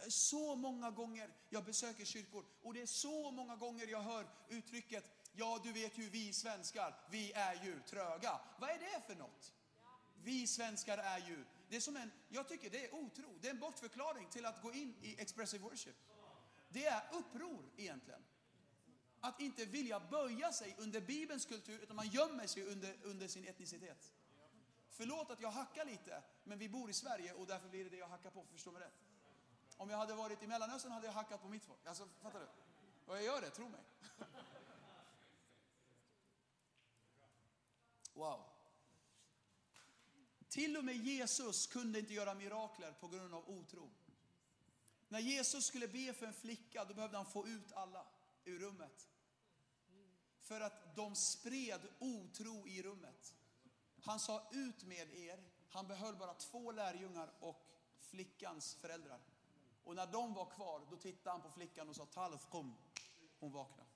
Så 0.08 0.54
många 0.54 0.90
gånger 0.90 1.30
jag 1.48 1.64
besöker 1.64 2.04
kyrkor 2.04 2.44
och 2.62 2.74
det 2.74 2.82
är 2.82 2.86
så 2.86 3.30
många 3.30 3.56
gånger 3.56 3.86
jag 3.86 4.00
hör 4.00 4.26
uttrycket 4.48 5.04
Ja, 5.32 5.60
du 5.62 5.72
vet 5.72 5.98
ju 5.98 6.08
vi 6.08 6.32
svenskar, 6.32 6.94
vi 7.10 7.32
är 7.32 7.64
ju 7.64 7.80
tröga. 7.80 8.40
Vad 8.58 8.70
är 8.70 8.78
det 8.78 9.06
för 9.06 9.14
något? 9.14 9.52
Vi 10.22 10.46
svenskar 10.46 10.98
är 10.98 11.18
ju. 11.18 11.44
Det 11.68 11.76
är 11.76 11.80
som 11.80 11.96
en, 11.96 12.10
jag 12.28 12.48
tycker 12.48 12.70
det 12.70 12.86
är 12.86 12.94
otro. 12.94 13.38
Det 13.40 13.48
är 13.48 13.52
en 13.52 13.60
bortförklaring 13.60 14.28
till 14.30 14.46
att 14.46 14.62
gå 14.62 14.72
in 14.72 14.94
i 15.02 15.20
expressive 15.20 15.64
worship. 15.64 15.96
Det 16.68 16.86
är 16.86 17.02
uppror 17.12 17.64
egentligen. 17.76 18.20
Att 19.20 19.40
inte 19.40 19.64
vilja 19.64 20.00
böja 20.00 20.52
sig 20.52 20.76
under 20.78 21.00
Bibelns 21.00 21.46
kultur, 21.46 21.80
utan 21.82 21.96
man 21.96 22.08
gömmer 22.08 22.46
sig 22.46 22.66
under, 22.66 22.96
under 23.02 23.28
sin 23.28 23.44
etnicitet. 23.44 24.12
Förlåt 24.90 25.30
att 25.30 25.40
jag 25.40 25.50
hackar 25.50 25.84
lite, 25.84 26.22
men 26.44 26.58
vi 26.58 26.68
bor 26.68 26.90
i 26.90 26.92
Sverige 26.92 27.32
och 27.32 27.46
därför 27.46 27.68
blir 27.68 27.84
det 27.84 27.90
det 27.90 27.96
jag 27.96 28.08
hackar 28.08 28.30
på, 28.30 28.46
förstå 28.52 28.72
mig 28.72 28.82
rätt. 28.82 29.00
Om 29.76 29.90
jag 29.90 29.98
hade 29.98 30.14
varit 30.14 30.42
i 30.42 30.46
Mellanöstern 30.46 30.92
hade 30.92 31.06
jag 31.06 31.12
hackat 31.12 31.42
på 31.42 31.48
mitt 31.48 31.64
folk. 31.64 31.86
Alltså, 31.86 32.08
fattar 32.20 32.40
du? 32.40 32.46
Och 33.06 33.16
jag 33.16 33.24
gör 33.24 33.40
det, 33.40 33.50
tro 33.50 33.68
mig. 33.68 33.80
Wow. 38.14 38.49
Till 40.50 40.76
och 40.76 40.84
med 40.84 40.96
Jesus 40.96 41.66
kunde 41.66 41.98
inte 41.98 42.14
göra 42.14 42.34
mirakler 42.34 42.92
på 42.92 43.08
grund 43.08 43.34
av 43.34 43.50
otro. 43.50 43.90
När 45.08 45.20
Jesus 45.20 45.66
skulle 45.66 45.88
be 45.88 46.12
för 46.12 46.26
en 46.26 46.32
flicka, 46.32 46.84
då 46.84 46.94
behövde 46.94 47.16
han 47.16 47.26
få 47.26 47.48
ut 47.48 47.72
alla 47.72 48.06
ur 48.44 48.58
rummet. 48.58 49.08
För 50.38 50.60
att 50.60 50.96
de 50.96 51.14
spred 51.14 51.80
otro 51.98 52.66
i 52.66 52.82
rummet. 52.82 53.34
Han 54.02 54.20
sa 54.20 54.48
ut 54.52 54.84
med 54.84 55.14
er. 55.14 55.44
Han 55.68 55.86
behöll 55.86 56.16
bara 56.16 56.34
två 56.34 56.72
lärjungar 56.72 57.32
och 57.40 57.66
flickans 58.00 58.74
föräldrar. 58.74 59.20
Och 59.84 59.96
när 59.96 60.06
de 60.06 60.34
var 60.34 60.50
kvar, 60.50 60.86
då 60.90 60.96
tittade 60.96 61.30
han 61.30 61.42
på 61.42 61.50
flickan 61.50 61.88
och 61.88 61.96
sa 61.96 62.06
Talf 62.06 62.46
kom. 62.50 62.76
Hon 63.38 63.52
vaknade. 63.52 63.89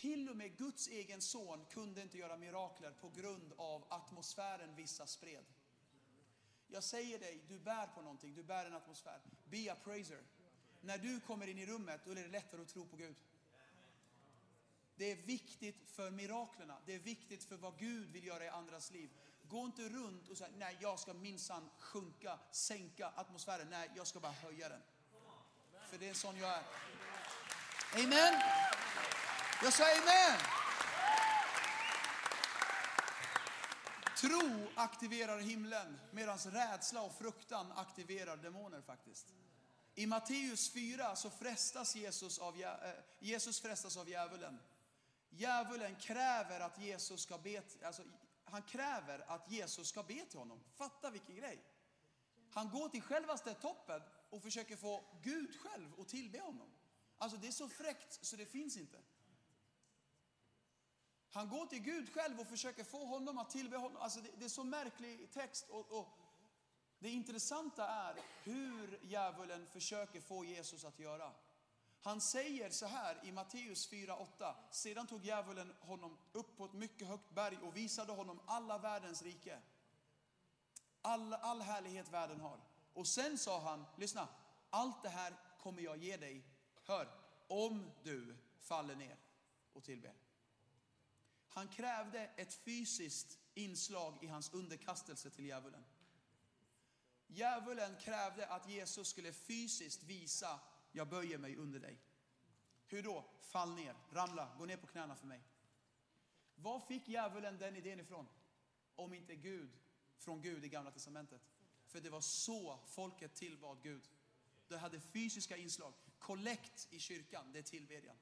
Till 0.00 0.28
och 0.28 0.36
med 0.36 0.56
Guds 0.56 0.88
egen 0.88 1.20
son 1.20 1.66
kunde 1.70 2.02
inte 2.02 2.18
göra 2.18 2.36
mirakler 2.36 2.90
på 2.90 3.08
grund 3.08 3.52
av 3.56 3.84
atmosfären 3.88 4.74
vissa 4.74 5.06
spred. 5.06 5.44
Jag 6.68 6.84
säger 6.84 7.18
dig, 7.18 7.44
du 7.48 7.58
bär 7.58 7.86
på 7.86 8.02
någonting, 8.02 8.34
du 8.34 8.42
bär 8.42 8.66
en 8.66 8.74
atmosfär. 8.74 9.20
Be 9.44 9.72
a 9.72 9.76
praiser. 9.84 10.22
När 10.80 10.98
du 10.98 11.20
kommer 11.20 11.46
in 11.46 11.58
i 11.58 11.66
rummet, 11.66 12.00
då 12.04 12.10
är 12.10 12.14
det 12.14 12.28
lättare 12.28 12.62
att 12.62 12.68
tro 12.68 12.86
på 12.86 12.96
Gud. 12.96 13.16
Det 14.96 15.12
är 15.12 15.16
viktigt 15.16 15.90
för 15.90 16.10
miraklerna. 16.10 16.76
Det 16.86 16.94
är 16.94 16.98
viktigt 16.98 17.44
för 17.44 17.56
vad 17.56 17.78
Gud 17.78 18.10
vill 18.12 18.26
göra 18.26 18.44
i 18.44 18.48
andras 18.48 18.90
liv. 18.90 19.10
Gå 19.42 19.64
inte 19.64 19.88
runt 19.88 20.28
och 20.28 20.38
säga, 20.38 20.50
nej 20.56 20.76
jag 20.80 20.98
ska 20.98 21.14
minsann 21.14 21.70
sjunka, 21.78 22.38
sänka 22.50 23.08
atmosfären. 23.08 23.70
Nej, 23.70 23.90
jag 23.96 24.06
ska 24.06 24.20
bara 24.20 24.32
höja 24.32 24.68
den. 24.68 24.82
För 25.90 25.98
det 25.98 26.08
är 26.08 26.14
sån 26.14 26.36
jag 26.36 26.50
är. 26.50 26.64
Amen. 27.94 28.69
Jag 29.62 29.72
sa 29.72 29.84
amen. 29.84 30.40
Tro 34.16 34.68
aktiverar 34.74 35.38
himlen 35.38 36.00
medan 36.10 36.38
rädsla 36.38 37.02
och 37.02 37.18
fruktan 37.18 37.72
aktiverar 37.72 38.36
demoner 38.36 38.80
faktiskt. 38.80 39.34
I 39.94 40.06
Matteus 40.06 40.72
4 40.72 41.16
så 41.16 41.30
frestas 41.30 41.96
Jesus 41.96 42.38
av, 42.38 42.60
äh, 42.60 42.70
Jesus 43.18 43.60
frestas 43.60 43.96
av 43.96 44.08
djävulen. 44.08 44.58
Djävulen 45.30 45.96
kräver 45.96 46.60
att 46.60 46.78
Jesus 46.78 47.22
ska 47.22 47.38
be, 47.38 47.62
alltså, 47.82 48.02
han 48.44 48.62
kräver 48.62 49.24
att 49.26 49.50
Jesus 49.50 49.88
ska 49.88 50.02
be 50.02 50.26
till 50.26 50.38
honom. 50.38 50.60
Fatta 50.76 51.10
vilken 51.10 51.36
grej. 51.36 51.64
Han 52.50 52.70
går 52.70 52.88
till 52.88 53.02
självaste 53.02 53.54
toppen 53.54 54.02
och 54.30 54.42
försöker 54.42 54.76
få 54.76 55.04
Gud 55.22 55.60
själv 55.60 56.00
att 56.00 56.08
tillbe 56.08 56.40
honom. 56.40 56.70
Alltså 57.18 57.38
det 57.38 57.46
är 57.46 57.52
så 57.52 57.68
fräckt 57.68 58.26
så 58.26 58.36
det 58.36 58.46
finns 58.46 58.76
inte. 58.76 58.98
Han 61.32 61.48
går 61.48 61.66
till 61.66 61.82
Gud 61.82 62.12
själv 62.12 62.40
och 62.40 62.46
försöker 62.46 62.84
få 62.84 63.04
honom 63.04 63.38
att 63.38 63.50
tillbe 63.50 63.76
honom. 63.76 64.02
Alltså 64.02 64.20
det, 64.20 64.30
det 64.38 64.44
är 64.44 64.48
så 64.48 64.64
märklig 64.64 65.32
text. 65.32 65.68
Och, 65.68 65.98
och, 65.98 66.08
det 66.98 67.10
intressanta 67.10 67.88
är 67.88 68.16
hur 68.42 69.00
djävulen 69.02 69.66
försöker 69.66 70.20
få 70.20 70.44
Jesus 70.44 70.84
att 70.84 70.98
göra. 70.98 71.32
Han 72.02 72.20
säger 72.20 72.70
så 72.70 72.86
här 72.86 73.20
i 73.24 73.32
Matteus 73.32 73.90
4.8. 73.90 74.54
Sedan 74.70 75.06
tog 75.06 75.24
djävulen 75.24 75.74
honom 75.80 76.18
upp 76.32 76.56
på 76.56 76.64
ett 76.64 76.72
mycket 76.72 77.08
högt 77.08 77.30
berg 77.30 77.58
och 77.62 77.76
visade 77.76 78.12
honom 78.12 78.40
alla 78.46 78.78
världens 78.78 79.22
rike. 79.22 79.58
All, 81.02 81.34
all 81.34 81.62
härlighet 81.62 82.08
världen 82.08 82.40
har. 82.40 82.60
Och 82.94 83.06
sen 83.06 83.38
sa 83.38 83.60
han, 83.60 83.84
lyssna, 83.96 84.28
allt 84.70 85.02
det 85.02 85.08
här 85.08 85.34
kommer 85.60 85.82
jag 85.82 85.96
ge 85.96 86.16
dig, 86.16 86.44
hör, 86.84 87.08
om 87.48 87.90
du 88.02 88.36
faller 88.58 88.94
ner 88.94 89.16
och 89.72 89.84
tillber. 89.84 90.14
Han 91.50 91.68
krävde 91.68 92.30
ett 92.36 92.54
fysiskt 92.54 93.38
inslag 93.54 94.24
i 94.24 94.26
hans 94.26 94.52
underkastelse 94.52 95.30
till 95.30 95.46
djävulen. 95.46 95.84
Djävulen 97.26 97.96
krävde 98.00 98.46
att 98.46 98.68
Jesus 98.68 99.08
skulle 99.08 99.32
fysiskt 99.32 100.02
visa, 100.02 100.60
jag 100.92 101.08
böjer 101.08 101.38
mig 101.38 101.56
under 101.56 101.80
dig. 101.80 102.00
Hur 102.86 103.02
då? 103.02 103.24
Fall 103.40 103.74
ner, 103.74 103.96
ramla, 104.10 104.54
gå 104.58 104.64
ner 104.64 104.76
på 104.76 104.86
knäna 104.86 105.16
för 105.16 105.26
mig. 105.26 105.42
Var 106.54 106.80
fick 106.80 107.08
djävulen 107.08 107.58
den 107.58 107.76
idén 107.76 108.00
ifrån? 108.00 108.26
Om 108.94 109.14
inte 109.14 109.36
Gud, 109.36 109.78
från 110.18 110.42
Gud 110.42 110.64
i 110.64 110.68
Gamla 110.68 110.90
Testamentet. 110.90 111.42
För 111.86 112.00
det 112.00 112.10
var 112.10 112.20
så 112.20 112.78
folket 112.86 113.34
tillbad 113.34 113.82
Gud. 113.82 114.08
Det 114.68 114.78
hade 114.78 115.00
fysiska 115.00 115.56
inslag. 115.56 115.94
Kollekt 116.18 116.88
i 116.90 116.98
kyrkan, 116.98 117.52
det 117.52 117.58
är 117.58 117.62
tillbedjan. 117.62 118.16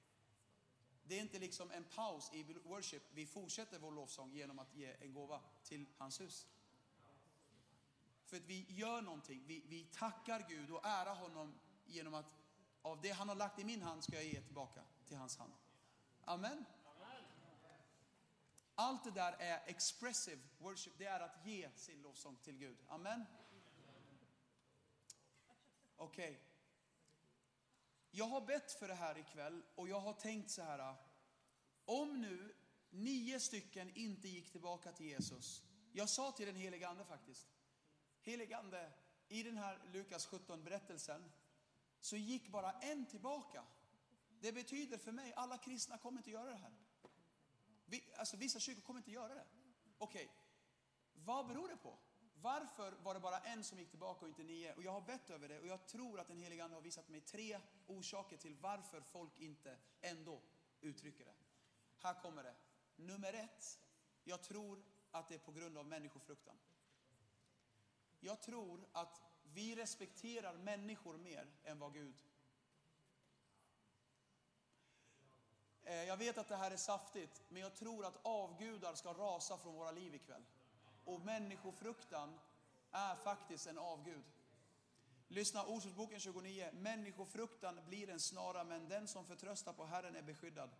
Det 1.08 1.18
är 1.18 1.20
inte 1.20 1.38
liksom 1.38 1.70
en 1.70 1.84
paus 1.84 2.30
i 2.32 2.42
worship. 2.42 3.02
Vi 3.10 3.26
fortsätter 3.26 3.78
vår 3.78 3.92
lovsång 3.92 4.32
genom 4.32 4.58
att 4.58 4.74
ge 4.74 4.96
en 5.00 5.12
gåva 5.12 5.40
till 5.62 5.86
hans 5.98 6.20
hus. 6.20 6.46
För 8.24 8.36
att 8.36 8.42
vi 8.42 8.66
gör 8.68 9.02
någonting. 9.02 9.44
Vi, 9.46 9.64
vi 9.68 9.84
tackar 9.84 10.46
Gud 10.48 10.70
och 10.70 10.84
ärar 10.84 11.14
honom 11.14 11.54
genom 11.86 12.14
att 12.14 12.26
av 12.82 13.00
det 13.00 13.10
han 13.10 13.28
har 13.28 13.36
lagt 13.36 13.58
i 13.58 13.64
min 13.64 13.82
hand 13.82 14.04
ska 14.04 14.14
jag 14.14 14.24
ge 14.24 14.40
tillbaka 14.40 14.84
till 15.06 15.16
hans 15.16 15.38
hand. 15.38 15.52
Amen. 16.24 16.64
Allt 18.74 19.04
det 19.04 19.10
där 19.10 19.32
är 19.38 19.62
expressive 19.66 20.42
worship. 20.58 20.92
Det 20.98 21.06
är 21.06 21.20
att 21.20 21.46
ge 21.46 21.70
sin 21.76 22.02
lovsång 22.02 22.36
till 22.36 22.56
Gud. 22.58 22.78
Amen. 22.88 23.24
Okej. 25.96 26.30
Okay. 26.30 26.47
Jag 28.10 28.24
har 28.24 28.40
bett 28.40 28.72
för 28.72 28.88
det 28.88 28.94
här 28.94 29.18
ikväll 29.18 29.62
och 29.74 29.88
jag 29.88 30.00
har 30.00 30.12
tänkt 30.12 30.50
så 30.50 30.62
här. 30.62 30.96
Om 31.84 32.20
nu 32.20 32.54
nio 32.90 33.40
stycken 33.40 33.90
inte 33.94 34.28
gick 34.28 34.52
tillbaka 34.52 34.92
till 34.92 35.06
Jesus. 35.06 35.62
Jag 35.92 36.08
sa 36.08 36.32
till 36.32 36.46
den 36.46 36.56
helige 36.56 36.88
ande 36.88 37.04
faktiskt. 37.04 37.48
Helige 38.20 38.56
ande, 38.56 38.92
i 39.28 39.42
den 39.42 39.56
här 39.56 39.78
Lukas 39.92 40.26
17 40.26 40.64
berättelsen 40.64 41.32
så 42.00 42.16
gick 42.16 42.48
bara 42.48 42.72
en 42.72 43.06
tillbaka. 43.06 43.64
Det 44.40 44.52
betyder 44.52 44.98
för 44.98 45.12
mig, 45.12 45.32
alla 45.36 45.58
kristna 45.58 45.98
kommer 45.98 46.18
inte 46.18 46.30
göra 46.30 46.50
det 46.50 46.56
här. 46.56 46.72
Vi, 47.86 48.04
alltså 48.16 48.36
vissa 48.36 48.60
kyrkor 48.60 48.82
kommer 48.82 49.00
inte 49.00 49.10
göra 49.10 49.34
det. 49.34 49.46
Okej, 49.98 50.24
okay. 50.24 50.36
vad 51.14 51.46
beror 51.46 51.68
det 51.68 51.76
på? 51.76 51.98
Varför 52.42 52.92
var 53.02 53.14
det 53.14 53.20
bara 53.20 53.38
en 53.38 53.64
som 53.64 53.78
gick 53.78 53.90
tillbaka 53.90 54.20
och 54.20 54.28
inte 54.28 54.42
nio? 54.42 54.74
Och 54.74 54.82
jag 54.82 54.92
har 54.92 55.00
bett 55.00 55.30
över 55.30 55.48
det 55.48 55.60
och 55.60 55.66
jag 55.66 55.86
tror 55.86 56.20
att 56.20 56.28
den 56.28 56.38
heliga 56.38 56.64
Ande 56.64 56.76
har 56.76 56.82
visat 56.82 57.08
mig 57.08 57.20
tre 57.20 57.60
orsaker 57.86 58.36
till 58.36 58.54
varför 58.54 59.00
folk 59.00 59.38
inte 59.38 59.78
ändå 60.00 60.40
uttrycker 60.80 61.24
det. 61.24 61.34
Här 61.98 62.14
kommer 62.22 62.42
det. 62.42 62.54
Nummer 62.96 63.32
ett, 63.32 63.80
jag 64.24 64.42
tror 64.42 64.82
att 65.10 65.28
det 65.28 65.34
är 65.34 65.38
på 65.38 65.52
grund 65.52 65.78
av 65.78 65.86
människofruktan. 65.86 66.58
Jag 68.20 68.40
tror 68.40 68.86
att 68.92 69.20
vi 69.42 69.76
respekterar 69.76 70.56
människor 70.56 71.18
mer 71.18 71.46
än 71.64 71.78
vad 71.78 71.92
Gud. 71.92 72.22
Eh, 75.82 76.04
jag 76.04 76.16
vet 76.16 76.38
att 76.38 76.48
det 76.48 76.56
här 76.56 76.70
är 76.70 76.76
saftigt, 76.76 77.42
men 77.48 77.62
jag 77.62 77.74
tror 77.74 78.04
att 78.04 78.18
avgudar 78.22 78.94
ska 78.94 79.12
rasa 79.12 79.58
från 79.58 79.74
våra 79.74 79.90
liv 79.90 80.14
ikväll. 80.14 80.44
Och 81.08 81.20
människofruktan 81.20 82.38
är 82.92 83.14
faktiskt 83.16 83.66
en 83.66 83.78
avgud. 83.78 84.24
Lyssna, 85.28 85.64
Ordspråksboken 85.64 86.20
29. 86.20 86.70
Människofruktan 86.72 87.80
blir 87.86 88.10
en 88.10 88.20
snara, 88.20 88.64
men 88.64 88.88
den 88.88 89.08
som 89.08 89.24
förtröstar 89.24 89.72
på 89.72 89.84
Herren 89.84 90.16
är 90.16 90.22
beskyddad. 90.22 90.70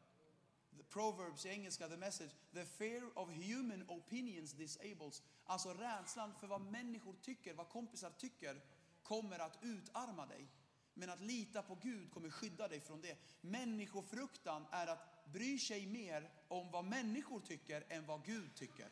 The 0.76 0.82
Proverbs 0.82 1.46
i 1.46 1.48
engelska, 1.48 1.88
the 1.88 1.96
message. 1.96 2.30
The 2.52 2.64
fear 2.64 3.18
of 3.18 3.28
human 3.30 3.84
opinions 3.88 4.52
disables. 4.52 5.22
Alltså 5.44 5.74
rädslan 5.74 6.34
för 6.34 6.46
vad 6.46 6.60
människor 6.60 7.14
tycker, 7.22 7.54
vad 7.54 7.68
kompisar 7.68 8.10
tycker, 8.10 8.60
kommer 9.02 9.38
att 9.38 9.58
utarma 9.62 10.26
dig. 10.26 10.48
Men 10.94 11.10
att 11.10 11.20
lita 11.20 11.62
på 11.62 11.74
Gud 11.74 12.10
kommer 12.10 12.30
skydda 12.30 12.68
dig 12.68 12.80
från 12.80 13.00
det. 13.00 13.16
Människofruktan 13.40 14.66
är 14.70 14.86
att 14.86 15.24
bry 15.24 15.58
sig 15.58 15.86
mer 15.86 16.30
om 16.48 16.70
vad 16.70 16.84
människor 16.84 17.40
tycker 17.40 17.84
än 17.88 18.06
vad 18.06 18.24
Gud 18.24 18.54
tycker 18.54 18.88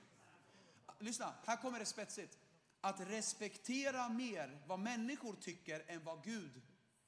lyssna, 0.98 1.34
här 1.44 1.56
kommer 1.56 1.78
det 1.78 1.86
spetsigt. 1.86 2.38
Att 2.80 3.00
respektera 3.00 4.08
mer 4.08 4.62
vad 4.66 4.78
människor 4.78 5.36
tycker 5.40 5.84
än 5.86 6.04
vad 6.04 6.24
Gud, 6.24 6.62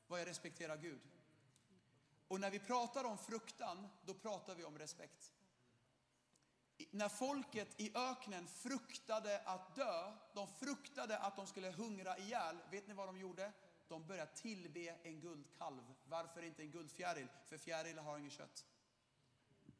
vad 0.07 0.21
jag 0.21 0.27
respekterar 0.27 0.77
Gud. 0.77 1.01
Och 2.29 2.41
när 2.41 2.51
vi 2.51 2.59
pratar 2.59 3.05
om 3.05 3.19
fruktan, 3.19 3.89
då 4.07 4.15
pratar 4.15 4.55
vi 4.55 4.65
om 4.65 4.79
respekt. 4.79 5.33
När 6.91 7.09
folket 7.09 7.81
i 7.81 7.93
öknen 7.95 8.47
fruktade 8.47 9.41
att 9.45 9.75
dö, 9.75 10.13
de 10.35 10.49
fruktade 10.49 11.19
att 11.19 11.37
de 11.37 11.47
skulle 11.47 11.71
hungra 11.71 12.19
ihjäl, 12.19 12.57
vet 12.71 12.89
ni 12.89 12.95
vad 12.95 13.09
de 13.09 13.19
gjorde? 13.19 13.53
De 13.89 14.07
började 14.07 14.33
tillbe 14.35 14.97
en 15.03 15.21
guldkalv. 15.21 15.95
Varför 16.05 16.43
inte 16.43 16.63
en 16.63 16.71
guldfjäril? 16.71 17.29
För 17.47 17.59
fjärilar 17.59 18.03
har 18.03 18.19
inget 18.19 18.33
kött. 18.33 18.67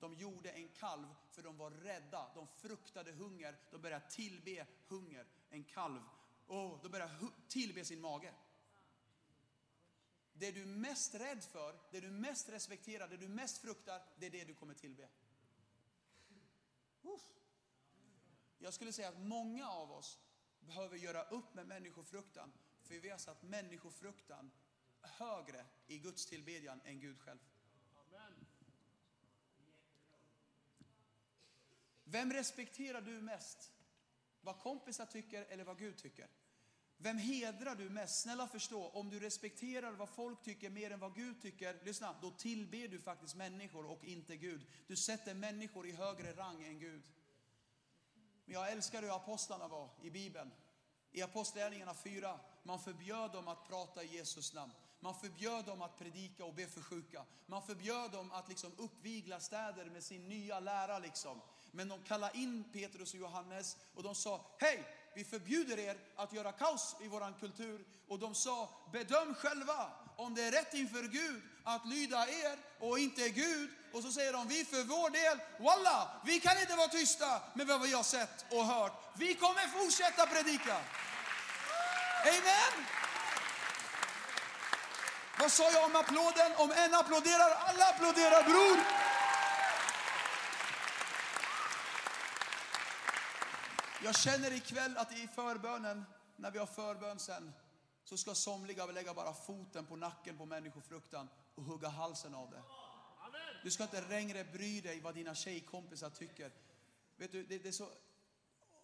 De 0.01 0.15
gjorde 0.15 0.51
en 0.51 0.69
kalv 0.69 1.15
för 1.31 1.43
de 1.43 1.57
var 1.57 1.71
rädda. 1.71 2.31
De 2.35 2.47
fruktade 2.47 3.13
hunger. 3.13 3.59
De 3.71 3.81
började 3.81 4.11
tillbe 4.11 4.67
hunger. 4.89 5.27
En 5.51 5.65
kalv. 5.65 6.03
Oh, 6.47 6.83
de 6.83 6.89
började 6.89 7.15
tillbe 7.49 7.85
sin 7.85 8.01
mage. 8.01 8.35
Det 10.33 10.51
du 10.51 10.63
är 10.63 10.67
mest 10.67 11.15
rädd 11.15 11.45
för, 11.45 11.79
det 11.91 12.01
du 12.01 12.11
mest 12.11 12.49
respekterar, 12.49 13.09
det 13.09 13.17
du 13.17 13.29
mest 13.29 13.59
fruktar, 13.59 14.03
det 14.17 14.27
är 14.27 14.31
det 14.31 14.45
du 14.45 14.55
kommer 14.55 14.75
tillbe. 14.75 15.09
Uff. 17.03 17.33
Jag 18.59 18.75
skulle 18.75 18.93
säga 18.93 19.09
att 19.09 19.21
många 19.21 19.71
av 19.71 19.93
oss 19.93 20.19
behöver 20.61 20.97
göra 20.97 21.23
upp 21.23 21.55
med 21.55 21.67
människofruktan. 21.67 22.53
För 22.83 22.95
vi 22.95 23.09
har 23.11 23.19
satt 23.19 23.43
människofruktan 23.43 24.51
högre 25.01 25.67
i 25.87 25.99
Guds 25.99 26.27
tillbedjan 26.27 26.81
än 26.85 27.01
Gud 27.01 27.21
själv. 27.21 27.39
Vem 32.11 32.33
respekterar 32.33 33.01
du 33.01 33.21
mest? 33.21 33.73
Vad 34.41 34.59
kompisar 34.59 35.07
tycker 35.07 35.45
eller 35.45 35.65
vad 35.65 35.79
Gud 35.79 35.97
tycker? 35.97 36.29
Vem 36.97 37.19
hedrar 37.19 37.75
du 37.75 37.91
mest? 37.91 38.21
Snälla 38.23 38.49
förstå, 38.49 38.89
om 38.89 39.11
du 39.11 39.21
respekterar 39.21 39.93
vad 39.93 40.09
folk 40.09 40.43
tycker 40.43 40.71
mer 40.71 40.91
än 40.91 41.01
vad 41.01 41.15
Gud 41.15 41.43
tycker, 41.43 41.79
lyssna, 41.85 42.15
då 42.23 42.31
tillber 42.31 42.89
du 42.89 42.99
faktiskt 42.99 43.37
människor 43.37 43.87
och 43.87 44.05
inte 44.05 44.37
Gud. 44.37 44.67
Du 44.87 44.97
sätter 44.97 45.35
människor 45.35 45.87
i 45.87 45.93
högre 45.93 46.33
rang 46.33 46.65
än 46.65 46.79
Gud. 46.79 47.03
Men 48.45 48.55
jag 48.55 48.73
älskar 48.73 49.03
hur 49.03 49.17
apostlarna 49.17 49.69
var 49.69 49.91
i 50.03 50.11
Bibeln. 50.11 50.51
I 51.13 51.23
Apostlagärningarna 51.23 51.95
4, 51.95 52.41
man 52.63 52.81
förbjöd 52.81 53.33
dem 53.33 53.49
att 53.49 53.69
prata 53.69 54.03
i 54.03 54.07
Jesus 54.07 54.55
namn. 54.55 54.73
Man 55.01 55.15
förbjöd 55.15 55.65
dem 55.65 55.83
att 55.83 55.99
predika 55.99 56.45
och 56.45 56.55
be 56.55 56.67
för 56.67 56.81
sjuka. 56.81 57.25
Man 57.47 57.63
förbjöd 57.63 58.11
dem 58.11 58.33
att 58.33 58.49
liksom 58.49 58.73
uppvigla 58.77 59.41
städer 59.41 59.85
med 59.85 60.05
sin 60.05 60.29
nya 60.29 60.61
lära. 60.61 60.99
Liksom. 60.99 61.41
Men 61.79 61.89
de 61.89 62.03
kallade 62.05 62.39
in 62.39 62.65
Petrus 62.73 63.15
och 63.15 63.21
Johannes 63.21 63.77
och 63.95 64.03
de 64.03 64.15
sa, 64.15 64.41
hej, 64.59 64.85
vi 65.15 65.25
förbjuder 65.25 65.79
er 65.79 65.97
att 66.17 66.33
göra 66.33 66.53
kaos 66.53 66.97
i 67.01 67.09
våran 67.09 67.35
kultur. 67.41 67.87
Och 68.09 68.19
de 68.19 68.35
sa, 68.35 68.69
bedöm 68.93 69.35
själva 69.35 69.91
om 70.17 70.35
det 70.35 70.43
är 70.43 70.53
rätt 70.53 70.75
inför 70.75 71.03
Gud 71.03 71.43
att 71.65 71.87
lyda 71.87 72.29
er 72.29 72.59
och 72.81 72.99
inte 72.99 73.29
Gud. 73.29 73.71
Och 73.93 74.03
så 74.03 74.13
säger 74.13 74.33
de, 74.33 74.49
vi 74.49 74.65
för 74.65 74.83
vår 74.85 75.11
del, 75.11 75.39
walla, 75.59 76.21
vi 76.25 76.41
kan 76.41 76.61
inte 76.61 76.77
vara 76.77 76.89
tysta 76.89 77.43
med 77.55 77.67
vad 77.67 77.81
vi 77.81 77.93
har 77.93 78.03
sett 78.03 78.45
och 78.51 78.65
hört. 78.65 78.93
Vi 79.17 79.35
kommer 79.35 79.83
fortsätta 79.83 80.27
predika. 80.27 80.77
Amen. 82.25 82.87
Vad 85.41 85.53
sa 85.53 85.71
jag 85.71 85.85
om 85.85 85.97
applåden? 85.97 86.53
Om 86.57 86.71
en 86.73 86.95
applåderar, 86.95 87.51
alla 87.51 87.85
applåderar 87.85 88.43
bror. 88.43 88.98
Jag 94.05 94.17
känner 94.17 94.53
ikväll 94.53 94.97
att 94.97 95.13
i 95.13 95.29
förbönen, 95.29 96.05
när 96.37 96.51
vi 96.51 96.59
har 96.59 96.67
förbön 96.67 97.19
sen, 97.19 97.53
så 98.05 98.17
ska 98.17 98.35
somliga 98.35 98.87
lägga 98.87 99.15
bara 99.15 99.35
foten 99.35 99.87
på 99.87 99.97
nacken 99.97 100.39
på 100.39 100.47
människofruktan 100.47 101.29
och 101.55 101.63
hugga 101.63 101.89
halsen 101.89 102.35
av 102.35 102.51
det. 102.51 102.63
Du 103.63 103.71
ska 103.71 103.83
inte 103.83 104.09
längre 104.09 104.45
bry 104.45 104.81
dig 104.81 105.01
vad 105.01 105.15
dina 105.15 105.35
tjejkompisar 105.35 106.11
tycker. 106.11 106.53
Vet 107.17 107.33
du, 107.33 107.43
det, 107.43 107.59
det 107.59 107.69
är 107.69 107.73
så, 107.73 107.89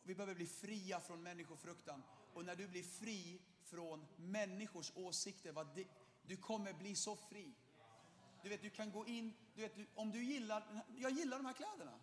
vi 0.03 0.14
behöver 0.14 0.35
bli 0.35 0.46
fria 0.46 1.00
från 1.00 1.22
människofruktan. 1.22 2.03
Och 2.35 2.44
när 2.44 2.57
du 2.57 2.68
blir 2.68 2.83
fri 2.83 3.42
från 3.62 4.07
människors 4.16 4.92
åsikter, 4.94 5.53
vad 5.53 5.74
det, 5.74 5.87
du 6.22 6.37
kommer 6.37 6.72
bli 6.72 6.96
så 6.96 7.16
fri. 7.16 7.55
Du 8.42 8.48
vet, 8.48 8.62
du 8.62 8.70
kan 8.70 8.90
gå 8.90 9.07
in, 9.07 9.35
du 9.55 9.62
vet, 9.62 9.74
du, 9.77 9.87
om 9.94 10.11
du 10.11 10.24
gillar, 10.24 10.85
jag 10.96 11.12
gillar 11.12 11.37
de 11.37 11.46
här 11.46 11.53
kläderna. 11.53 12.00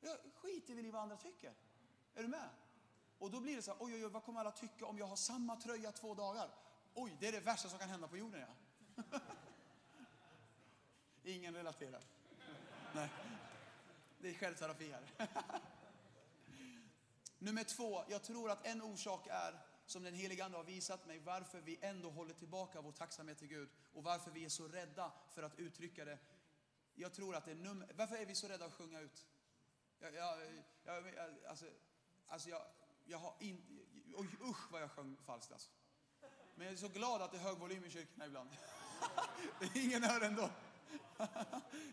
Jag 0.00 0.16
skiter 0.34 0.74
väl 0.74 0.86
i 0.86 0.90
vad 0.90 1.02
andra 1.02 1.16
tycker. 1.16 1.54
Är 2.18 2.22
du 2.22 2.28
med? 2.28 2.48
Och 3.18 3.30
då 3.30 3.40
blir 3.40 3.56
det 3.56 3.62
så 3.62 3.70
här, 3.70 3.78
oj, 3.80 3.94
oj, 3.94 4.04
oj, 4.04 4.10
vad 4.10 4.22
kommer 4.24 4.40
alla 4.40 4.50
tycka 4.50 4.86
om 4.86 4.98
jag 4.98 5.06
har 5.06 5.16
samma 5.16 5.56
tröja 5.56 5.92
två 5.92 6.14
dagar? 6.14 6.50
Oj, 6.94 7.16
det 7.20 7.28
är 7.28 7.32
det 7.32 7.40
värsta 7.40 7.68
som 7.68 7.78
kan 7.78 7.88
hända 7.88 8.08
på 8.08 8.16
jorden, 8.16 8.40
ja. 8.40 9.04
Ingen 11.22 11.54
relaterar. 11.54 12.02
Nej, 12.94 13.08
det 14.18 14.28
är 14.28 14.34
självterapi 14.34 14.92
här. 14.92 15.28
Nummer 17.38 17.64
två, 17.64 18.04
jag 18.08 18.22
tror 18.22 18.50
att 18.50 18.66
en 18.66 18.82
orsak 18.82 19.26
är, 19.30 19.58
som 19.86 20.02
den 20.02 20.14
helige 20.14 20.44
Ande 20.44 20.56
har 20.56 20.64
visat 20.64 21.06
mig, 21.06 21.18
varför 21.18 21.60
vi 21.60 21.78
ändå 21.82 22.10
håller 22.10 22.34
tillbaka 22.34 22.80
vår 22.80 22.92
tacksamhet 22.92 23.38
till 23.38 23.48
Gud 23.48 23.68
och 23.92 24.04
varför 24.04 24.30
vi 24.30 24.44
är 24.44 24.48
så 24.48 24.68
rädda 24.68 25.12
för 25.30 25.42
att 25.42 25.58
uttrycka 25.58 26.04
det. 26.04 26.18
Jag 26.94 27.12
tror 27.12 27.34
att 27.34 27.44
det 27.44 27.50
är 27.50 27.54
nummer, 27.54 27.92
varför 27.96 28.16
är 28.16 28.26
vi 28.26 28.34
så 28.34 28.48
rädda 28.48 28.64
att 28.64 28.74
sjunga 28.74 29.00
ut? 29.00 29.26
Jag, 29.98 30.14
jag, 30.14 30.38
jag, 30.84 31.14
jag, 31.14 31.44
alltså, 31.48 31.66
alltså 32.28 32.48
jag, 32.48 32.62
jag 33.04 33.18
har 33.18 33.34
inte, 33.38 33.72
oj, 34.14 34.38
usch 34.40 34.72
vad 34.72 34.82
jag 34.82 34.90
sjöng 34.90 35.16
falskt 35.26 35.52
alltså. 35.52 35.70
Men 36.54 36.66
jag 36.66 36.72
är 36.72 36.78
så 36.78 36.88
glad 36.88 37.22
att 37.22 37.32
det 37.32 37.38
är 37.38 37.42
hög 37.42 37.58
volym 37.58 37.84
i 37.84 37.90
kyrkorna 37.90 38.26
ibland. 38.26 38.50
Ingen 39.74 40.02
hör 40.02 40.20
ändå. 40.20 40.50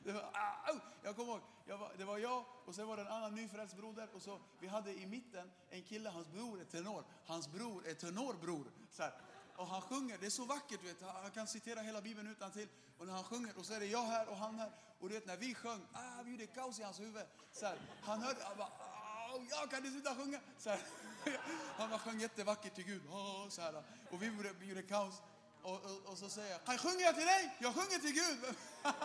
Det 0.03 0.11
var, 0.11 0.29
ah, 0.33 0.71
au! 0.71 0.79
jag 1.03 1.15
kommer 1.15 1.31
ihåg, 1.31 1.41
jag 1.65 1.77
var, 1.77 1.91
det 1.97 2.05
var 2.05 2.17
jag 2.17 2.45
och 2.65 2.75
sen 2.75 2.87
var 2.87 2.95
det 2.97 3.01
en 3.01 3.07
annan 3.07 3.35
nyfrälst 3.35 3.75
broder 3.75 4.09
och 4.13 4.21
så 4.21 4.39
vi 4.59 4.67
hade 4.67 4.93
i 4.93 5.05
mitten 5.05 5.51
en 5.69 5.83
kille, 5.83 6.09
hans 6.09 6.27
bror 6.27 6.61
är 6.61 6.65
tenor. 6.65 7.03
Hans 7.25 7.47
bror 7.47 7.87
är 7.87 7.93
tenorbror. 7.93 8.71
Så 8.91 9.03
här. 9.03 9.13
Och 9.55 9.67
han 9.67 9.81
sjunger, 9.81 10.17
det 10.17 10.25
är 10.25 10.29
så 10.29 10.45
vackert 10.45 10.81
du 10.81 10.87
vet, 10.87 11.01
han 11.01 11.31
kan 11.31 11.47
citera 11.47 11.79
hela 11.79 12.01
bibeln 12.01 12.27
utan 12.27 12.51
till. 12.51 12.67
Och 12.97 13.05
när 13.05 13.13
han 13.13 13.23
sjunger 13.23 13.57
och 13.57 13.65
så 13.65 13.73
är 13.73 13.79
det 13.79 13.85
jag 13.85 14.03
här 14.03 14.29
och 14.29 14.37
han 14.37 14.55
här. 14.55 14.71
Och 14.99 15.09
du 15.09 15.15
vet 15.15 15.25
när 15.25 15.37
vi 15.37 15.55
sjöng, 15.55 15.87
ah, 15.93 16.21
vi 16.23 16.31
gjorde 16.31 16.47
kaos 16.47 16.79
i 16.79 16.83
hans 16.83 16.99
huvud. 16.99 17.25
Så 17.51 17.65
här, 17.65 17.79
han 18.01 18.21
hörde, 18.21 18.43
han 18.43 18.57
bara, 18.57 18.71
wow, 19.39 19.47
jag 19.49 19.69
kan 19.69 19.77
inte 19.79 19.91
sluta 19.91 20.15
sjunga. 20.15 20.39
Så 20.57 20.69
här. 20.69 20.79
Han 21.77 21.89
bara 21.89 21.99
sjöng 21.99 22.19
jättevackert 22.19 22.75
till 22.75 22.85
Gud. 22.85 23.01
Så 23.49 23.61
här. 23.61 23.83
Och 24.11 24.21
vi 24.21 24.25
gjorde, 24.25 24.53
vi 24.59 24.65
gjorde 24.65 24.83
kaos. 24.83 25.21
Och, 25.61 25.85
och, 25.85 26.05
och 26.05 26.17
så 26.17 26.29
säger 26.29 26.51
jag, 26.51 26.65
kan 26.65 26.77
sjunger 26.77 27.03
jag 27.03 27.15
till 27.15 27.25
dig? 27.25 27.57
Jag 27.59 27.75
sjunger 27.75 27.99
till 27.99 28.13
Gud. 28.13 28.55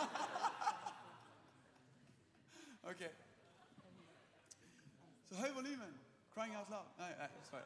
Okej. 2.83 3.15
Så 5.29 5.35
höj 5.35 5.51
volymen. 5.51 5.99
Crying 6.33 6.57
out 6.57 6.69
loud. 6.69 6.85
Nej, 6.97 7.15
nej, 7.17 7.29
sorry. 7.49 7.63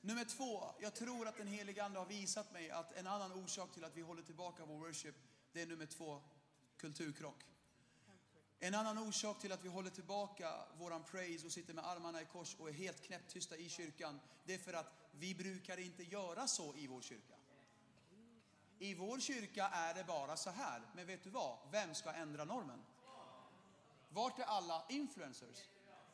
Nummer 0.00 0.24
två, 0.24 0.74
jag 0.78 0.94
tror 0.94 1.28
att 1.28 1.36
den 1.36 1.46
helige 1.46 1.84
Ande 1.84 1.98
har 1.98 2.06
visat 2.06 2.52
mig 2.52 2.70
att 2.70 2.92
en 2.92 3.06
annan 3.06 3.32
orsak 3.32 3.72
till 3.72 3.84
att 3.84 3.96
vi 3.96 4.02
håller 4.02 4.22
tillbaka 4.22 4.64
vår 4.64 4.78
worship, 4.78 5.14
det 5.52 5.62
är 5.62 5.66
nummer 5.66 5.86
två, 5.86 6.22
kulturkrock. 6.76 7.44
En 8.62 8.74
annan 8.74 8.98
orsak 8.98 9.38
till 9.38 9.52
att 9.52 9.64
vi 9.64 9.68
håller 9.68 9.90
tillbaka 9.90 10.54
våran 10.78 11.04
praise 11.04 11.46
och 11.46 11.52
sitter 11.52 11.74
med 11.74 11.86
armarna 11.86 12.22
i 12.22 12.24
kors 12.24 12.56
och 12.58 12.68
är 12.68 12.72
helt 12.72 13.02
knäpptysta 13.02 13.56
i 13.56 13.68
kyrkan, 13.68 14.20
det 14.44 14.54
är 14.54 14.58
för 14.58 14.72
att 14.72 14.92
vi 15.12 15.34
brukar 15.34 15.80
inte 15.80 16.02
göra 16.02 16.46
så 16.46 16.74
i 16.74 16.86
vår 16.86 17.02
kyrka. 17.02 17.34
I 18.78 18.94
vår 18.94 19.20
kyrka 19.20 19.68
är 19.68 19.94
det 19.94 20.04
bara 20.04 20.36
så 20.36 20.50
här, 20.50 20.82
men 20.94 21.06
vet 21.06 21.24
du 21.24 21.30
vad? 21.30 21.58
Vem 21.70 21.94
ska 21.94 22.12
ändra 22.12 22.44
normen? 22.44 22.84
Vart 24.08 24.38
är 24.38 24.44
alla 24.44 24.84
influencers? 24.88 25.58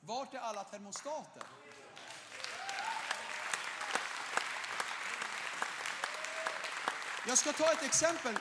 Vart 0.01 0.35
är 0.35 0.39
alla 0.39 0.65
termostater? 0.65 1.43
Jag 7.27 7.39
ska 7.39 7.53
ta 7.53 7.73
ett 7.73 7.83
exempel. 7.83 8.39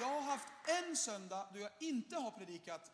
Jag 0.00 0.06
har 0.06 0.20
haft 0.20 0.48
en 0.64 0.96
söndag 0.96 1.48
då 1.52 1.58
jag 1.58 1.70
inte 1.78 2.16
har 2.16 2.30
predikat. 2.30 2.92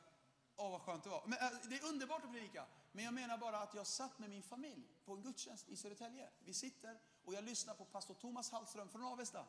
Åh, 0.56 0.70
vad 0.70 0.80
skönt 0.80 1.04
det 1.04 1.10
var. 1.10 1.22
Men, 1.26 1.38
äh, 1.38 1.50
det 1.68 1.76
är 1.76 1.84
underbart 1.84 2.24
att 2.24 2.32
predika. 2.32 2.64
Men 2.92 3.04
jag 3.04 3.14
menar 3.14 3.38
bara 3.38 3.58
att 3.58 3.74
jag 3.74 3.86
satt 3.86 4.18
med 4.18 4.30
min 4.30 4.42
familj 4.42 4.88
på 5.04 5.12
en 5.12 5.22
gudstjänst 5.22 5.68
i 5.68 5.76
Södertälje. 5.76 6.28
Vi 6.44 6.54
sitter 6.54 7.00
och 7.24 7.34
jag 7.34 7.44
lyssnar 7.44 7.74
på 7.74 7.84
pastor 7.84 8.14
Thomas 8.14 8.50
Hallström 8.50 8.88
från 8.88 9.02
Avesta 9.02 9.44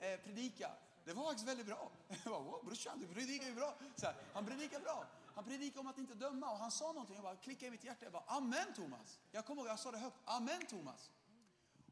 eh, 0.00 0.20
predika. 0.20 0.70
Det 1.04 1.12
var 1.12 1.24
faktiskt 1.24 1.48
väldigt 1.48 1.66
bra. 1.66 1.90
Jag 2.08 2.32
bara, 2.32 2.40
wow, 2.40 2.64
brorsan, 2.64 3.00
du 3.00 3.06
predikar 3.06 3.46
ju 3.46 3.54
bra. 3.54 3.74
Så 3.96 4.06
här, 4.06 4.14
han 4.32 4.46
predikar 4.46 4.80
bra. 4.80 5.06
Han 5.34 5.44
predikar 5.44 5.80
om 5.80 5.86
att 5.86 5.98
inte 5.98 6.14
döma 6.14 6.50
och 6.50 6.58
han 6.58 6.70
sa 6.70 6.86
någonting. 6.86 7.14
Jag 7.14 7.24
bara 7.24 7.36
klickade 7.36 7.66
i 7.66 7.70
mitt 7.70 7.84
hjärta. 7.84 8.04
Jag 8.04 8.12
bara, 8.12 8.24
amen 8.26 8.74
Thomas. 8.74 9.20
Jag 9.30 9.46
kommer 9.46 9.62
ihåg, 9.62 9.70
jag 9.70 9.78
sa 9.78 9.90
det 9.90 9.98
högt. 9.98 10.16
Amen 10.24 10.66
Thomas. 10.66 11.10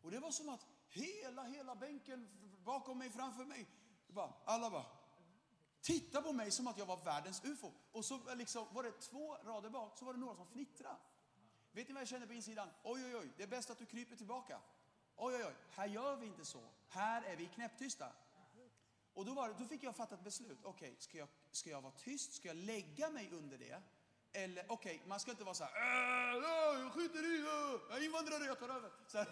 Och 0.02 0.10
det 0.10 0.18
var 0.18 0.30
som 0.30 0.48
att 0.48 0.66
hela, 0.88 1.42
hela 1.42 1.74
bänken 1.74 2.28
bakom 2.64 2.98
mig, 2.98 3.10
framför 3.10 3.44
mig, 3.44 3.66
bara, 4.08 4.32
alla 4.44 4.70
bara, 4.70 4.86
titta 5.84 6.22
på 6.22 6.32
mig 6.32 6.50
som 6.50 6.66
att 6.66 6.78
jag 6.78 6.86
var 6.86 7.04
världens 7.04 7.44
ufo. 7.44 7.72
Och 7.92 8.04
så 8.04 8.34
liksom, 8.34 8.66
var 8.72 8.82
det 8.82 8.92
två 9.00 9.36
rader 9.44 9.70
bak, 9.70 9.98
så 9.98 10.04
var 10.04 10.12
det 10.12 10.18
några 10.18 10.36
som 10.36 10.46
fnittrade. 10.46 10.96
Vet 11.72 11.88
ni 11.88 11.94
vad 11.94 12.00
jag 12.00 12.08
kände 12.08 12.26
på 12.26 12.32
insidan? 12.32 12.68
Oj, 12.82 13.04
oj, 13.04 13.16
oj, 13.16 13.32
det 13.36 13.42
är 13.42 13.46
bäst 13.46 13.70
att 13.70 13.78
du 13.78 13.86
kryper 13.86 14.16
tillbaka. 14.16 14.60
Oj, 15.16 15.34
oj, 15.34 15.44
oj, 15.44 15.54
här 15.70 15.86
gör 15.86 16.16
vi 16.16 16.26
inte 16.26 16.44
så. 16.44 16.60
Här 16.88 17.22
är 17.22 17.36
vi 17.36 17.46
knäpptysta. 17.46 18.12
Och 19.14 19.24
då, 19.24 19.34
var, 19.34 19.48
det- 19.48 19.54
då 19.58 19.64
fick 19.64 19.82
jag 19.82 19.96
fatta 19.96 20.14
ett 20.14 20.24
beslut. 20.24 20.58
Okej, 20.62 20.96
ska, 20.98 21.18
jag, 21.18 21.28
ska 21.50 21.70
jag 21.70 21.82
vara 21.82 21.92
tyst? 21.92 22.34
Ska 22.34 22.48
jag 22.48 22.56
lägga 22.56 23.10
mig 23.10 23.30
under 23.32 23.58
det? 23.58 23.82
Eller 24.32 24.64
okej, 24.68 25.02
man 25.06 25.20
ska 25.20 25.30
inte 25.30 25.44
vara 25.44 25.54
så 25.54 25.64
här. 25.64 25.72
"Äh, 25.72 26.34
äh 26.36 26.80
jag 26.80 26.92
skiter 26.92 27.24
i, 27.34 27.38
äh, 27.38 27.44
jag 27.90 27.98
är 27.98 28.04
invandrare, 28.04 28.44
jag 28.44 28.58
tar 28.58 28.68
över. 28.68 28.90
Så 29.06 29.18
här. 29.18 29.28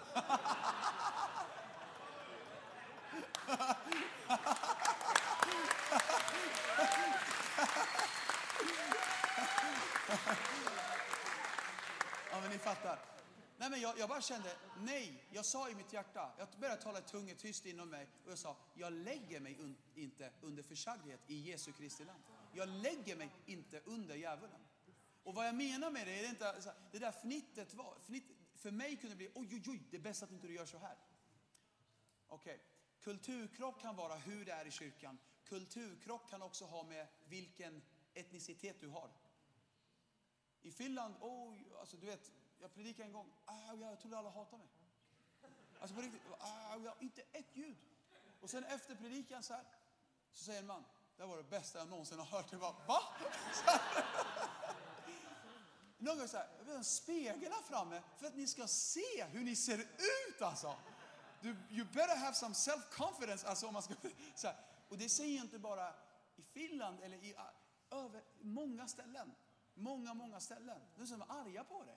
Ja, 12.31 12.41
men 12.41 12.51
ni 12.51 12.59
fattar. 12.59 12.99
Nej, 13.57 13.71
men 13.71 13.81
jag, 13.81 13.99
jag 13.99 14.09
bara 14.09 14.21
kände, 14.21 14.57
nej, 14.79 15.25
jag 15.31 15.45
sa 15.45 15.69
i 15.71 15.75
mitt 15.75 15.93
hjärta, 15.93 16.33
jag 16.39 16.49
började 16.61 16.83
tala 16.83 17.01
tunga 17.01 17.35
tyst 17.35 17.67
inom 17.67 17.89
mig 17.89 18.09
och 18.25 18.31
jag 18.31 18.39
sa, 18.39 18.57
jag 18.75 18.93
lägger 18.93 19.41
mig 19.41 19.57
un, 19.61 19.77
inte 19.95 20.31
under 20.41 20.63
försagdhet 20.63 21.21
i 21.27 21.35
Jesu 21.35 21.73
Kristi 21.73 22.05
land. 22.05 22.23
Jag 22.53 22.69
lägger 22.69 23.17
mig 23.17 23.31
inte 23.47 23.81
under 23.85 24.15
djävulen. 24.15 24.61
Och 25.23 25.35
vad 25.35 25.47
jag 25.47 25.55
menar 25.55 25.91
med 25.91 26.07
det 26.07 26.21
är 26.21 26.29
inte, 26.29 26.49
alltså, 26.49 26.73
det 26.93 26.99
där 26.99 27.13
fnittet 27.13 27.75
var, 27.75 27.99
fnitt, 28.07 28.25
för 28.55 28.71
mig 28.71 28.97
kunde 28.97 29.15
det 29.15 29.17
bli, 29.17 29.31
oj, 29.35 29.49
oj, 29.53 29.63
oj, 29.67 29.83
det 29.91 29.97
är 29.97 30.01
bäst 30.01 30.23
att 30.23 30.31
inte 30.31 30.47
du 30.47 30.55
gör 30.55 30.67
så 30.67 30.79
här. 30.79 30.97
Okej, 32.29 32.61
kulturkrock 33.01 33.81
kan 33.81 33.97
vara 33.97 34.15
hur 34.15 34.45
det 34.45 34.53
är 34.53 34.67
i 34.67 34.71
kyrkan. 34.71 35.19
Kulturkrock 35.45 36.31
kan 36.31 36.43
också 36.43 36.65
ha 36.65 36.83
med 36.83 37.07
vilken 37.29 37.83
etnicitet 38.15 38.81
du 38.81 38.89
har. 38.89 39.11
I 40.63 40.71
Finland, 40.71 41.15
oh, 41.21 41.55
alltså 41.81 41.97
du 41.97 42.07
vet, 42.07 42.33
jag 42.61 42.75
predikade 42.75 43.05
en 43.05 43.13
gång, 43.13 43.33
ah, 43.45 43.75
jag 43.75 44.01
trodde 44.01 44.19
alla 44.19 44.31
hatade 44.31 44.59
mig. 44.59 44.69
Alltså 45.81 45.97
på 45.97 46.03
riktigt, 46.03 46.23
ah, 46.39 46.77
jag, 46.77 46.95
inte 47.01 47.23
ett 47.33 47.57
ljud. 47.57 47.77
Och 48.41 48.51
sen 48.51 48.65
efter 48.65 48.95
predikan 48.95 49.43
så 49.43 49.55
här, 49.55 49.65
så 50.33 50.45
säger 50.45 50.61
en 50.61 50.67
man, 50.67 50.85
det 51.17 51.27
var 51.27 51.37
det 51.37 51.43
bästa 51.43 51.79
jag 51.79 51.89
någonsin 51.89 52.19
har 52.19 52.27
hört. 52.27 52.53
Jag 52.53 52.61
bara, 52.61 52.73
va? 52.87 53.01
Någon 55.99 56.19
gång 56.19 56.29
så 56.29 56.37
här, 56.37 56.49
jag 56.59 56.65
vill 56.65 56.73
ha 56.73 56.79
en 56.79 56.85
spegel 56.85 57.53
här 57.53 57.63
framme 57.63 58.03
för 58.17 58.27
att 58.27 58.35
ni 58.35 58.47
ska 58.47 58.67
se 58.67 59.25
hur 59.31 59.45
ni 59.45 59.57
ser 59.57 59.79
ut 59.79 60.43
alltså. 60.43 60.77
Du, 61.41 61.57
you 61.71 61.85
better 61.85 62.17
have 62.17 62.35
some 62.35 62.55
self-confidence. 62.55 63.47
Alltså 63.47 63.67
om 63.67 63.73
man 63.73 63.83
ska, 63.83 63.95
så 64.35 64.47
här. 64.47 64.57
Och 64.93 64.99
det 64.99 65.09
säger 65.09 65.37
jag 65.37 65.45
inte 65.45 65.59
bara 65.59 65.95
i 66.37 66.43
Finland 66.43 67.01
eller 67.03 67.25
i 67.25 67.35
ah, 67.37 67.51
över 68.05 68.23
många 68.41 68.89
ställen. 68.89 69.33
Många, 69.75 70.15
många 70.15 70.41
ställen. 70.41 70.81
De 70.97 71.07
som 71.07 71.23
är 71.23 71.27
arga 71.29 71.65
på 71.65 71.85
dig. 71.85 71.97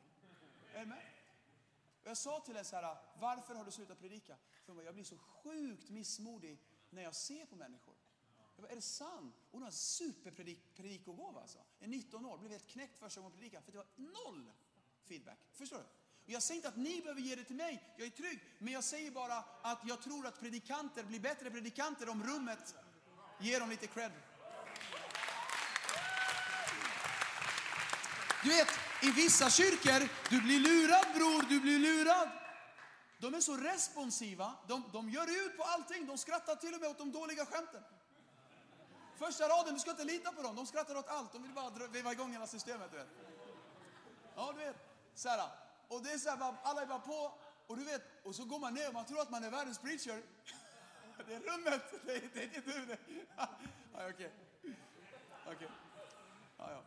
Är 0.73 0.79
du 0.79 0.85
med? 0.85 1.05
Och 2.03 2.09
jag 2.09 2.17
sa 2.17 2.39
till 2.39 2.53
henne 2.53 2.65
så 2.65 2.75
här, 2.75 2.83
ah, 2.83 2.97
varför 3.19 3.55
har 3.55 3.65
du 3.65 3.71
slutat 3.71 3.99
predika? 3.99 4.37
För 4.37 4.67
hon 4.67 4.75
bara, 4.75 4.85
jag 4.85 4.93
blir 4.93 5.03
så 5.03 5.17
sjukt 5.17 5.89
missmodig 5.89 6.59
när 6.89 7.03
jag 7.03 7.15
ser 7.15 7.45
på 7.45 7.55
människor. 7.55 7.95
Jag 8.55 8.63
bara, 8.63 8.71
är 8.71 8.75
det 8.75 8.81
sant? 8.81 9.35
Hon 9.51 9.61
har 9.61 9.67
en 9.67 9.73
superpredikogåva 9.73 11.41
alltså. 11.41 11.59
En 11.79 11.89
19 11.89 12.25
år, 12.25 12.37
blev 12.37 12.51
helt 12.51 12.67
knäckt 12.67 12.97
första 12.97 13.21
gången 13.21 13.31
hon 13.31 13.39
predikade 13.39 13.65
för 13.65 13.71
det 13.71 13.77
var 13.77 13.87
noll 13.95 14.51
feedback. 15.03 15.39
Förstår 15.51 15.77
du? 15.77 15.83
Och 16.25 16.31
jag 16.31 16.43
säger 16.43 16.57
inte 16.57 16.67
att 16.67 16.77
ni 16.77 17.01
behöver 17.01 17.21
ge 17.21 17.35
det 17.35 17.43
till 17.43 17.55
mig, 17.55 17.93
jag 17.97 18.07
är 18.07 18.11
trygg. 18.11 18.39
Men 18.59 18.73
jag 18.73 18.83
säger 18.83 19.11
bara 19.11 19.37
att 19.61 19.79
jag 19.87 20.01
tror 20.01 20.27
att 20.27 20.39
predikanter 20.39 21.03
blir 21.03 21.19
bättre 21.19 21.51
predikanter 21.51 22.09
om 22.09 22.23
rummet 22.23 22.75
Ge 23.39 23.59
dem 23.59 23.69
lite 23.69 23.87
cred. 23.87 24.11
Du 28.43 28.49
vet, 28.49 28.67
i 29.01 29.11
vissa 29.11 29.49
kyrkor, 29.49 30.09
du 30.29 30.41
blir 30.41 30.59
lurad 30.59 31.05
bror, 31.15 31.49
du 31.49 31.59
blir 31.59 31.79
lurad. 31.79 32.29
De 33.17 33.33
är 33.33 33.39
så 33.39 33.57
responsiva, 33.57 34.53
de, 34.67 34.83
de 34.93 35.09
gör 35.09 35.45
ut 35.45 35.57
på 35.57 35.63
allting, 35.63 36.07
de 36.07 36.17
skrattar 36.17 36.55
till 36.55 36.73
och 36.73 36.81
med 36.81 36.89
åt 36.89 36.97
de 36.97 37.11
dåliga 37.11 37.45
skämten. 37.45 37.83
Första 39.17 39.49
raden, 39.49 39.73
du 39.73 39.79
ska 39.79 39.91
inte 39.91 40.03
lita 40.03 40.31
på 40.31 40.41
dem, 40.41 40.55
de 40.55 40.65
skrattar 40.65 40.95
åt 40.95 41.07
allt, 41.07 41.31
de 41.33 41.43
vill 41.43 41.51
bara 41.51 41.87
veva 41.87 42.11
igång 42.11 42.31
hela 42.31 42.47
systemet. 42.47 42.91
Du 42.91 42.97
vet. 42.97 43.07
Ja, 44.35 44.53
du 44.57 44.65
vet. 44.65 44.75
Så 45.15 45.29
här, 45.29 45.49
och 45.87 46.03
det 46.03 46.11
är 46.11 46.17
så 46.17 46.29
här, 46.29 46.55
alla 46.63 46.81
är 46.81 46.85
bara 46.85 46.99
på, 46.99 47.33
och 47.67 47.77
du 47.77 47.83
vet, 47.83 48.01
och 48.23 48.35
så 48.35 48.45
går 48.45 48.59
man 48.59 48.73
ner 48.73 48.87
och 48.87 48.93
man 48.93 49.05
tror 49.05 49.21
att 49.21 49.29
man 49.29 49.43
är 49.43 49.51
världens 49.51 49.79
preacher. 49.79 50.23
Det 51.17 51.33
är 51.33 51.39
rummet, 51.39 51.81
det 52.05 52.15
är, 52.15 52.29
det 52.33 52.39
är 52.39 52.43
inte 52.43 52.61
du. 52.61 52.85
Det. 52.85 52.97
Ja, 53.37 53.49
okej. 53.93 54.31
Okej. 55.47 55.69
Ja, 56.57 56.71
ja. 56.71 56.83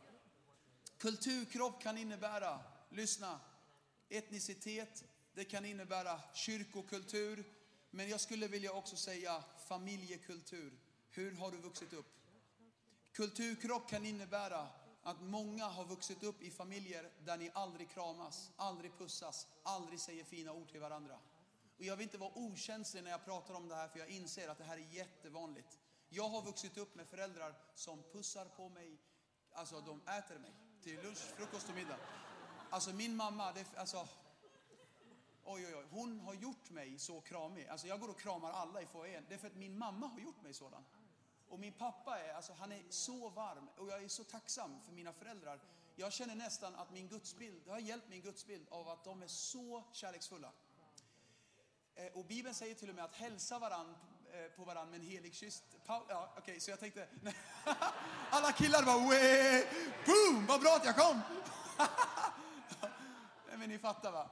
Kulturkropp 0.98 1.82
kan 1.82 1.98
innebära, 1.98 2.60
lyssna, 2.90 3.40
etnicitet, 4.08 5.04
det 5.34 5.44
kan 5.44 5.64
innebära 5.64 6.20
kyrkokultur, 6.34 7.44
men 7.90 8.08
jag 8.08 8.20
skulle 8.20 8.48
vilja 8.48 8.72
också 8.72 8.96
säga 8.96 9.44
familjekultur. 9.68 10.78
Hur 11.10 11.32
har 11.32 11.50
du 11.50 11.58
vuxit 11.58 11.92
upp? 11.92 12.06
Kulturkrock 13.12 13.90
kan 13.90 14.06
innebära 14.06 14.68
att 15.02 15.20
många 15.20 15.64
har 15.64 15.84
vuxit 15.84 16.22
upp 16.22 16.42
i 16.42 16.50
familjer 16.50 17.10
där 17.24 17.36
ni 17.36 17.50
aldrig 17.54 17.90
kramas, 17.90 18.50
aldrig 18.56 18.98
pussas, 18.98 19.46
aldrig 19.62 20.00
säger 20.00 20.24
fina 20.24 20.52
ord 20.52 20.70
till 20.70 20.80
varandra. 20.80 21.18
Och 21.78 21.84
jag 21.84 21.96
vill 21.96 22.04
inte 22.04 22.18
vara 22.18 22.32
okänslig 22.34 23.04
när 23.04 23.10
jag 23.10 23.24
pratar 23.24 23.54
om 23.54 23.68
det 23.68 23.74
här 23.74 23.88
för 23.88 23.98
jag 23.98 24.08
inser 24.08 24.48
att 24.48 24.58
det 24.58 24.64
här 24.64 24.76
är 24.76 24.94
jättevanligt. 24.94 25.78
Jag 26.08 26.28
har 26.28 26.42
vuxit 26.42 26.76
upp 26.78 26.94
med 26.94 27.08
föräldrar 27.08 27.54
som 27.74 28.02
pussar 28.12 28.44
på 28.44 28.68
mig, 28.68 28.98
alltså 29.52 29.80
de 29.80 30.00
äter 30.00 30.38
mig 30.38 30.54
till 30.82 31.02
lunch, 31.02 31.18
frukost 31.18 31.68
och 31.68 31.74
middag. 31.74 31.98
Alltså 32.70 32.92
min 32.92 33.16
mamma, 33.16 33.52
det, 33.52 33.66
alltså, 33.76 34.08
oj 35.44 35.66
oj 35.66 35.74
oj, 35.76 35.86
hon 35.90 36.20
har 36.20 36.34
gjort 36.34 36.70
mig 36.70 36.98
så 36.98 37.20
kramig. 37.20 37.66
Alltså 37.66 37.86
jag 37.86 38.00
går 38.00 38.08
och 38.08 38.20
kramar 38.20 38.52
alla 38.52 38.82
i 38.82 38.86
foajén. 38.86 39.24
Det 39.28 39.34
är 39.34 39.38
för 39.38 39.46
att 39.46 39.56
min 39.56 39.78
mamma 39.78 40.06
har 40.06 40.20
gjort 40.20 40.42
mig 40.42 40.54
sådan. 40.54 40.84
Och 41.48 41.60
min 41.60 41.72
pappa 41.72 42.18
är, 42.18 42.34
alltså 42.34 42.52
han 42.52 42.72
är 42.72 42.82
så 42.90 43.28
varm 43.28 43.68
och 43.76 43.88
jag 43.88 44.02
är 44.04 44.08
så 44.08 44.24
tacksam 44.24 44.80
för 44.80 44.92
mina 44.92 45.12
föräldrar. 45.12 45.60
Jag 45.96 46.12
känner 46.12 46.34
nästan 46.34 46.74
att 46.74 46.90
min 46.90 47.08
gudsbild, 47.08 47.62
det 47.64 47.70
har 47.70 47.78
hjälpt 47.78 48.08
min 48.08 48.22
gudsbild 48.22 48.68
av 48.68 48.88
att 48.88 49.04
de 49.04 49.22
är 49.22 49.26
så 49.26 49.84
kärleksfulla. 49.92 50.52
Eh, 51.98 52.06
och 52.14 52.24
Bibeln 52.24 52.54
säger 52.54 52.74
till 52.74 52.88
och 52.88 52.94
med 52.94 53.04
att 53.04 53.14
hälsa 53.14 53.58
varann 53.58 53.96
eh, 54.32 54.56
på 54.56 54.64
varann 54.64 54.90
med 54.90 55.00
en 55.00 55.06
helig 55.06 55.34
kyss. 55.34 55.62
Ja, 55.86 56.32
okej, 56.38 56.60
så 56.60 56.70
jag 56.70 56.80
tänkte, 56.80 57.08
alla 58.30 58.52
killar 58.52 58.82
bara 58.82 59.08
Wee! 59.08 59.66
boom, 60.06 60.46
vad 60.46 60.60
bra 60.60 60.76
att 60.76 60.84
jag 60.84 60.96
kom. 60.96 61.20
Nej 63.48 63.58
men 63.58 63.68
ni 63.68 63.78
fattar 63.78 64.12
va? 64.12 64.30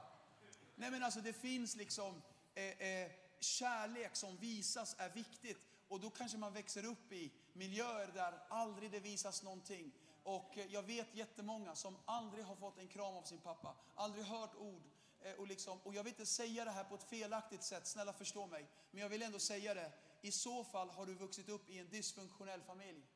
Nej 0.75 0.91
men 0.91 1.03
alltså 1.03 1.21
det 1.21 1.33
finns 1.33 1.75
liksom 1.75 2.21
eh, 2.55 2.63
eh, 2.63 3.11
kärlek 3.39 4.15
som 4.15 4.37
visas 4.37 4.95
är 4.99 5.09
viktigt. 5.09 5.57
Och 5.87 5.99
då 5.99 6.09
kanske 6.09 6.37
man 6.37 6.53
växer 6.53 6.85
upp 6.85 7.11
i 7.11 7.31
miljöer 7.53 8.11
där 8.13 8.39
aldrig 8.49 8.91
det 8.91 8.99
visas 8.99 9.43
någonting. 9.43 9.91
Och 10.23 10.57
eh, 10.57 10.65
jag 10.69 10.83
vet 10.83 11.15
jättemånga 11.15 11.75
som 11.75 11.97
aldrig 12.05 12.45
har 12.45 12.55
fått 12.55 12.79
en 12.79 12.87
kram 12.87 13.15
av 13.15 13.23
sin 13.23 13.39
pappa, 13.39 13.75
aldrig 13.95 14.25
hört 14.25 14.55
ord. 14.55 14.83
Eh, 15.21 15.33
och, 15.33 15.47
liksom, 15.47 15.79
och 15.83 15.95
jag 15.95 16.03
vill 16.03 16.13
inte 16.13 16.25
säga 16.25 16.65
det 16.65 16.71
här 16.71 16.83
på 16.83 16.95
ett 16.95 17.09
felaktigt 17.09 17.63
sätt, 17.63 17.87
snälla 17.87 18.13
förstå 18.13 18.47
mig. 18.47 18.67
Men 18.91 19.01
jag 19.01 19.09
vill 19.09 19.21
ändå 19.21 19.39
säga 19.39 19.73
det. 19.73 19.91
I 20.21 20.31
så 20.31 20.63
fall 20.63 20.89
har 20.89 21.05
du 21.05 21.13
vuxit 21.13 21.49
upp 21.49 21.69
i 21.69 21.77
en 21.77 21.89
dysfunktionell 21.89 22.61
familj. 22.61 23.07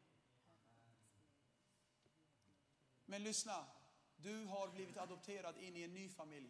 Men 3.05 3.23
lyssna, 3.23 3.65
du 4.17 4.45
har 4.45 4.67
blivit 4.67 4.97
adopterad 4.97 5.57
in 5.57 5.77
i 5.77 5.83
en 5.83 5.93
ny 5.93 6.09
familj. 6.09 6.49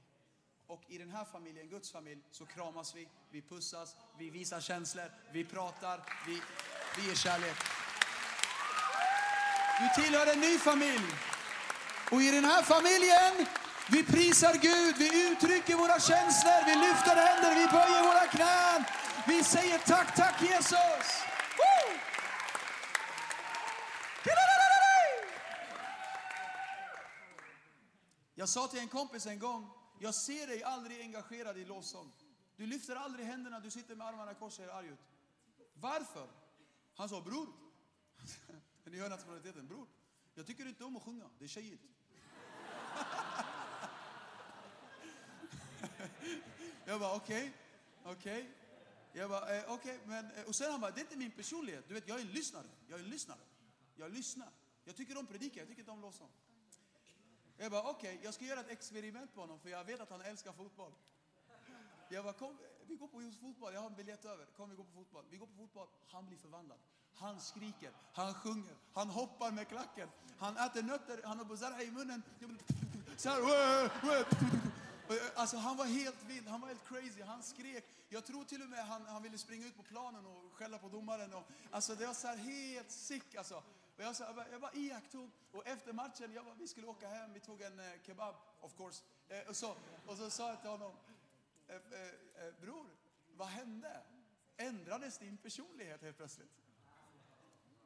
Och 0.67 0.83
i 0.87 0.97
den 0.97 1.09
här 1.09 1.25
familjen, 1.25 1.69
Guds 1.69 1.91
familj, 1.91 2.21
så 2.31 2.45
kramas 2.45 2.95
vi, 2.95 3.09
vi 3.29 3.41
pussas, 3.41 3.95
vi 4.17 4.29
visar 4.29 4.61
känslor, 4.61 5.11
vi 5.31 5.45
pratar, 5.45 6.03
vi, 6.27 6.41
vi 6.97 7.07
ger 7.07 7.15
kärlek. 7.15 7.57
Du 9.79 10.03
tillhör 10.03 10.33
en 10.33 10.39
ny 10.39 10.57
familj. 10.57 11.13
Och 12.11 12.21
i 12.21 12.31
den 12.31 12.45
här 12.45 12.63
familjen, 12.63 13.47
vi 13.91 14.03
prisar 14.03 14.53
Gud, 14.53 14.95
vi 14.97 15.31
uttrycker 15.31 15.75
våra 15.75 15.99
känslor, 15.99 16.65
vi 16.65 16.75
lyfter 16.85 17.15
händer, 17.25 17.51
vi 17.61 17.67
böjer 17.77 18.03
våra 18.03 18.27
knän. 18.27 18.83
Vi 19.27 19.43
säger 19.43 19.77
tack, 19.77 20.15
tack 20.15 20.41
Jesus. 20.41 21.23
Woo! 21.57 21.97
Jag 28.35 28.49
sa 28.49 28.67
till 28.67 28.79
en 28.79 28.87
kompis 28.87 29.25
en 29.25 29.39
gång, 29.39 29.71
jag 29.99 30.15
ser 30.15 30.47
dig 30.47 30.63
aldrig 30.63 31.01
engagerad 31.01 31.57
i 31.57 31.65
lovsång. 31.65 32.11
Du 32.55 32.65
lyfter 32.67 32.95
aldrig 32.95 33.25
händerna, 33.25 33.59
du 33.59 33.71
sitter 33.71 33.95
med 33.95 34.07
armarna 34.07 34.31
i 34.31 34.35
kors 34.35 34.45
och 34.47 34.53
ser 34.53 34.67
arg 34.67 34.87
ut. 34.87 34.99
Varför? 35.73 36.27
Han 36.95 37.09
sa, 37.09 37.21
bror. 37.21 37.47
Ni 38.83 38.99
hör 38.99 39.09
nationaliteten, 39.09 39.67
bror. 39.67 39.87
Jag 40.33 40.47
tycker 40.47 40.65
inte 40.65 40.83
om 40.83 40.97
att 40.97 41.03
sjunga, 41.03 41.29
det 41.39 41.45
är 41.45 41.49
tjejigt. 41.49 41.83
jag 46.91 46.99
bara, 46.99 47.15
okej, 47.15 47.53
okej. 48.03 48.51
Jag 49.13 49.29
bara, 49.29 49.55
eh, 49.57 49.63
okej, 49.67 49.99
men... 50.05 50.31
eh, 50.31 50.43
Och 50.47 50.55
sen 50.55 50.71
han 50.71 50.81
bara, 50.81 50.91
det 50.91 50.99
är 50.99 51.03
inte 51.03 51.17
min 51.17 51.31
personlighet. 51.31 51.87
Du 51.87 51.93
vet, 51.93 52.07
jag 52.07 52.17
är 52.17 52.21
en 52.21 52.31
lyssnare. 52.31 52.67
Jag 52.87 52.99
är 52.99 53.03
en 53.03 53.09
lyssnare. 53.09 53.39
Jag 53.95 54.11
lyssnar. 54.11 54.49
Jag 54.83 54.95
tycker 54.95 55.17
om 55.17 55.25
predikan. 55.27 55.57
jag 55.59 55.67
tycker 55.67 55.81
inte 55.81 55.91
om 55.91 56.01
lovsång. 56.01 56.29
Jag 57.57 57.71
bara, 57.71 57.89
okej, 57.89 58.19
jag 58.23 58.33
ska 58.33 58.45
göra 58.45 58.59
ett 58.59 58.69
experiment 58.69 59.33
på 59.33 59.41
honom 59.41 59.59
för 59.59 59.69
jag 59.69 59.83
vet 59.83 59.99
att 59.99 60.09
han 60.09 60.21
älskar 60.21 60.51
fotboll. 60.53 60.91
Jag 62.09 62.23
bara, 62.23 62.33
kom, 62.33 62.51
eh, 62.51 62.55
vi 62.87 62.95
går 62.95 63.07
på 63.07 63.21
just 63.21 63.39
fotboll, 63.39 63.73
jag 63.73 63.81
har 63.81 63.87
en 63.89 63.95
biljett 63.95 64.25
över. 64.25 64.45
Kom 64.45 64.69
vi 64.69 64.75
går 64.75 64.83
på 64.83 64.91
fotboll. 64.91 65.25
Vi 65.29 65.37
går 65.37 65.47
på 65.47 65.53
fotboll, 65.53 65.87
han 66.11 66.25
blir 66.27 66.37
förvandlad. 66.37 66.77
Han 67.15 67.41
skriker, 67.41 67.91
han 68.13 68.33
sjunger, 68.33 68.75
han 68.93 69.09
hoppar 69.09 69.51
med 69.51 69.67
klacken. 69.67 70.09
Han 70.37 70.57
äter 70.57 70.83
nötter, 70.83 71.21
han 71.23 71.37
har 71.37 71.45
buzarha 71.45 71.81
i 71.83 71.91
munnen. 71.91 72.23
Så 73.17 73.29
här, 73.29 73.41
Eh, 75.11 75.31
alltså 75.35 75.57
han 75.57 75.77
var 75.77 75.85
helt 75.85 76.23
vild, 76.23 76.47
han 76.47 76.61
var 76.61 76.67
helt 76.67 76.87
crazy, 76.87 77.21
han 77.21 77.43
skrek. 77.43 77.85
Jag 78.09 78.25
tror 78.25 78.43
till 78.43 78.61
och 78.61 78.69
med 78.69 78.85
han, 78.85 79.05
han 79.05 79.23
ville 79.23 79.37
springa 79.37 79.67
ut 79.67 79.77
på 79.77 79.83
planen 79.83 80.25
och 80.25 80.53
skälla 80.53 80.77
på 80.77 80.89
domaren. 80.89 81.33
Och, 81.33 81.43
alltså 81.71 81.95
det 81.95 82.05
var 82.07 82.13
så 82.13 82.27
här 82.27 82.37
helt 82.37 82.91
sick 82.91 83.35
alltså. 83.35 83.63
Och 83.97 84.03
jag, 84.03 84.15
så, 84.15 84.23
här, 84.23 84.33
bara, 84.33 84.49
jag 84.51 84.61
bara 84.61 84.73
iakttog 84.73 85.29
och 85.51 85.67
efter 85.67 85.93
matchen, 85.93 86.33
jag 86.33 86.45
bara, 86.45 86.55
vi 86.55 86.67
skulle 86.67 86.87
åka 86.87 87.07
hem, 87.07 87.33
vi 87.33 87.39
tog 87.39 87.61
en 87.61 87.79
eh, 87.79 88.01
kebab 88.05 88.35
of 88.61 88.75
course. 88.77 89.03
Eh, 89.29 89.49
och, 89.49 89.55
så, 89.55 89.75
och 90.05 90.17
så 90.17 90.29
sa 90.29 90.49
jag 90.49 90.61
till 90.61 90.69
honom, 90.69 90.91
eh, 91.67 91.75
eh, 91.75 92.47
eh, 92.47 92.53
bror, 92.61 92.85
vad 93.35 93.47
hände? 93.47 94.03
Ändrades 94.57 95.17
din 95.17 95.37
personlighet 95.37 96.01
helt 96.01 96.17
plötsligt? 96.17 96.51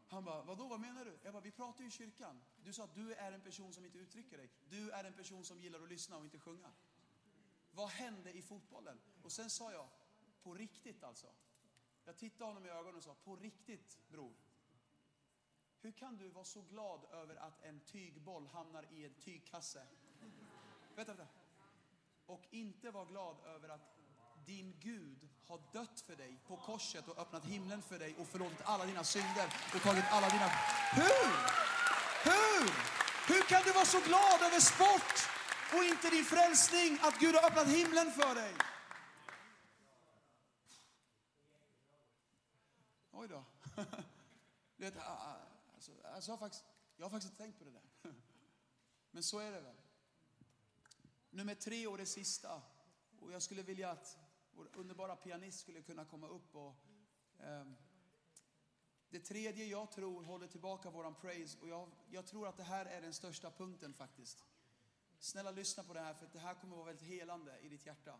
Han 0.08 0.24
bara, 0.24 0.42
vadå, 0.42 0.68
vad 0.68 0.80
menar 0.80 1.06
du? 1.06 1.18
Jag 1.24 1.34
bara, 1.34 1.44
vi 1.44 1.52
pratar 1.52 1.82
ju 1.82 1.88
i 1.88 1.92
kyrkan. 1.92 2.42
Du 2.64 2.74
sa 2.74 2.84
att 2.84 2.96
du 2.96 3.14
är 3.14 3.32
en 3.32 3.42
person 3.42 3.74
som 3.74 3.86
inte 3.86 3.98
uttrycker 3.98 4.38
dig. 4.38 4.50
Du 4.70 4.92
är 4.92 5.04
en 5.04 5.14
person 5.14 5.46
som 5.46 5.60
gillar 5.60 5.84
att 5.84 5.90
lyssna 5.90 6.18
och 6.18 6.24
inte 6.24 6.40
sjunga. 6.40 6.72
Vad 7.76 7.90
hände 7.90 8.32
i 8.32 8.42
fotbollen? 8.42 9.00
Och 9.24 9.32
sen 9.32 9.50
sa 9.50 9.72
jag, 9.72 9.88
på 10.44 10.54
riktigt 10.54 11.04
alltså. 11.04 11.28
Jag 12.06 12.18
tittade 12.18 12.46
honom 12.46 12.66
i 12.66 12.70
ögonen 12.70 12.96
och 12.96 13.04
sa, 13.04 13.16
på 13.24 13.36
riktigt 13.36 14.00
bror. 14.08 14.34
Hur 15.82 15.92
kan 15.92 16.18
du 16.18 16.30
vara 16.30 16.46
så 16.46 16.62
glad 16.62 17.06
över 17.12 17.36
att 17.36 17.64
en 17.64 17.80
tygboll 17.80 18.48
hamnar 18.48 18.86
i 18.94 19.06
en 19.06 19.14
tygkasse? 19.14 19.88
Vänta, 20.96 21.14
vänta. 21.14 21.34
Och 22.26 22.42
inte 22.50 22.92
vara 22.92 23.06
glad 23.06 23.40
över 23.46 23.70
att 23.70 23.96
din 24.46 24.80
Gud 24.80 25.30
har 25.48 25.62
dött 25.72 26.02
för 26.02 26.16
dig 26.16 26.40
på 26.48 26.58
korset 26.58 27.08
och 27.08 27.18
öppnat 27.18 27.46
himlen 27.46 27.82
för 27.82 28.00
dig 28.00 28.16
och 28.20 28.28
förlåtit 28.28 28.62
alla 28.64 28.86
dina 28.86 29.04
synder 29.04 29.46
och 29.76 29.82
tagit 29.82 30.06
alla 30.12 30.30
dina... 30.30 30.48
Hur? 30.92 31.32
Hur? 32.24 32.70
Hur 33.28 33.42
kan 33.50 33.62
du 33.64 33.72
vara 33.72 33.86
så 33.86 34.00
glad 34.00 34.42
över 34.42 34.60
sport 34.60 35.35
och 35.74 35.84
inte 35.84 36.10
din 36.10 36.26
frälsning, 36.26 37.00
att 37.02 37.20
Gud 37.20 37.36
har 37.36 37.48
öppnat 37.48 37.68
himlen 37.68 38.12
för 38.12 38.36
dig? 38.36 38.54
Oj 43.12 43.28
då. 43.28 43.46
Det, 44.78 44.96
ah, 44.98 45.02
ah, 45.02 45.38
alltså, 45.76 45.92
alltså, 46.04 46.32
jag, 46.32 46.38
har 46.38 46.40
faktiskt, 46.40 46.66
jag 46.98 47.06
har 47.06 47.10
faktiskt 47.10 47.32
inte 47.32 47.44
tänkt 47.44 47.60
på 47.60 47.66
det 47.66 47.72
där. 47.72 47.84
Men 49.12 49.24
så 49.24 49.40
är 49.40 49.52
det 49.52 49.62
väl. 49.62 49.76
Nummer 51.30 51.56
tre 51.56 51.88
och 51.88 51.98
det 51.98 52.06
sista. 52.06 52.62
Och 53.20 53.32
jag 53.32 53.42
skulle 53.42 53.64
vilja 53.64 53.92
att 53.92 54.18
vår 54.52 54.70
underbara 54.74 55.16
pianist 55.16 55.60
skulle 55.60 55.82
kunna 55.82 56.06
komma 56.06 56.28
upp 56.28 56.56
och 56.56 56.76
ehm, 57.40 57.76
det 59.10 59.20
tredje 59.20 59.66
jag 59.66 59.92
tror 59.92 60.24
håller 60.24 60.48
tillbaka 60.48 60.90
våran 60.90 61.16
praise 61.16 61.58
och 61.62 61.68
jag, 61.68 61.92
jag 62.10 62.26
tror 62.26 62.48
att 62.48 62.58
det 62.58 62.64
här 62.64 62.86
är 62.86 63.02
den 63.02 63.14
största 63.14 63.52
punkten 63.52 63.94
faktiskt. 63.94 64.44
Snälla 65.20 65.52
lyssna 65.52 65.84
på 65.84 65.94
det 65.94 66.00
här 66.00 66.14
för 66.14 66.30
det 66.34 66.40
här 66.40 66.54
kommer 66.54 66.76
vara 66.76 66.86
väldigt 66.86 67.08
helande 67.08 67.60
i 67.62 67.70
ditt 67.70 67.86
hjärta. 67.86 68.20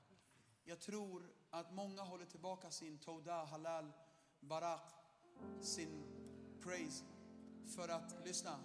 Jag 0.64 0.80
tror 0.80 1.32
att 1.50 1.74
många 1.74 2.02
håller 2.02 2.26
tillbaka 2.26 2.72
sin 2.72 2.98
Toda, 2.98 3.46
Halal, 3.46 3.92
Barak, 4.40 4.92
sin 5.62 6.04
praise. 6.62 7.04
För 7.76 7.90
att, 7.90 8.26
lyssna, 8.26 8.60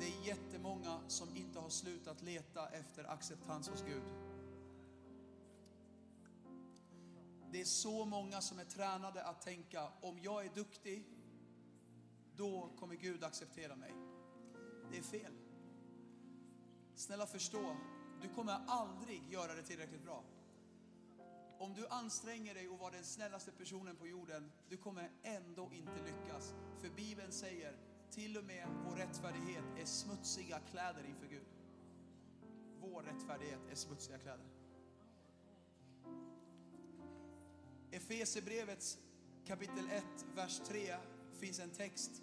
det 0.00 0.06
är 0.06 0.26
jättemånga 0.26 1.08
som 1.08 1.36
inte 1.36 1.58
har 1.58 1.68
slutat 1.68 2.22
leta 2.22 2.68
efter 2.68 3.04
acceptans 3.04 3.68
hos 3.68 3.82
Gud. 3.82 4.02
Det 7.52 7.60
är 7.60 7.64
så 7.64 8.04
många 8.04 8.40
som 8.40 8.58
är 8.58 8.64
tränade 8.64 9.24
att 9.24 9.42
tänka, 9.42 9.88
om 10.00 10.18
jag 10.18 10.46
är 10.46 10.54
duktig, 10.54 11.04
då 12.36 12.70
kommer 12.78 12.94
Gud 12.94 13.24
acceptera 13.24 13.76
mig. 13.76 13.94
Det 14.90 14.98
är 14.98 15.02
fel. 15.02 15.39
Snälla 17.00 17.26
förstå, 17.26 17.76
du 18.22 18.28
kommer 18.28 18.60
aldrig 18.66 19.32
göra 19.32 19.54
det 19.54 19.62
tillräckligt 19.62 20.02
bra. 20.02 20.24
Om 21.58 21.74
du 21.74 21.86
anstränger 21.88 22.54
dig 22.54 22.68
och 22.68 22.78
vara 22.78 22.90
den 22.90 23.04
snällaste 23.04 23.52
personen 23.52 23.96
på 23.96 24.06
jorden, 24.06 24.52
du 24.68 24.76
kommer 24.76 25.10
ändå 25.22 25.70
inte 25.72 26.02
lyckas. 26.04 26.54
För 26.80 26.88
Bibeln 26.88 27.32
säger, 27.32 27.76
till 28.10 28.38
och 28.38 28.44
med 28.44 28.68
vår 28.84 28.96
rättfärdighet 28.96 29.64
är 29.78 29.84
smutsiga 29.84 30.60
kläder 30.70 31.04
inför 31.04 31.26
Gud. 31.26 31.46
Vår 32.80 33.02
rättfärdighet 33.02 33.60
är 33.70 33.74
smutsiga 33.74 34.18
kläder. 34.18 34.46
Efesierbrevets 37.90 38.98
kapitel 39.46 39.90
1, 39.90 40.04
vers 40.34 40.60
3 40.66 40.96
finns 41.32 41.60
en 41.60 41.70
text. 41.70 42.22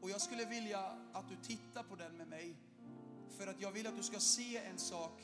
Och 0.00 0.10
jag 0.10 0.20
skulle 0.20 0.44
vilja 0.44 0.80
att 1.12 1.28
du 1.28 1.36
tittar 1.36 1.82
på 1.82 1.96
den 1.96 2.16
med 2.16 2.28
mig. 2.28 2.56
För 3.38 3.46
att 3.46 3.60
jag 3.60 3.72
vill 3.72 3.86
att 3.86 3.96
du 3.96 4.02
ska 4.02 4.20
se 4.20 4.56
en 4.56 4.78
sak. 4.78 5.22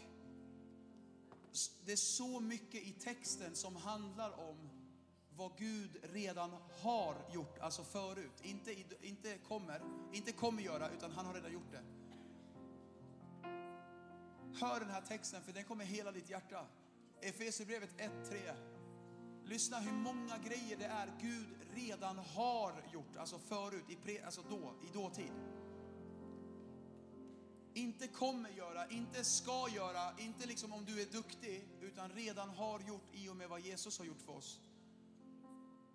Det 1.84 1.92
är 1.92 1.96
så 1.96 2.40
mycket 2.40 2.82
i 2.82 2.92
texten 2.92 3.56
som 3.56 3.76
handlar 3.76 4.48
om 4.48 4.70
vad 5.36 5.52
Gud 5.58 5.90
redan 6.02 6.50
har 6.82 7.16
gjort, 7.34 7.58
alltså 7.58 7.84
förut. 7.84 8.40
Inte, 8.42 8.74
inte 9.02 9.38
kommer, 9.38 9.82
inte 10.12 10.32
kommer 10.32 10.62
göra, 10.62 10.90
utan 10.90 11.10
han 11.10 11.26
har 11.26 11.34
redan 11.34 11.52
gjort 11.52 11.72
det. 11.72 11.82
Hör 14.60 14.80
den 14.80 14.90
här 14.90 15.00
texten, 15.00 15.42
för 15.42 15.52
den 15.52 15.64
kommer 15.64 15.84
hela 15.84 16.12
ditt 16.12 16.30
hjärta. 16.30 16.66
Efesierbrevet 17.20 17.90
1.3. 17.98 18.54
Lyssna 19.44 19.80
hur 19.80 19.92
många 19.92 20.38
grejer 20.38 20.76
det 20.76 20.84
är 20.84 21.12
Gud 21.20 21.46
redan 21.74 22.18
har 22.18 22.72
gjort, 22.92 23.16
alltså 23.16 23.38
förut, 23.38 23.84
i, 23.88 23.96
pre, 23.96 24.24
alltså 24.24 24.42
då, 24.50 24.74
i 24.82 24.92
dåtid. 24.92 25.32
Inte 27.78 28.06
kommer 28.06 28.50
göra, 28.50 28.88
inte 28.90 29.24
ska 29.24 29.68
göra, 29.74 30.18
inte 30.18 30.46
liksom 30.46 30.72
om 30.72 30.84
du 30.84 31.02
är 31.02 31.06
duktig, 31.06 31.68
utan 31.80 32.10
redan 32.10 32.48
har 32.48 32.80
gjort 32.80 33.08
i 33.12 33.28
och 33.28 33.36
med 33.36 33.48
vad 33.48 33.60
Jesus 33.60 33.98
har 33.98 34.04
gjort 34.04 34.22
för 34.22 34.36
oss. 34.36 34.60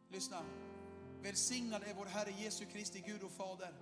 Lyssna. 0.10 0.42
Välsignad 1.22 1.84
är 1.84 1.94
vår 1.94 2.06
Herre 2.06 2.32
Jesu 2.32 2.66
Kristi 2.66 3.04
Gud 3.06 3.24
och 3.24 3.32
Fader, 3.32 3.74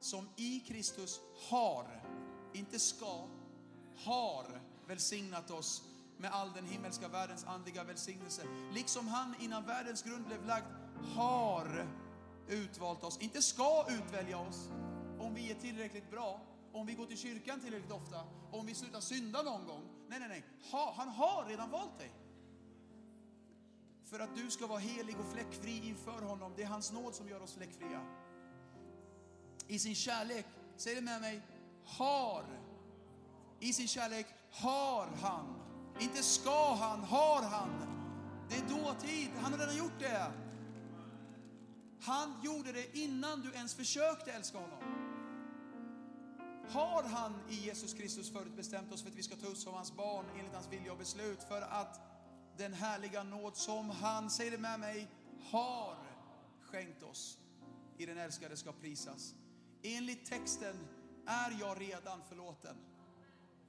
som 0.00 0.28
i 0.36 0.60
Kristus 0.60 1.20
har, 1.50 2.02
inte 2.54 2.78
ska, 2.78 3.28
har 3.96 4.60
välsignat 4.86 5.50
oss 5.50 5.82
med 6.18 6.32
all 6.32 6.52
den 6.52 6.66
himmelska 6.66 7.08
världens 7.08 7.44
andliga 7.44 7.84
välsignelse. 7.84 8.42
Liksom 8.72 9.08
han 9.08 9.34
innan 9.40 9.66
världens 9.66 10.02
grund 10.02 10.26
blev 10.26 10.46
lagd 10.46 10.66
har 11.14 11.86
utvalt 12.48 13.04
oss, 13.04 13.18
inte 13.18 13.42
ska 13.42 13.86
utvälja 13.88 14.38
oss 14.38 14.68
om 15.18 15.34
vi 15.34 15.50
är 15.50 15.54
tillräckligt 15.54 16.10
bra, 16.10 16.40
om 16.72 16.86
vi 16.86 16.94
går 16.94 17.06
till 17.06 17.18
kyrkan 17.18 17.60
tillräckligt 17.60 17.92
ofta, 17.92 18.26
om 18.50 18.66
vi 18.66 18.74
slutar 18.74 19.00
synda 19.00 19.42
någon 19.42 19.66
gång. 19.66 19.82
Nej, 20.08 20.20
nej, 20.20 20.28
nej. 20.28 20.44
Ha, 20.70 20.94
han 20.96 21.08
har 21.08 21.44
redan 21.48 21.70
valt 21.70 21.98
dig. 21.98 22.10
För 24.04 24.20
att 24.20 24.36
du 24.36 24.50
ska 24.50 24.66
vara 24.66 24.78
helig 24.78 25.16
och 25.20 25.32
fläckfri 25.32 25.88
inför 25.88 26.22
honom. 26.22 26.52
Det 26.56 26.62
är 26.62 26.66
hans 26.66 26.92
nåd 26.92 27.14
som 27.14 27.28
gör 27.28 27.42
oss 27.42 27.54
fläckfria. 27.54 28.00
I 29.66 29.78
sin 29.78 29.94
kärlek, 29.94 30.46
säg 30.76 30.94
det 30.94 31.00
med 31.00 31.20
mig, 31.20 31.42
har. 31.84 32.44
I 33.60 33.72
sin 33.72 33.88
kärlek 33.88 34.26
har 34.50 35.06
han 35.06 35.60
inte 36.00 36.22
ska 36.22 36.74
han, 36.74 37.04
har 37.04 37.42
han. 37.42 37.70
Det 38.48 38.56
är 38.56 38.82
dåtid, 38.82 39.30
han 39.42 39.52
har 39.52 39.58
redan 39.58 39.76
gjort 39.76 39.98
det. 39.98 40.32
Han 42.00 42.40
gjorde 42.42 42.72
det 42.72 42.98
innan 42.98 43.40
du 43.40 43.52
ens 43.52 43.74
försökte 43.74 44.32
älska 44.32 44.58
honom. 44.58 44.78
Har 46.72 47.02
han 47.02 47.34
i 47.48 47.54
Jesus 47.54 47.94
Kristus 47.94 48.30
förutbestämt 48.32 48.92
oss 48.92 49.02
för 49.02 49.10
att 49.10 49.16
vi 49.16 49.22
ska 49.22 49.36
ta 49.36 49.46
ut 49.46 49.58
som 49.58 49.74
hans 49.74 49.96
barn 49.96 50.24
enligt 50.38 50.54
hans 50.54 50.68
vilja 50.72 50.92
och 50.92 50.98
beslut 50.98 51.42
för 51.42 51.62
att 51.62 52.00
den 52.56 52.72
härliga 52.72 53.22
nåd 53.22 53.56
som 53.56 53.90
han, 53.90 54.30
säg 54.30 54.50
det 54.50 54.58
med 54.58 54.80
mig, 54.80 55.08
har 55.50 55.96
skänkt 56.62 57.02
oss 57.02 57.38
i 57.98 58.06
den 58.06 58.18
älskade 58.18 58.56
ska 58.56 58.72
prisas. 58.72 59.34
Enligt 59.82 60.26
texten 60.26 60.76
är 61.26 61.56
jag 61.60 61.80
redan 61.80 62.22
förlåten. 62.28 62.76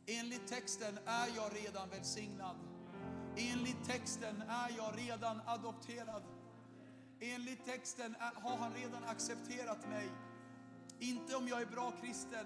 Enligt 0.06 0.48
texten 0.48 1.00
är 1.06 1.28
jag 1.36 1.56
redan 1.56 1.90
välsignad. 1.90 2.56
Enligt 3.38 3.86
texten 3.86 4.42
är 4.42 4.78
jag 4.78 4.98
redan 4.98 5.42
adopterad. 5.46 6.24
Enligt 7.20 7.66
texten 7.66 8.16
har 8.36 8.58
han 8.58 8.74
redan 8.74 9.04
accepterat 9.04 9.90
mig. 9.90 10.10
Inte 11.00 11.36
om 11.36 11.48
jag 11.48 11.62
är 11.62 11.66
bra 11.66 11.92
kristen, 12.02 12.46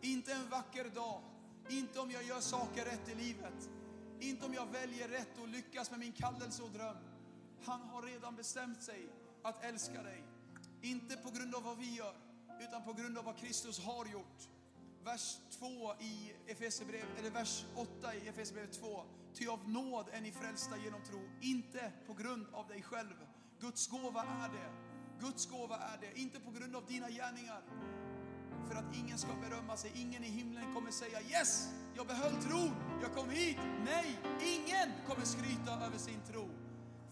inte 0.00 0.32
en 0.32 0.48
vacker 0.48 0.84
dag, 0.94 1.22
inte 1.68 2.00
om 2.00 2.10
jag 2.10 2.24
gör 2.24 2.40
saker 2.40 2.84
rätt 2.84 3.08
i 3.08 3.14
livet, 3.14 3.70
inte 4.20 4.46
om 4.46 4.54
jag 4.54 4.66
väljer 4.66 5.08
rätt 5.08 5.38
och 5.38 5.48
lyckas 5.48 5.90
med 5.90 6.00
min 6.00 6.12
kallelse 6.12 6.62
och 6.62 6.70
dröm. 6.70 6.96
Han 7.64 7.80
har 7.80 8.02
redan 8.02 8.36
bestämt 8.36 8.82
sig 8.82 9.08
att 9.42 9.64
älska 9.64 10.02
dig. 10.02 10.24
Inte 10.82 11.16
på 11.16 11.30
grund 11.30 11.54
av 11.54 11.62
vad 11.62 11.78
vi 11.78 11.94
gör, 11.94 12.14
utan 12.60 12.84
på 12.84 12.92
grund 12.92 13.18
av 13.18 13.24
vad 13.24 13.36
Kristus 13.38 13.80
har 13.80 14.06
gjort. 14.06 14.48
vers 15.04 15.38
2 15.50 15.66
i 16.00 16.32
Efesierbrevet, 16.46 17.18
eller 17.18 17.30
vers 17.30 17.64
8 17.76 18.14
i 18.14 18.28
Efesierbrevet 18.28 18.72
2. 18.72 19.04
Ty 19.34 19.48
av 19.48 19.68
nåd 19.68 20.08
är 20.12 20.20
ni 20.20 20.32
frälsta 20.32 20.76
genom 20.76 21.02
tro, 21.04 21.20
inte 21.40 21.92
på 22.06 22.14
grund 22.14 22.46
av 22.52 22.68
dig 22.68 22.82
själv. 22.82 23.26
Guds 23.60 23.88
gåva 23.88 24.22
är 24.22 24.48
det. 24.48 24.90
Guds 25.26 25.46
gåva 25.46 25.76
är 25.76 25.98
det, 26.00 26.20
inte 26.20 26.40
på 26.40 26.50
grund 26.50 26.76
av 26.76 26.86
dina 26.86 27.10
gärningar. 27.10 27.62
För 28.70 28.76
att 28.76 28.96
ingen 28.96 29.18
ska 29.18 29.28
berömma 29.48 29.76
sig, 29.76 29.90
ingen 29.94 30.24
i 30.24 30.28
himlen 30.28 30.74
kommer 30.74 30.90
säga 30.90 31.20
yes, 31.20 31.68
jag 31.94 32.06
behöll 32.06 32.42
tron, 32.42 32.74
jag 33.02 33.14
kom 33.14 33.30
hit. 33.30 33.56
Nej, 33.84 34.20
ingen 34.40 34.92
kommer 35.08 35.24
skryta 35.24 35.86
över 35.86 35.98
sin 35.98 36.20
tro. 36.32 36.48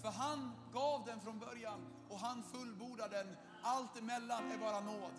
För 0.02 0.08
han 0.08 0.52
gav 0.72 1.04
den 1.06 1.20
från 1.20 1.38
början 1.38 1.80
och 2.08 2.18
han 2.18 2.42
fullbordar 2.52 3.08
den. 3.08 3.26
Allt 3.62 3.98
emellan 3.98 4.50
är 4.50 4.58
bara 4.58 4.80
nåd. 4.80 5.12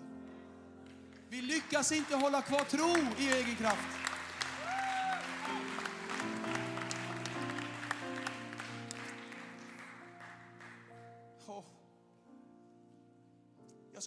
Vi 1.29 1.41
lyckas 1.41 1.91
inte 1.91 2.15
hålla 2.15 2.41
kvar 2.41 2.63
tro 2.63 3.23
i 3.23 3.29
egen 3.33 3.55
kraft. 3.55 3.87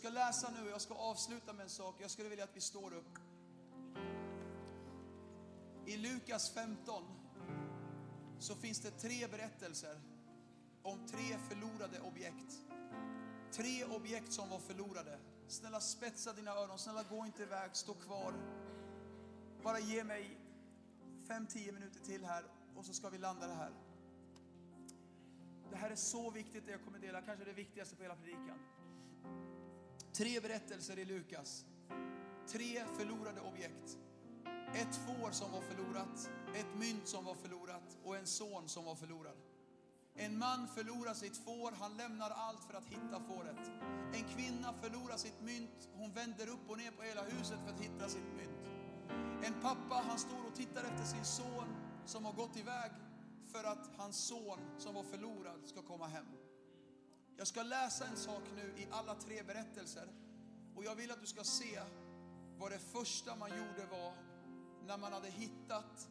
Ska 0.03 0.11
läsa 0.11 0.50
nu, 0.50 0.70
jag 0.70 0.80
ska 0.80 0.94
avsluta 0.94 1.53
med 1.53 1.62
en 1.62 1.70
sak. 1.70 1.94
Jag 1.98 2.11
skulle 2.11 2.28
vilja 2.28 2.44
att 2.44 2.57
vi 2.57 2.61
står 2.61 2.94
upp. 2.94 3.18
I 5.86 5.96
Lukas 5.96 6.50
15 6.50 7.05
så 8.38 8.55
finns 8.55 8.80
det 8.80 8.90
tre 8.90 9.26
berättelser 9.26 10.00
om 10.82 11.07
tre 11.07 11.38
förlorade 11.48 12.00
objekt. 12.00 12.55
Tre 13.53 13.84
objekt 13.84 14.32
som 14.32 14.50
var 14.50 14.59
förlorade. 14.59 15.18
Snälla 15.48 15.80
spetsa 15.80 16.32
dina 16.32 16.50
öron, 16.50 16.78
snälla 16.78 17.03
gå 17.03 17.26
inte 17.26 17.42
iväg, 17.42 17.70
stå 17.72 17.94
kvar. 17.94 18.34
Bara 19.62 19.78
ge 19.78 20.05
mig 20.05 20.38
fem, 21.28 21.46
tio 21.46 21.72
minuter 21.72 22.00
till 22.00 22.24
här 22.24 22.44
och 22.76 22.84
så 22.84 22.92
ska 22.94 23.09
vi 23.09 23.18
landa 23.18 23.46
det 23.46 23.55
här. 23.55 23.72
Det 25.70 25.76
här 25.76 25.90
är 25.90 25.96
så 25.96 26.30
viktigt 26.30 26.66
det 26.66 26.72
jag 26.72 26.84
kommer 26.84 26.98
dela, 26.98 27.22
kanske 27.22 27.44
det 27.44 27.53
viktigaste 27.53 27.96
på 27.96 28.03
hela 28.03 28.16
predikan. 28.16 28.59
Tre 30.13 30.41
berättelser 30.41 30.99
i 30.99 31.05
Lukas. 31.05 31.65
Tre 32.49 32.85
förlorade 32.99 33.41
objekt. 33.41 33.99
Ett 34.75 34.97
får 34.97 35.31
som 35.31 35.53
var 35.53 35.61
förlorat, 35.61 36.31
ett 36.55 36.79
mynt 36.79 37.09
som 37.09 37.25
var 37.25 37.35
förlorat 37.35 37.99
och 38.05 38.17
en 38.17 38.27
son 38.27 38.69
som 38.69 38.85
var 38.85 38.95
förlorad. 38.95 39.37
En 40.15 40.39
man 40.39 40.69
förlorar 40.69 41.15
sitt 41.15 41.37
får, 41.37 41.73
han 41.73 41.97
lämnar 41.97 42.31
allt 42.31 42.65
för 42.65 42.75
att 42.75 42.87
hitta 42.87 43.21
fåret. 43.21 43.71
En 44.13 44.25
kvinna 44.35 44.73
förlorar 44.83 45.17
sitt 45.17 45.41
mynt, 45.41 45.89
hon 45.95 46.13
vänder 46.13 46.49
upp 46.49 46.71
och 46.71 46.79
ner 46.79 46.91
på 46.91 47.03
hela 47.03 47.23
huset 47.23 47.59
för 47.67 47.75
att 47.75 47.81
hitta 47.81 48.09
sitt 48.09 48.33
mynt. 48.37 48.69
En 49.45 49.55
pappa, 49.63 50.05
han 50.09 50.19
står 50.19 50.47
och 50.47 50.55
tittar 50.55 50.85
efter 50.85 51.05
sin 51.05 51.25
son 51.25 51.77
som 52.07 52.25
har 52.25 52.33
gått 52.33 52.57
iväg 52.57 52.91
för 53.53 53.65
att 53.65 53.91
hans 53.97 54.17
son 54.17 54.59
som 54.79 54.95
var 54.95 55.03
förlorad 55.03 55.61
ska 55.67 55.83
komma 55.83 56.07
hem. 56.07 56.27
Jag 57.43 57.49
ska 57.49 57.62
läsa 57.62 58.07
en 58.07 58.16
sak 58.16 58.43
nu 58.57 58.82
i 58.82 58.86
alla 58.90 59.14
tre 59.14 59.43
berättelser 59.43 60.09
och 60.76 60.84
jag 60.84 60.95
vill 60.95 61.11
att 61.11 61.20
du 61.20 61.26
ska 61.26 61.45
se 61.45 61.80
vad 62.59 62.70
det 62.70 62.78
första 62.78 63.36
man 63.36 63.51
gjorde 63.51 63.86
var 63.90 64.14
när 64.86 64.99
man 64.99 65.12
hade 65.12 65.28
hittat 65.28 66.09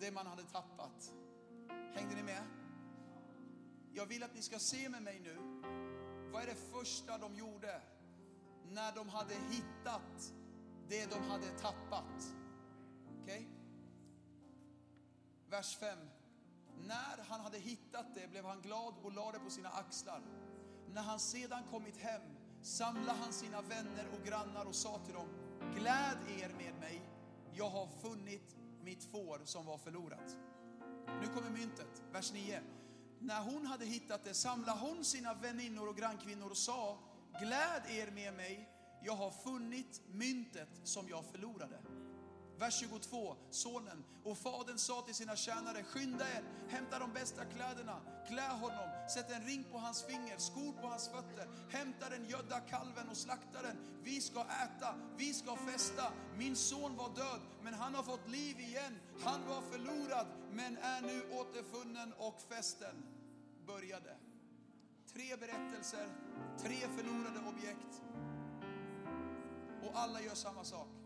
det 0.00 0.10
man 0.10 0.26
hade 0.26 0.42
tappat. 0.42 1.14
Hängde 1.94 2.14
ni 2.14 2.22
med? 2.22 2.42
Jag 3.92 4.06
vill 4.06 4.22
att 4.22 4.34
ni 4.34 4.42
ska 4.42 4.58
se 4.58 4.88
med 4.88 5.02
mig 5.02 5.20
nu. 5.20 5.36
Vad 6.32 6.42
är 6.42 6.46
det 6.46 6.78
första 6.78 7.18
de 7.18 7.34
gjorde 7.34 7.80
när 8.64 8.92
de 8.94 9.08
hade 9.08 9.34
hittat 9.34 10.32
det 10.88 11.10
de 11.10 11.22
hade 11.30 11.58
tappat? 11.58 12.34
Okej? 13.22 13.22
Okay? 13.24 13.46
Vers 15.48 15.76
5. 15.76 15.98
När 16.82 17.24
han 17.28 17.40
hade 17.40 17.58
hittat 17.58 18.14
det 18.14 18.30
blev 18.30 18.44
han 18.44 18.60
glad 18.60 18.94
och 19.02 19.12
lade 19.12 19.38
det 19.38 19.44
på 19.44 19.50
sina 19.50 19.68
axlar. 19.68 20.22
När 20.94 21.02
han 21.02 21.20
sedan 21.20 21.62
kommit 21.70 21.96
hem 21.96 22.22
samlade 22.62 23.18
han 23.22 23.32
sina 23.32 23.62
vänner 23.62 24.06
och 24.12 24.26
grannar 24.26 24.64
och 24.64 24.74
sa 24.74 24.98
till 24.98 25.14
dem, 25.14 25.28
gläd 25.74 26.18
er 26.40 26.48
med 26.48 26.74
mig, 26.80 27.02
jag 27.52 27.70
har 27.70 27.86
funnit 27.86 28.56
mitt 28.82 29.04
får 29.04 29.40
som 29.44 29.66
var 29.66 29.78
förlorat. 29.78 30.36
Nu 31.20 31.26
kommer 31.26 31.50
myntet, 31.50 32.02
vers 32.12 32.32
9. 32.32 32.62
När 33.18 33.42
hon 33.42 33.66
hade 33.66 33.84
hittat 33.84 34.24
det 34.24 34.34
samlade 34.34 34.78
hon 34.80 35.04
sina 35.04 35.34
väninnor 35.34 35.88
och 35.88 35.96
grannkvinnor 35.96 36.50
och 36.50 36.56
sa, 36.56 36.98
gläd 37.40 37.82
er 37.88 38.10
med 38.10 38.34
mig, 38.34 38.68
jag 39.04 39.12
har 39.12 39.30
funnit 39.30 40.02
myntet 40.06 40.68
som 40.84 41.08
jag 41.08 41.24
förlorade. 41.24 41.78
Vers 42.58 42.74
22, 42.80 43.36
sonen. 43.50 44.04
Och 44.24 44.38
fadern 44.38 44.78
sa 44.78 45.02
till 45.02 45.14
sina 45.14 45.36
tjänare, 45.36 45.82
skynda 45.82 46.24
er, 46.28 46.44
hämta 46.68 46.98
de 46.98 47.12
bästa 47.12 47.44
kläderna, 47.44 48.00
klä 48.28 48.48
honom, 48.48 49.08
sätt 49.14 49.30
en 49.30 49.44
ring 49.44 49.64
på 49.72 49.78
hans 49.78 50.02
finger, 50.02 50.38
skor 50.38 50.72
på 50.72 50.86
hans 50.86 51.08
fötter, 51.08 51.48
hämta 51.70 52.08
den 52.08 52.24
gödda 52.24 52.60
kalven 52.60 53.08
och 53.08 53.16
slakta 53.16 53.62
den. 53.62 53.76
Vi 54.02 54.20
ska 54.20 54.40
äta, 54.40 54.94
vi 55.16 55.34
ska 55.34 55.56
festa. 55.56 56.12
Min 56.36 56.56
son 56.56 56.96
var 56.96 57.08
död, 57.08 57.40
men 57.62 57.74
han 57.74 57.94
har 57.94 58.02
fått 58.02 58.28
liv 58.28 58.60
igen. 58.60 59.00
Han 59.24 59.46
var 59.48 59.60
förlorad, 59.60 60.26
men 60.52 60.76
är 60.76 61.00
nu 61.00 61.22
återfunnen 61.32 62.12
och 62.18 62.40
festen 62.48 63.02
började. 63.66 64.16
Tre 65.12 65.36
berättelser, 65.36 66.08
tre 66.58 66.76
förlorade 66.96 67.40
objekt. 67.48 68.02
Och 69.82 69.98
alla 69.98 70.20
gör 70.20 70.34
samma 70.34 70.64
sak. 70.64 71.03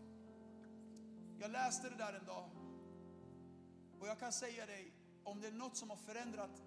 Jag 1.41 1.51
läste 1.51 1.89
det 1.89 1.95
där 1.95 2.13
en 2.13 2.25
dag. 2.25 2.49
Och 3.99 4.07
jag 4.07 4.19
kan 4.19 4.31
säga 4.31 4.65
dig, 4.65 4.93
om 5.23 5.41
det 5.41 5.47
är 5.47 5.51
något 5.51 5.77
som 5.77 5.89
har 5.89 5.97
förändrat 5.97 6.63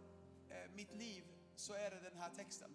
eh, 0.48 0.74
mitt 0.74 0.94
liv 0.94 1.24
så 1.56 1.72
är 1.72 1.90
det 1.90 2.00
den 2.00 2.18
här 2.18 2.30
texten. 2.30 2.70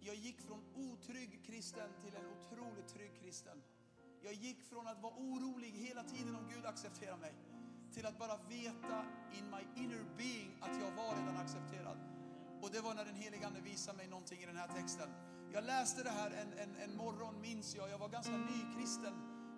Jag 0.00 0.14
gick 0.14 0.40
från 0.40 0.64
otrygg 0.74 1.44
kristen 1.46 1.90
till 2.02 2.14
en 2.16 2.26
otroligt 2.26 2.88
trygg 2.88 3.20
kristen. 3.20 3.62
Jag 4.22 4.32
gick 4.32 4.62
från 4.62 4.86
att 4.86 5.02
vara 5.02 5.14
orolig 5.14 5.70
hela 5.70 6.04
tiden 6.04 6.36
om 6.36 6.48
Gud 6.48 6.66
accepterar 6.66 7.16
mig 7.16 7.34
till 7.92 8.06
att 8.06 8.18
bara 8.18 8.36
veta 8.36 9.04
in 9.38 9.50
my 9.50 9.82
inner 9.82 10.04
being 10.16 10.58
att 10.60 10.80
jag 10.80 10.90
var 10.90 11.16
redan 11.16 11.36
accepterad. 11.36 11.98
Och 12.62 12.70
det 12.70 12.80
var 12.80 12.94
när 12.94 13.04
den 13.04 13.16
helige 13.16 13.46
Ande 13.46 13.60
visade 13.60 13.96
mig 13.96 14.08
någonting 14.08 14.42
i 14.42 14.46
den 14.46 14.56
här 14.56 14.68
texten. 14.68 15.08
Jag 15.52 15.64
läste 15.64 16.02
det 16.02 16.10
här 16.10 16.30
en, 16.30 16.52
en, 16.52 16.76
en 16.76 16.96
morgon, 16.96 17.40
minns 17.40 17.74
jag. 17.74 17.90
Jag 17.90 17.98
var 17.98 18.08
ganska 18.08 18.36
nykristen 18.36 19.14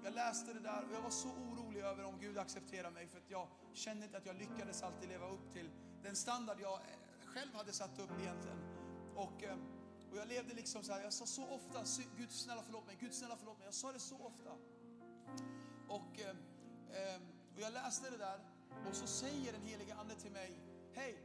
jag 0.06 0.14
läste 0.14 0.52
det 0.52 0.60
där 0.60 0.84
och 0.88 0.94
jag 0.94 1.00
var 1.00 1.10
så 1.10 1.28
orolig 1.28 1.80
över 1.80 2.04
om 2.04 2.18
Gud 2.20 2.38
accepterar 2.38 2.90
mig 2.90 3.06
för 3.06 3.18
att 3.18 3.30
jag 3.30 3.48
kände 3.72 4.04
inte 4.04 4.18
att 4.18 4.26
jag 4.26 4.36
lyckades 4.36 4.82
alltid 4.82 5.08
leva 5.08 5.28
upp 5.28 5.52
till 5.52 5.70
den 6.02 6.16
standard 6.16 6.60
jag 6.60 6.74
eh, 6.74 7.26
själv 7.26 7.54
hade 7.54 7.72
satt 7.72 7.98
upp 7.98 8.10
egentligen. 8.20 8.58
Och, 9.14 9.42
eh, 9.42 9.56
och 10.10 10.16
jag 10.16 10.28
levde 10.28 10.54
liksom 10.54 10.82
så 10.82 10.92
här, 10.92 11.02
jag 11.02 11.12
sa 11.12 11.26
så 11.26 11.46
ofta, 11.46 11.82
Gud 12.16 12.30
snälla 12.30 12.62
förlåt 12.62 12.86
mig, 12.86 12.96
Gud 13.00 13.14
snälla 13.14 13.36
förlåt 13.36 13.58
mig. 13.58 13.66
Jag 13.66 13.74
sa 13.74 13.92
det 13.92 13.98
så 13.98 14.16
ofta. 14.16 14.50
Och, 15.88 16.20
eh, 16.20 16.36
och 17.54 17.60
jag 17.60 17.72
läste 17.72 18.10
det 18.10 18.16
där 18.18 18.40
och 18.88 18.96
så 18.96 19.06
säger 19.06 19.52
den 19.52 19.62
helige 19.62 19.94
Ande 19.94 20.14
till 20.14 20.32
mig, 20.32 20.60
hej, 20.94 21.18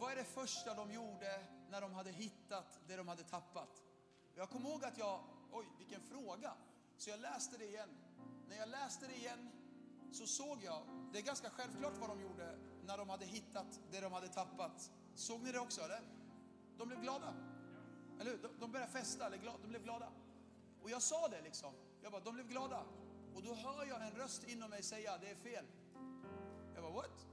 vad 0.00 0.12
är 0.12 0.16
det 0.16 0.24
första 0.24 0.74
de 0.74 0.92
gjorde 0.92 1.46
när 1.70 1.80
de 1.80 1.92
hade 1.92 2.10
hittat 2.10 2.80
det 2.86 2.96
de 2.96 3.08
hade 3.08 3.24
tappat? 3.24 3.82
Jag 4.34 4.50
kommer 4.50 4.70
ihåg 4.70 4.84
att 4.84 4.98
jag, 4.98 5.20
oj 5.52 5.66
vilken 5.78 6.00
fråga. 6.00 6.52
Så 6.98 7.10
jag 7.10 7.20
läste 7.20 7.58
det 7.58 7.64
igen. 7.64 8.07
När 8.48 8.56
jag 8.56 8.68
läste 8.68 9.06
det 9.06 9.16
igen 9.16 9.50
så 10.12 10.26
såg 10.26 10.62
jag, 10.62 10.82
det 11.12 11.18
är 11.18 11.22
ganska 11.22 11.50
självklart 11.50 11.96
vad 12.00 12.08
de 12.08 12.20
gjorde 12.20 12.58
när 12.86 12.98
de 12.98 13.08
hade 13.08 13.24
hittat 13.24 13.80
det 13.90 14.00
de 14.00 14.12
hade 14.12 14.28
tappat. 14.28 14.90
Såg 15.14 15.42
ni 15.42 15.52
det 15.52 15.58
också 15.58 15.80
eller? 15.80 16.00
De 16.76 16.88
blev 16.88 17.00
glada. 17.00 17.34
Eller 18.20 18.30
hur? 18.30 18.50
De 18.60 18.72
började 18.72 18.92
festa, 18.92 19.26
eller 19.26 19.38
de 19.62 19.68
blev 19.68 19.82
glada. 19.82 20.08
Och 20.82 20.90
jag 20.90 21.02
sa 21.02 21.28
det 21.28 21.42
liksom. 21.42 21.74
Jag 22.02 22.12
bara, 22.12 22.22
de 22.22 22.34
blev 22.34 22.48
glada. 22.48 22.82
Och 23.34 23.42
då 23.42 23.54
hör 23.54 23.86
jag 23.86 24.06
en 24.06 24.10
röst 24.10 24.48
inom 24.48 24.70
mig 24.70 24.82
säga, 24.82 25.18
det 25.18 25.30
är 25.30 25.34
fel. 25.34 25.64
Jag 26.74 26.82
bara, 26.82 26.92
what? 26.92 27.26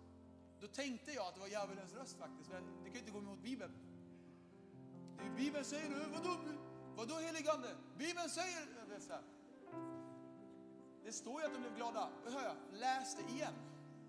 Då 0.62 0.68
tänkte 0.68 1.12
jag 1.12 1.28
att 1.28 1.34
det 1.34 1.40
var 1.40 1.48
djävulens 1.48 1.94
röst 1.94 2.18
faktiskt. 2.18 2.50
Det 2.50 2.90
kan 2.90 2.94
ju 2.94 3.00
inte 3.00 3.12
gå 3.12 3.20
emot 3.20 3.40
Bibeln. 3.40 3.74
Bibeln 5.38 5.66
säger, 5.66 6.10
vadå, 6.14 6.38
vadå 6.96 7.16
heligande? 7.16 7.68
Bibeln 7.98 8.30
säger, 8.30 8.68
så 9.00 9.14
här. 9.14 9.22
Det 11.06 11.12
står 11.12 11.42
ju 11.42 11.48
att 11.48 11.54
de 11.54 11.60
blev 11.60 11.76
glada. 11.76 12.10
Hör 12.26 12.44
jag, 12.44 12.56
läs 12.72 13.16
det 13.16 13.34
igen. 13.34 13.54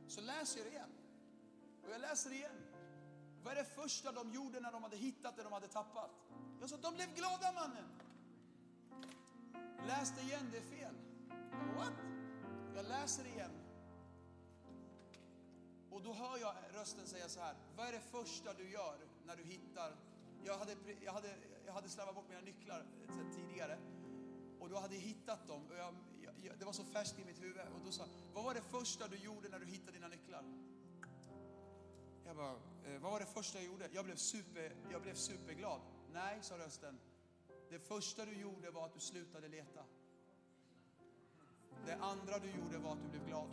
Så 0.09 0.21
läser 0.21 0.59
jag 0.59 0.67
det 0.67 0.71
igen. 0.71 0.91
Och 1.85 1.91
jag 1.91 2.01
läser 2.01 2.31
det 2.31 2.37
igen. 2.37 2.57
Vad 3.43 3.53
är 3.53 3.57
det 3.57 3.65
första 3.65 4.13
de 4.13 4.31
gjorde 4.31 4.61
när 4.61 4.73
de 4.73 4.83
hade 4.83 4.97
hittat 4.97 5.37
det 5.37 5.43
de 5.43 5.53
hade 5.53 5.69
tappat? 5.69 6.11
Jag 6.61 6.71
sa, 6.71 6.77
de 6.77 6.95
blev 6.95 7.15
glada 7.15 7.53
mannen. 7.53 7.89
Läs 9.87 10.17
det 10.17 10.23
igen, 10.23 10.49
det 10.53 10.59
är 10.59 10.63
fel. 10.63 10.95
What? 11.77 11.93
Jag 12.77 12.85
läser 12.85 13.25
det 13.25 13.31
igen. 13.31 13.53
Och 15.91 16.03
då 16.03 16.13
hör 16.13 16.39
jag 16.39 16.55
rösten 16.75 17.07
säga 17.07 17.29
så 17.29 17.41
här, 17.41 17.55
vad 17.77 17.89
är 17.89 17.93
det 17.93 18.01
första 18.01 18.53
du 18.53 18.71
gör 18.71 18.99
när 19.27 19.37
du 19.37 19.43
hittar 19.43 19.97
jag 20.47 20.59
hade, 20.59 20.77
jag 21.05 21.13
hade, 21.13 21.29
jag 21.67 21.73
hade 21.73 21.89
slarvat 21.89 22.15
bort 22.15 22.29
mina 22.29 22.41
nycklar 22.41 22.83
tidigare 23.35 23.79
och 24.61 24.69
då 24.69 24.79
hade 24.79 24.95
jag 24.95 25.03
hittat 25.03 25.49
dem. 25.49 25.63
Och 25.71 25.77
jag, 25.77 25.95
det 26.59 26.65
var 26.65 26.73
så 26.73 26.85
färskt 26.85 27.19
i 27.19 27.25
mitt 27.25 27.43
huvud. 27.43 27.61
Och 27.75 27.81
då 27.85 27.93
sa 27.93 28.05
vad 28.35 28.45
var 28.45 28.55
det 28.55 28.61
första 28.61 29.09
du 29.09 29.17
gjorde 29.17 29.49
när 29.49 29.59
du 29.59 29.67
hittade 29.67 29.93
dina 29.93 30.09
nycklar? 30.09 30.45
Jag 32.25 32.37
bara, 32.37 32.53
eh, 32.85 33.01
vad 33.01 33.13
var 33.13 33.21
det 33.21 33.27
första 33.27 33.59
jag 33.59 33.67
gjorde? 33.67 33.89
Jag 33.93 34.05
blev, 34.05 34.17
super, 34.17 34.77
jag 34.91 35.03
blev 35.03 35.15
superglad. 35.15 35.81
Nej, 36.13 36.39
sa 36.43 36.59
rösten. 36.59 36.99
Det 37.71 37.79
första 37.79 38.25
du 38.25 38.33
gjorde 38.33 38.71
var 38.71 38.85
att 38.85 38.95
du 38.95 39.01
slutade 39.01 39.49
leta. 39.49 39.85
Det 41.87 41.95
andra 41.95 42.39
du 42.39 42.51
gjorde 42.51 42.79
var 42.79 42.93
att 42.93 43.03
du 43.03 43.09
blev 43.09 43.27
glad. 43.27 43.51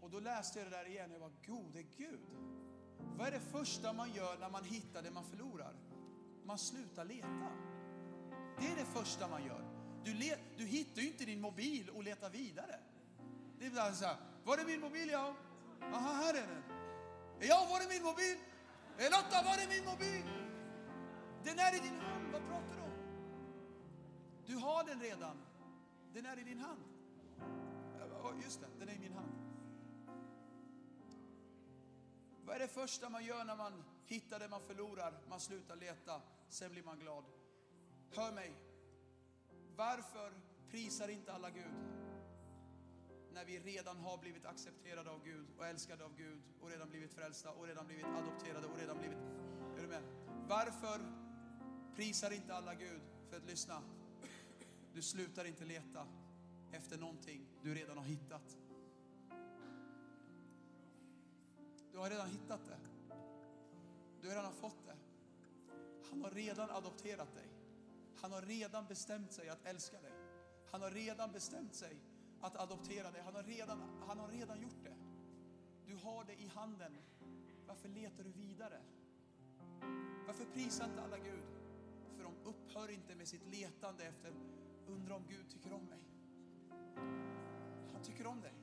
Och 0.00 0.10
då 0.10 0.20
läste 0.20 0.58
jag 0.58 0.70
det 0.70 0.76
där 0.76 0.88
igen 0.88 1.10
och 1.10 1.14
jag 1.14 1.20
var 1.20 1.32
gode 1.46 1.82
Gud. 1.82 2.20
Vad 3.18 3.26
är 3.26 3.30
det 3.30 3.40
första 3.40 3.92
man 3.92 4.12
gör 4.12 4.38
när 4.38 4.50
man 4.50 4.64
hittar 4.64 5.02
det 5.02 5.10
man 5.10 5.24
förlorar? 5.24 5.74
Man 6.44 6.58
slutar 6.58 7.04
leta. 7.04 7.52
Det 8.58 8.66
är 8.66 8.76
det 8.76 8.84
första 8.84 9.28
man 9.28 9.44
gör. 9.44 9.71
Du, 10.04 10.34
du 10.56 10.64
hittar 10.64 11.02
ju 11.02 11.08
inte 11.08 11.24
din 11.24 11.40
mobil 11.40 11.90
och 11.90 12.02
letar 12.02 12.30
vidare. 12.30 12.78
Det 13.58 13.66
är 13.66 13.70
bara 13.70 13.82
alltså 13.82 14.02
så 14.02 14.08
här, 14.08 14.16
var 14.44 14.58
är 14.58 14.64
min 14.64 14.80
mobil? 14.80 15.08
Ja. 15.08 15.34
Aha, 15.80 16.12
här 16.12 16.34
är 16.34 16.46
den. 16.46 16.62
Ja, 17.40 17.66
var 17.70 17.80
är 17.80 17.88
min 17.88 18.02
mobil? 18.02 18.36
Eh, 18.98 19.04
Lotta, 19.04 19.42
var 19.44 19.58
är 19.62 19.68
min 19.68 19.84
mobil? 19.84 20.22
Den 21.44 21.58
är 21.58 21.76
i 21.76 21.78
din 21.78 22.00
hand, 22.00 22.32
vad 22.32 22.42
pratar 22.42 22.76
du 22.76 22.82
om? 22.82 22.92
Du 24.46 24.56
har 24.56 24.84
den 24.84 25.00
redan. 25.00 25.36
Den 26.12 26.26
är 26.26 26.38
i 26.38 26.42
din 26.42 26.58
hand. 26.60 26.80
Just 28.42 28.60
det, 28.60 28.66
den 28.78 28.88
är 28.88 28.92
i 28.94 28.98
min 28.98 29.12
hand. 29.12 29.32
Vad 32.44 32.56
är 32.56 32.60
det 32.60 32.68
första 32.68 33.08
man 33.08 33.24
gör 33.24 33.44
när 33.44 33.56
man 33.56 33.84
hittar 34.06 34.38
det 34.38 34.48
man 34.48 34.60
förlorar? 34.60 35.14
Man 35.28 35.40
slutar 35.40 35.76
leta, 35.76 36.20
sen 36.48 36.72
blir 36.72 36.82
man 36.82 36.98
glad. 36.98 37.24
Hör 38.10 38.32
mig. 38.32 38.52
Varför 39.76 40.32
prisar 40.70 41.08
inte 41.08 41.32
alla 41.32 41.50
Gud? 41.50 41.74
När 43.32 43.44
vi 43.44 43.58
redan 43.58 43.98
har 43.98 44.18
blivit 44.18 44.46
accepterade 44.46 45.10
av 45.10 45.24
Gud 45.24 45.46
och 45.58 45.66
älskade 45.66 46.04
av 46.04 46.16
Gud 46.16 46.42
och 46.60 46.70
redan 46.70 46.88
blivit 46.88 47.14
frälsta 47.14 47.50
och 47.50 47.66
redan 47.66 47.86
blivit 47.86 48.06
adopterade 48.06 48.66
och 48.66 48.78
redan 48.78 48.98
blivit... 48.98 49.18
Är 49.76 49.82
du 49.82 49.88
med? 49.88 50.02
Varför 50.48 51.00
prisar 51.94 52.30
inte 52.30 52.54
alla 52.54 52.74
Gud? 52.74 53.02
För 53.30 53.36
att 53.36 53.46
lyssna, 53.46 53.82
du 54.92 55.02
slutar 55.02 55.44
inte 55.44 55.64
leta 55.64 56.06
efter 56.72 56.98
någonting 56.98 57.46
du 57.62 57.74
redan 57.74 57.98
har 57.98 58.04
hittat. 58.04 58.56
Du 61.92 61.98
har 61.98 62.10
redan 62.10 62.28
hittat 62.28 62.66
det. 62.66 62.78
Du 64.20 64.28
har 64.28 64.34
redan 64.34 64.52
fått 64.52 64.86
det. 64.86 64.96
Han 66.10 66.22
har 66.22 66.30
redan 66.30 66.70
adopterat 66.70 67.34
dig. 67.34 67.51
Han 68.22 68.32
har 68.32 68.42
redan 68.42 68.86
bestämt 68.86 69.32
sig 69.32 69.48
att 69.48 69.66
älska 69.66 70.00
dig. 70.00 70.12
Han 70.70 70.82
har 70.82 70.90
redan 70.90 71.32
bestämt 71.32 71.74
sig 71.74 72.00
att 72.40 72.56
adoptera 72.56 73.10
dig. 73.10 73.22
Han 73.24 73.34
har 73.34 73.42
redan, 73.42 74.02
han 74.06 74.18
har 74.18 74.28
redan 74.28 74.60
gjort 74.60 74.84
det. 74.84 74.96
Du 75.86 75.94
har 75.94 76.24
det 76.24 76.34
i 76.42 76.46
handen. 76.46 76.96
Varför 77.66 77.88
letar 77.88 78.24
du 78.24 78.30
vidare? 78.30 78.82
Varför 80.26 80.44
prisar 80.44 80.84
inte 80.84 81.02
alla 81.02 81.18
Gud? 81.18 81.44
För 82.16 82.22
de 82.22 82.34
upphör 82.44 82.90
inte 82.90 83.14
med 83.14 83.28
sitt 83.28 83.46
letande 83.46 84.04
efter, 84.04 84.32
undrar 84.86 85.16
om 85.16 85.26
Gud 85.28 85.50
tycker 85.50 85.72
om 85.72 85.84
mig. 85.84 86.02
Han 87.92 88.02
tycker 88.02 88.26
om 88.26 88.40
dig. 88.40 88.54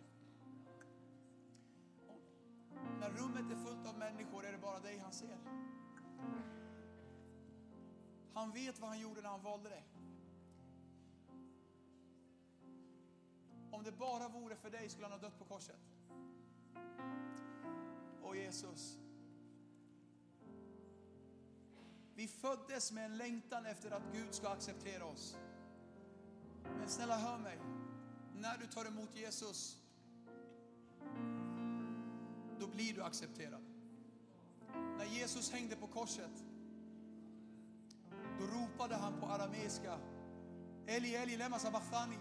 Och 2.07 2.99
när 2.99 3.09
rummet 3.09 3.51
är 3.51 3.65
fullt 3.65 3.87
av 3.87 3.97
människor 3.97 4.45
är 4.45 4.51
det 4.51 4.57
bara 4.57 4.79
dig 4.79 4.97
han 4.97 5.13
ser. 5.13 5.37
Han 8.33 8.51
vet 8.51 8.79
vad 8.79 8.89
han 8.89 8.99
gjorde 8.99 9.21
när 9.21 9.29
han 9.29 9.43
valde 9.43 9.69
dig. 9.69 9.83
Om 13.71 13.83
det 13.83 13.91
bara 13.91 14.27
vore 14.27 14.55
för 14.55 14.69
dig 14.69 14.89
skulle 14.89 15.05
han 15.05 15.19
ha 15.19 15.19
dött 15.19 15.39
på 15.39 15.45
korset. 15.45 15.79
Och 18.21 18.35
Jesus, 18.35 18.97
vi 22.15 22.27
föddes 22.27 22.91
med 22.91 23.05
en 23.05 23.17
längtan 23.17 23.65
efter 23.65 23.91
att 23.91 24.03
Gud 24.13 24.33
ska 24.33 24.49
acceptera 24.49 25.05
oss. 25.05 25.37
Men 26.63 26.89
snälla 26.89 27.17
hör 27.17 27.37
mig, 27.37 27.59
när 28.35 28.57
du 28.57 28.67
tar 28.67 28.85
emot 28.85 29.15
Jesus, 29.15 29.77
då 32.59 32.67
blir 32.67 32.93
du 32.93 33.03
accepterad. 33.03 33.61
När 34.97 35.05
Jesus 35.05 35.51
hängde 35.51 35.75
på 35.75 35.87
korset, 35.87 36.43
då 38.39 38.45
ropade 38.45 38.95
han 38.95 39.19
på 39.19 39.25
arameiska, 39.25 39.99
Eli, 40.87 41.15
Eli, 41.15 41.37
lema 41.37 41.59
sabachthani. 41.59 42.17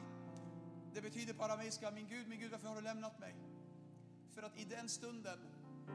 Det 0.95 1.03
betyder 1.03 1.35
på 1.35 1.45
arameiska, 1.45 1.91
min 1.91 2.09
Gud, 2.09 2.29
min 2.29 2.39
Gud, 2.39 2.51
varför 2.51 2.69
har 2.69 2.77
du 2.77 2.83
lämnat 2.83 3.19
mig? 3.19 3.35
För 4.35 4.43
att 4.43 4.59
i 4.59 4.64
den 4.64 4.89
stunden, 4.89 5.39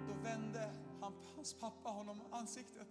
då 0.07 0.13
vände 0.13 0.73
han, 1.01 1.13
hans 1.35 1.53
pappa 1.53 1.89
honom 1.89 2.21
ansiktet. 2.31 2.87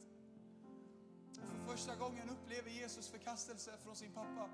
Och 1.31 1.49
För 1.49 1.73
första 1.73 1.97
gången 1.97 2.31
upplever 2.31 2.71
Jesus 2.71 3.09
förkastelse 3.09 3.71
från 3.85 3.97
sin 3.97 4.13
pappa. 4.13 4.49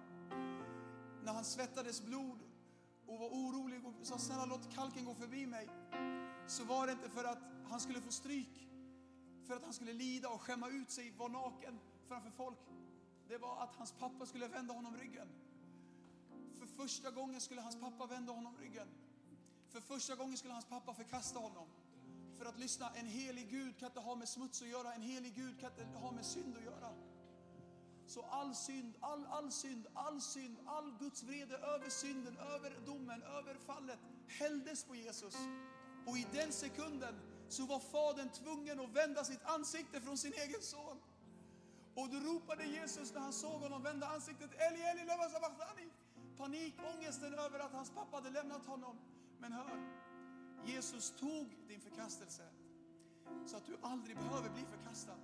När 1.24 1.32
han 1.32 1.44
svettades 1.44 2.02
blod 2.02 2.38
och 3.06 3.18
var 3.18 3.28
orolig 3.28 3.86
och 3.86 3.94
sa 4.02 4.18
snälla 4.18 4.44
låt 4.44 4.74
kalken 4.74 5.04
gå 5.04 5.14
förbi 5.14 5.46
mig. 5.46 5.68
Så 6.46 6.64
var 6.64 6.86
det 6.86 6.92
inte 6.92 7.10
för 7.10 7.24
att 7.24 7.42
han 7.70 7.80
skulle 7.80 8.00
få 8.00 8.12
stryk, 8.12 8.68
för 9.46 9.56
att 9.56 9.62
han 9.62 9.72
skulle 9.72 9.92
lida 9.92 10.28
och 10.28 10.40
skämma 10.40 10.68
ut 10.68 10.90
sig, 10.90 11.10
vara 11.18 11.28
naken 11.28 11.78
framför 12.08 12.30
folk. 12.30 12.58
Det 13.28 13.38
var 13.38 13.62
att 13.62 13.76
hans 13.76 13.92
pappa 13.92 14.26
skulle 14.26 14.48
vända 14.48 14.74
honom 14.74 14.96
ryggen. 14.96 15.28
För 16.58 16.66
första 16.66 17.10
gången 17.10 17.40
skulle 17.40 17.60
hans 17.60 17.80
pappa 17.80 18.06
vända 18.06 18.32
honom 18.32 18.56
ryggen. 18.58 18.88
För 19.68 19.80
första 19.80 20.14
gången 20.14 20.36
skulle 20.36 20.52
hans 20.52 20.64
pappa 20.64 20.94
förkasta 20.94 21.38
honom. 21.38 21.68
För 22.38 22.44
att 22.44 22.58
lyssna, 22.58 22.90
en 22.94 23.06
helig 23.06 23.50
Gud 23.50 23.78
kan 23.78 23.86
inte 23.86 24.00
ha 24.00 24.14
med 24.14 24.28
smuts 24.28 24.62
att 24.62 24.68
göra, 24.68 24.94
en 24.94 25.02
helig 25.02 25.34
Gud 25.34 25.60
kan 25.60 25.70
inte 25.80 25.98
ha 25.98 26.12
med 26.12 26.24
synd 26.24 26.56
att 26.56 26.64
göra. 26.64 26.94
Så 28.06 28.22
all 28.22 28.54
synd, 28.54 28.94
all, 29.00 29.26
all 29.26 29.52
synd, 29.52 29.86
all 29.94 30.20
synd, 30.20 30.56
all 30.66 30.92
Guds 30.98 31.22
vrede 31.22 31.56
över 31.56 31.88
synden, 31.88 32.36
över 32.36 32.80
domen, 32.86 33.22
över 33.22 33.54
fallet 33.54 33.98
hälldes 34.26 34.84
på 34.84 34.94
Jesus. 34.94 35.34
Och 36.06 36.18
i 36.18 36.26
den 36.32 36.52
sekunden 36.52 37.14
så 37.48 37.66
var 37.66 37.78
fadern 37.78 38.28
tvungen 38.28 38.80
att 38.80 38.90
vända 38.90 39.24
sitt 39.24 39.42
ansikte 39.42 40.00
från 40.00 40.18
sin 40.18 40.32
egen 40.32 40.62
son. 40.62 40.87
Och 41.98 42.08
då 42.08 42.18
ropade 42.18 42.64
Jesus 42.64 43.14
när 43.14 43.20
han 43.20 43.32
såg 43.32 43.60
honom 43.60 43.82
vända 43.82 44.06
ansiktet, 44.06 44.50
Eli, 44.52 44.82
Eli, 44.82 45.04
lema 45.04 45.28
sabachthani. 45.28 45.88
Panikångesten 46.36 47.34
över 47.34 47.58
att 47.58 47.72
hans 47.72 47.90
pappa 47.90 48.16
hade 48.16 48.30
lämnat 48.30 48.66
honom. 48.66 48.98
Men 49.38 49.52
hör, 49.52 49.78
Jesus 50.64 51.10
tog 51.20 51.56
din 51.68 51.80
förkastelse 51.80 52.42
så 53.46 53.56
att 53.56 53.66
du 53.66 53.76
aldrig 53.82 54.16
behöver 54.16 54.50
bli 54.50 54.64
förkastad. 54.76 55.16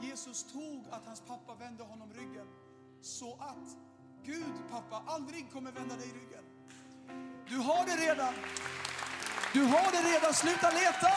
Jesus 0.00 0.52
tog 0.52 0.84
att 0.90 1.06
hans 1.06 1.20
pappa 1.20 1.54
vände 1.54 1.82
honom 1.82 2.12
ryggen 2.12 2.46
så 3.00 3.34
att 3.40 3.76
Gud, 4.24 4.54
pappa, 4.70 5.02
aldrig 5.06 5.52
kommer 5.52 5.72
vända 5.72 5.96
dig 5.96 6.06
ryggen. 6.06 6.44
Du 7.48 7.56
har 7.56 7.86
det 7.86 7.96
redan. 7.96 8.34
Du 9.52 9.62
har 9.62 9.92
det 9.92 10.10
redan. 10.14 10.34
Sluta 10.34 10.70
leta. 10.70 11.12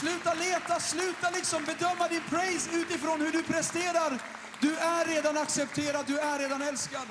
Sluta 0.00 0.34
leta, 0.34 0.80
sluta 0.80 1.30
liksom 1.30 1.64
bedöma 1.64 2.08
din 2.08 2.22
praise 2.28 2.70
utifrån 2.76 3.20
hur 3.20 3.32
du 3.32 3.42
presterar. 3.42 4.22
Du 4.60 4.76
är 4.76 5.04
redan 5.04 5.36
accepterad, 5.36 6.06
du 6.06 6.18
är 6.18 6.38
redan 6.38 6.62
älskad. 6.62 7.06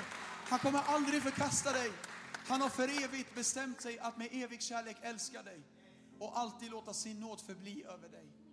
Han 0.48 0.58
kommer 0.58 0.80
aldrig 0.86 1.22
förkasta 1.22 1.72
dig. 1.72 1.92
Han 2.46 2.60
har 2.60 2.68
för 2.68 3.04
evigt 3.04 3.34
bestämt 3.34 3.80
sig 3.80 3.98
att 3.98 4.16
med 4.16 4.28
evig 4.32 4.62
kärlek 4.62 4.96
älska 5.02 5.42
dig 5.42 5.62
och 6.18 6.38
alltid 6.38 6.70
låta 6.70 6.92
sin 6.92 7.20
nåd 7.20 7.40
förbli 7.40 7.84
över 7.84 8.08
dig. 8.08 8.43